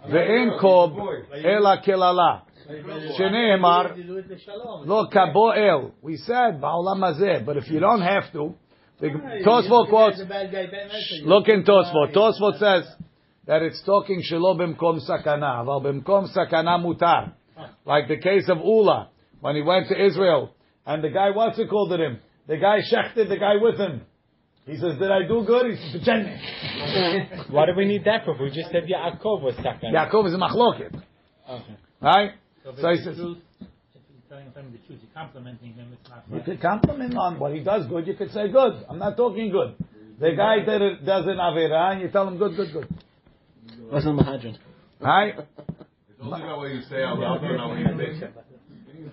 ואין 0.10 0.50
קוב 0.60 1.00
אלא 1.46 1.76
קללה. 1.76 2.40
שנאמר, 3.18 3.82
לא 4.86 5.04
כבו 5.12 5.54
אל. 5.54 5.90
We 6.04 6.30
said, 6.30 6.60
בעולם 6.60 7.04
הזה, 7.04 7.34
but 7.46 7.58
if 7.58 7.68
you 7.68 7.80
don't 7.80 8.02
have 8.02 8.32
to, 8.34 8.54
the 9.00 9.08
Tosfot 9.46 9.90
quotes, 9.90 10.22
look 11.24 11.48
in 11.48 11.64
Tosfot. 11.64 12.14
Tosfot 12.14 12.60
says 12.60 12.84
that 13.48 13.62
it's 13.62 13.82
talking 13.86 14.22
שלא 14.22 14.54
במקום 14.58 15.00
סכנה, 15.00 15.62
אבל 15.62 15.90
במקום 15.90 16.26
סכנה 16.26 16.78
מותר. 16.78 17.24
Like 17.85 18.09
the 18.09 18.19
case 18.19 18.49
of 18.49 18.59
Ula, 18.59 19.11
when 19.41 19.57
he 19.57 19.63
went 19.63 19.89
to 19.89 20.07
Israel, 20.07 20.55
and 20.87 21.03
the 21.03 21.11
guy, 21.11 21.31
what's 21.31 21.59
it 21.59 21.69
called 21.69 21.91
to 21.91 21.97
him? 21.97 22.19
The 22.47 22.57
guy 22.59 22.79
shechted 22.81 23.29
the 23.29 23.37
guy 23.39 23.57
with 23.61 23.79
him. 23.79 24.03
He 24.67 24.77
says, 24.77 24.99
did 24.99 25.11
I 25.11 25.27
do 25.29 25.45
good? 25.47 25.71
He 25.71 25.77
says, 25.77 26.01
"B'chenne." 26.01 27.51
Why 27.51 27.67
do 27.67 27.73
we 27.77 27.85
need 27.85 28.05
that 28.05 28.25
proof? 28.25 28.39
We 28.41 28.51
just 28.51 28.71
said 28.71 28.85
Yaakov 28.85 29.43
was 29.43 29.55
second. 29.57 29.95
Yaakov 29.95 30.27
is 30.29 30.35
a 30.35 30.39
machloket. 30.39 31.03
Okay. 31.49 31.77
Right? 32.01 32.31
So, 32.65 32.75
So 32.81 32.91
he 32.91 32.97
says, 32.97 33.17
truth, 33.17 33.39
telling 34.31 34.47
him 34.47 34.73
the 34.73 34.79
truth, 34.87 35.01
you're 35.03 35.13
complimenting 35.15 35.75
him, 35.75 35.93
it's 35.93 36.09
not 36.09 36.25
you 36.33 36.41
could 36.43 36.61
compliment 36.63 37.15
on 37.17 37.39
what 37.39 37.53
he 37.53 37.61
does 37.61 37.87
good, 37.87 38.07
you 38.07 38.15
could 38.15 38.33
say 38.33 38.49
good. 38.49 38.85
I'm 38.89 38.99
not 38.99 39.17
talking 39.17 39.51
good. 39.51 39.75
The 40.19 40.33
guy 40.35 40.65
that 40.65 40.81
it 40.81 41.05
does 41.05 41.27
an 41.27 41.37
avera, 41.37 41.93
and 41.93 42.01
you 42.01 42.09
tell 42.09 42.27
him 42.27 42.39
good, 42.39 42.57
good, 42.57 42.73
good. 42.73 42.89
Wasn't 43.93 44.19
Mahadran. 44.19 44.57
Right? 45.01 45.35
It's 46.24 46.24
only 46.24 46.42
about 46.42 46.58
what 46.58 46.72
you 46.72 46.82
say 46.90 47.04
out 47.04 47.20
loud, 47.20 47.42
not 47.42 47.70
what 47.70 47.80
you 47.80 47.86
think. 47.98 48.34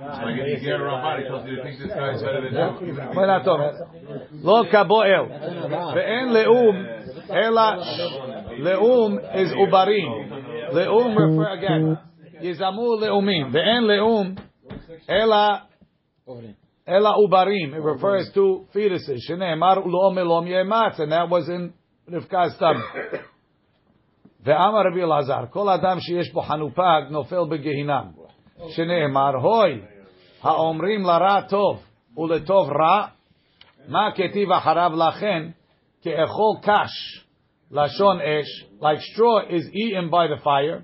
Like 0.00 0.36
if 0.38 0.62
you 0.62 0.68
get 0.68 0.80
around 0.80 1.02
body, 1.02 1.24
tells 1.28 1.48
you 1.48 1.56
to 1.56 1.62
think 1.62 1.78
this 1.78 1.88
guy's 1.88 2.20
better 2.20 2.42
than 2.42 2.86
you. 2.86 2.94
We're 3.14 3.26
not 3.26 3.44
talking. 3.44 3.72
לא 4.44 4.64
כבועל. 4.70 5.26
ואין 5.94 6.32
לאום, 6.32 6.76
אלא 7.30 7.62
לאום 8.58 9.18
is 9.18 9.56
עוברים. 9.56 10.08
לאום 10.72 11.16
refer 11.18 11.50
again. 11.58 11.96
יזמו 12.40 12.96
לאומים. 13.00 13.46
ואין 13.52 13.84
לאום, 13.84 14.34
אלא 15.10 15.36
אלא 16.88 17.10
עוברים. 17.14 17.74
It 17.74 17.82
refers 17.82 18.32
to 18.34 18.66
fetuses. 18.72 19.18
שנאמר 19.18 19.86
ולאום 19.86 20.18
אלום 20.18 20.46
יאמץ. 20.46 21.00
And 21.00 21.12
that 21.12 21.28
was 21.30 21.48
in 21.48 21.72
רבקה's 22.12 22.54
stomach. 22.54 23.29
ואמר 24.43 24.81
רבי 24.91 25.03
אלעזר, 25.03 25.45
כל 25.49 25.69
אדם 25.69 25.99
שיש 25.99 26.33
בו 26.33 26.41
חנופה 26.41 26.99
נופל 27.09 27.43
בגיהינם. 27.49 28.05
שנאמר, 28.69 29.35
הוי, 29.35 29.81
האומרים 30.41 31.01
לרע 31.01 31.41
טוב 31.41 31.83
ולטוב 32.17 32.69
רע, 32.69 33.07
מה 33.87 34.11
כתיב 34.15 34.51
אחריו 34.51 34.91
לכן, 34.95 35.49
כאכול 36.01 36.57
קש, 36.61 37.25
לשון 37.71 38.19
אש, 38.21 38.65
like 38.81 38.99
straw 38.99 39.49
is 39.49 39.69
eaten 39.73 40.09
by 40.09 40.27
the 40.27 40.43
fire, 40.43 40.81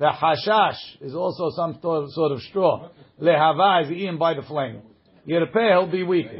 והחשש 0.00 1.02
is 1.02 1.14
also 1.14 1.50
some 1.50 1.74
sort 1.82 2.08
sort 2.10 2.32
of 2.32 2.40
straw, 2.40 2.88
להבה 3.18 3.80
is 3.82 3.90
eaten 3.90 4.18
by 4.18 4.34
the 4.34 4.42
flame. 4.42 4.92
ירפה, 5.26 5.60
he'll 5.60 5.92
be 5.92 6.04
weak. 6.04 6.32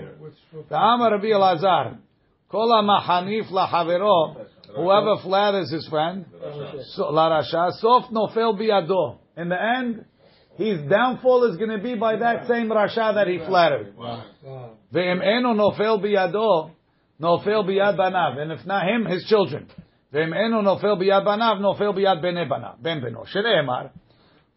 ואמר 0.71 1.15
רבי 1.15 1.35
אלעזר, 1.35 1.83
כל 2.49 2.67
המחניף 2.79 3.53
לחברו, 3.53 4.35
whoever 4.76 5.18
flatters 5.24 5.72
his 5.72 5.88
friend, 5.88 6.26
so, 6.96 7.12
לרשע, 7.12 7.72
סוף 7.72 8.12
נופל 8.12 8.58
בידו. 8.58 9.18
In 9.38 9.50
the 9.50 9.62
end, 9.62 10.06
his 10.58 10.80
downfall 10.90 11.44
is 11.52 11.58
going 11.58 11.70
to 11.70 11.78
be 11.78 11.94
by 11.96 12.16
that 12.16 12.48
same 12.48 12.68
rasha 12.70 13.14
that 13.14 13.28
he 13.28 13.38
flattered. 13.38 13.94
Ve'im 14.92 15.22
eno 15.24 15.54
nofel 15.54 16.02
biyado, 16.02 16.72
nofel 17.22 17.64
biyad 17.64 17.96
banav. 17.96 18.40
And 18.40 18.52
if 18.52 18.66
not 18.66 18.88
him, 18.88 19.06
his 19.06 19.24
children. 19.26 19.68
Ve'im 20.12 20.36
eno 20.36 20.62
nofel 20.62 21.00
biyad 21.00 21.24
banav, 21.24 21.60
nofel 21.60 21.96
biyad 21.96 22.22
bene 22.24 22.50
banav. 22.50 22.82
Ben 22.82 23.02
beno. 23.02 23.24
Shneemar. 23.28 23.92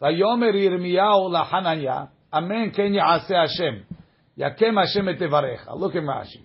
Vayomer 0.00 0.54
Yirmiyahu 0.54 1.30
laHananya, 1.30 2.08
Amen 2.32 2.70
ken 2.70 2.94
ya'aseh 2.94 3.34
Hashem. 3.34 3.84
Yakem 4.38 4.80
Hashem 4.80 5.06
et 5.08 5.18
tevarecha. 5.18 5.76
Look 5.76 5.94
in 5.94 6.04
Rashi. 6.04 6.40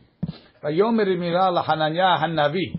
Vayomer 0.61 1.07
Yirmiyahu 1.07 1.63
laHananya 1.63 2.19
hanavi. 2.21 2.77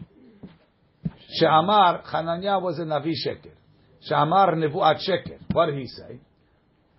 She'amar, 1.39 2.03
Hananiah 2.11 2.59
was 2.59 2.79
a 2.79 2.83
Navi 2.83 3.13
Sheker. 3.13 3.53
She'amar 4.01 4.55
Nevu'at 4.55 4.99
Sheker. 5.09 5.39
What 5.53 5.67
did 5.67 5.79
he 5.79 5.87
say? 5.87 6.19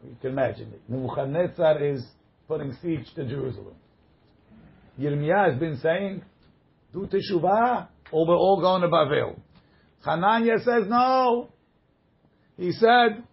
You 0.03 0.15
can 0.21 0.31
imagine 0.31 0.73
it. 0.73 0.81
Nebuchadnezzar 0.87 1.83
is 1.83 2.05
putting 2.47 2.73
siege 2.81 3.05
to 3.15 3.27
Jerusalem. 3.27 3.75
Yirmiyah 4.99 5.51
has 5.51 5.59
been 5.59 5.77
saying, 5.77 6.23
do 6.93 7.07
teshuvah, 7.07 7.87
or 8.11 8.27
we're 8.27 8.35
all 8.35 8.59
going 8.61 8.81
to 8.81 8.87
Bavel. 8.87 9.39
Hananiah 10.05 10.59
says, 10.59 10.83
no. 10.87 11.49
He 12.57 12.71
said, 12.71 13.23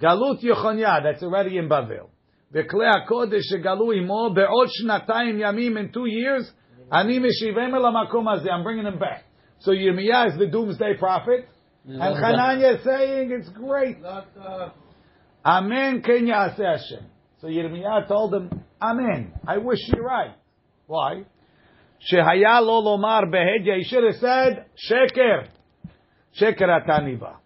Galut 0.00 0.42
Yechoniah, 0.42 1.02
that's 1.02 1.22
already 1.22 1.58
in 1.58 1.68
Bavel. 1.68 2.08
וכלי 2.54 2.86
הקודש 2.86 3.42
שגלו 3.50 3.92
עמו 3.92 4.30
בעוד 4.34 4.68
שנתיים 4.68 5.36
ימים 5.38 5.76
in 5.76 5.88
two 5.92 6.06
years, 6.06 6.52
אני 6.92 7.18
משיבם 7.18 7.74
אל 7.74 7.84
המקום 7.84 8.28
הזה, 8.28 8.48
I'm 8.50 8.62
bringing 8.62 8.86
him 8.86 8.98
back. 8.98 9.24
So 9.59 9.71
Yirmiyah 9.71 10.33
is 10.33 10.39
the 10.39 10.47
doomsday 10.47 10.97
prophet, 10.97 11.47
and 11.85 12.01
Hananiah 12.01 12.75
is 12.75 12.83
saying 12.83 13.31
it's 13.31 13.49
great. 13.49 13.97
Uh, 14.03 14.69
Amen 15.45 16.01
ken 16.01 16.25
yaseh 16.25 16.57
Hashem. 16.57 17.05
So 17.41 17.47
Yirmiyah 17.47 18.07
told 18.07 18.33
him, 18.33 18.63
Amen. 18.81 19.33
I 19.47 19.57
wish 19.57 19.79
you're 19.93 20.03
right. 20.03 20.35
Why? 20.85 21.23
Shehaya 22.11 22.61
lo 22.61 22.83
lomar 22.83 23.23
behedya. 23.31 23.77
He 23.77 23.83
should 23.83 24.03
have 24.03 24.15
said, 24.15 24.65
Sheker. 24.89 25.47
Sheker 26.39 26.67
ataniva. 26.67 27.37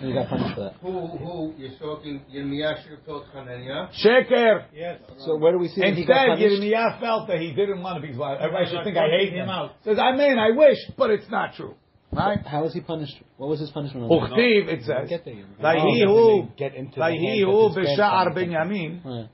You 0.00 0.14
got 0.14 0.28
punished 0.28 0.54
for 0.54 0.60
that. 0.62 0.74
Who, 0.80 1.06
who, 1.18 1.54
you're 1.58 1.76
talking, 1.78 2.22
Yirmiyah 2.32 2.82
should 2.82 2.92
have 2.92 3.04
told 3.06 3.24
Hananiah? 3.34 3.88
Sheker. 4.04 4.64
Yes. 4.72 5.00
So 5.18 5.36
where 5.36 5.52
do 5.52 5.58
we 5.58 5.68
see 5.68 5.80
that 5.80 5.94
he 5.94 6.00
Instead, 6.02 6.06
got 6.14 6.38
punished? 6.38 6.62
Yirmiyah 6.62 7.00
felt 7.00 7.28
that 7.28 7.38
he 7.40 7.52
didn't 7.52 7.82
want 7.82 7.96
to 7.96 8.02
be 8.02 8.08
his 8.08 8.16
wife. 8.16 8.38
Everybody 8.40 8.70
should 8.70 8.84
think 8.84 8.96
I 8.96 9.08
hate 9.08 9.32
him. 9.32 9.44
him 9.44 9.48
out. 9.50 9.72
Says, 9.84 9.98
I 9.98 10.16
mean, 10.16 10.38
I 10.38 10.50
wish, 10.56 10.78
but 10.96 11.10
it's 11.10 11.28
not 11.30 11.54
true. 11.54 11.74
Right? 12.12 12.38
How 12.46 12.62
was 12.62 12.72
he 12.72 12.80
punished? 12.80 13.14
What 13.36 13.50
was 13.50 13.60
his 13.60 13.70
punishment? 13.70 14.10
on 14.10 14.30
that? 14.30 14.36
Uchtiv, 14.36 14.68
it 14.68 14.84
says, 14.84 15.08
Get 15.10 15.24
there, 15.26 15.34
you- 15.34 15.44
Vahi 15.62 16.04
Oh, 16.06 16.42
hu, 16.42 16.48
get 16.56 16.74
into 16.74 16.94
the 16.94 17.00
Vahi 17.02 17.20
hands 17.20 17.42
of 17.42 17.74
hu 17.74 17.80
his 17.80 17.88
v'sha'ar 17.98 18.32
grandson. 18.32 18.34
Benyamin, 18.34 19.28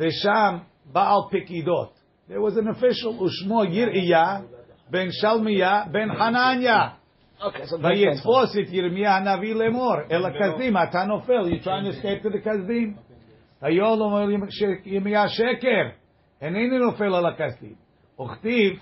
v'sham 0.00 0.62
Baal 0.92 1.30
Pikidot. 1.32 1.90
There 2.28 2.40
was 2.40 2.56
an 2.56 2.66
official, 2.68 3.14
Ushmo 3.14 3.66
Yir'iyah, 3.70 4.44
ben 4.90 5.10
Shalmiyah, 5.22 5.92
ben 5.92 6.08
Hananya. 6.08 6.94
Okay, 7.41 7.65
so 7.65 7.75
ויתפוס 7.83 8.57
את 8.57 8.73
ירמיה 8.73 9.17
הנביא 9.17 9.55
לאמור, 9.55 9.95
אל 10.11 10.25
הכסדים, 10.25 10.77
אתה 10.77 11.03
נופל, 11.03 11.33
you're 11.33 11.63
trying 11.63 11.85
to 11.85 11.89
escape 11.89 12.23
to 12.23 12.29
the 12.29 12.39
כסדים. 12.49 12.95
היום 13.61 14.01
אומר 14.01 14.25
ירמיה 14.85 15.29
שקר, 15.29 15.89
אינני 16.41 16.77
נופל 16.77 17.15
על 17.15 17.25
הכסדים. 17.25 17.73
וכתיב, 18.21 18.73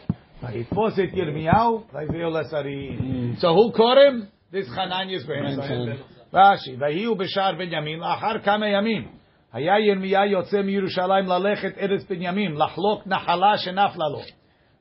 ויתפוס 0.43 0.99
את 0.99 1.13
ירמיהו, 1.13 1.83
ויביאו 1.93 2.29
לשרים. 2.29 3.33
So 3.37 3.47
who 3.47 3.77
caught 3.77 3.97
him? 3.97 4.27
This 4.53 4.67
Hananiah's 4.69 5.25
grandson. 5.25 6.11
רש"י, 6.33 6.75
ויהי 6.79 7.03
הוא 7.03 7.17
בשער 7.17 7.55
בנימין, 7.55 7.99
לאחר 7.99 8.39
כמה 8.43 8.67
ימים. 8.67 9.07
היה 9.53 9.79
ירמיה 9.79 10.25
יוצא 10.25 10.61
מירושלים 10.61 11.25
ללכת 11.25 11.77
ארץ 11.77 12.03
בנימין, 12.03 12.51
לחלוק 12.55 13.07
נחלה 13.07 13.57
שנפלה 13.57 14.05
לו. 14.11 14.19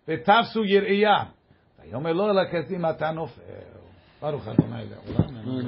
ותפסו 0.08 0.64
יראייה. 0.64 1.24
ויאמר 1.89 2.13
לו 2.13 2.31
אל 2.31 2.37
הכסדים 2.37 2.85
אתה 2.85 3.11
נופל. 3.11 3.41
ברוך 4.21 4.47
ה' 4.47 4.51
לעולם. 4.59 5.65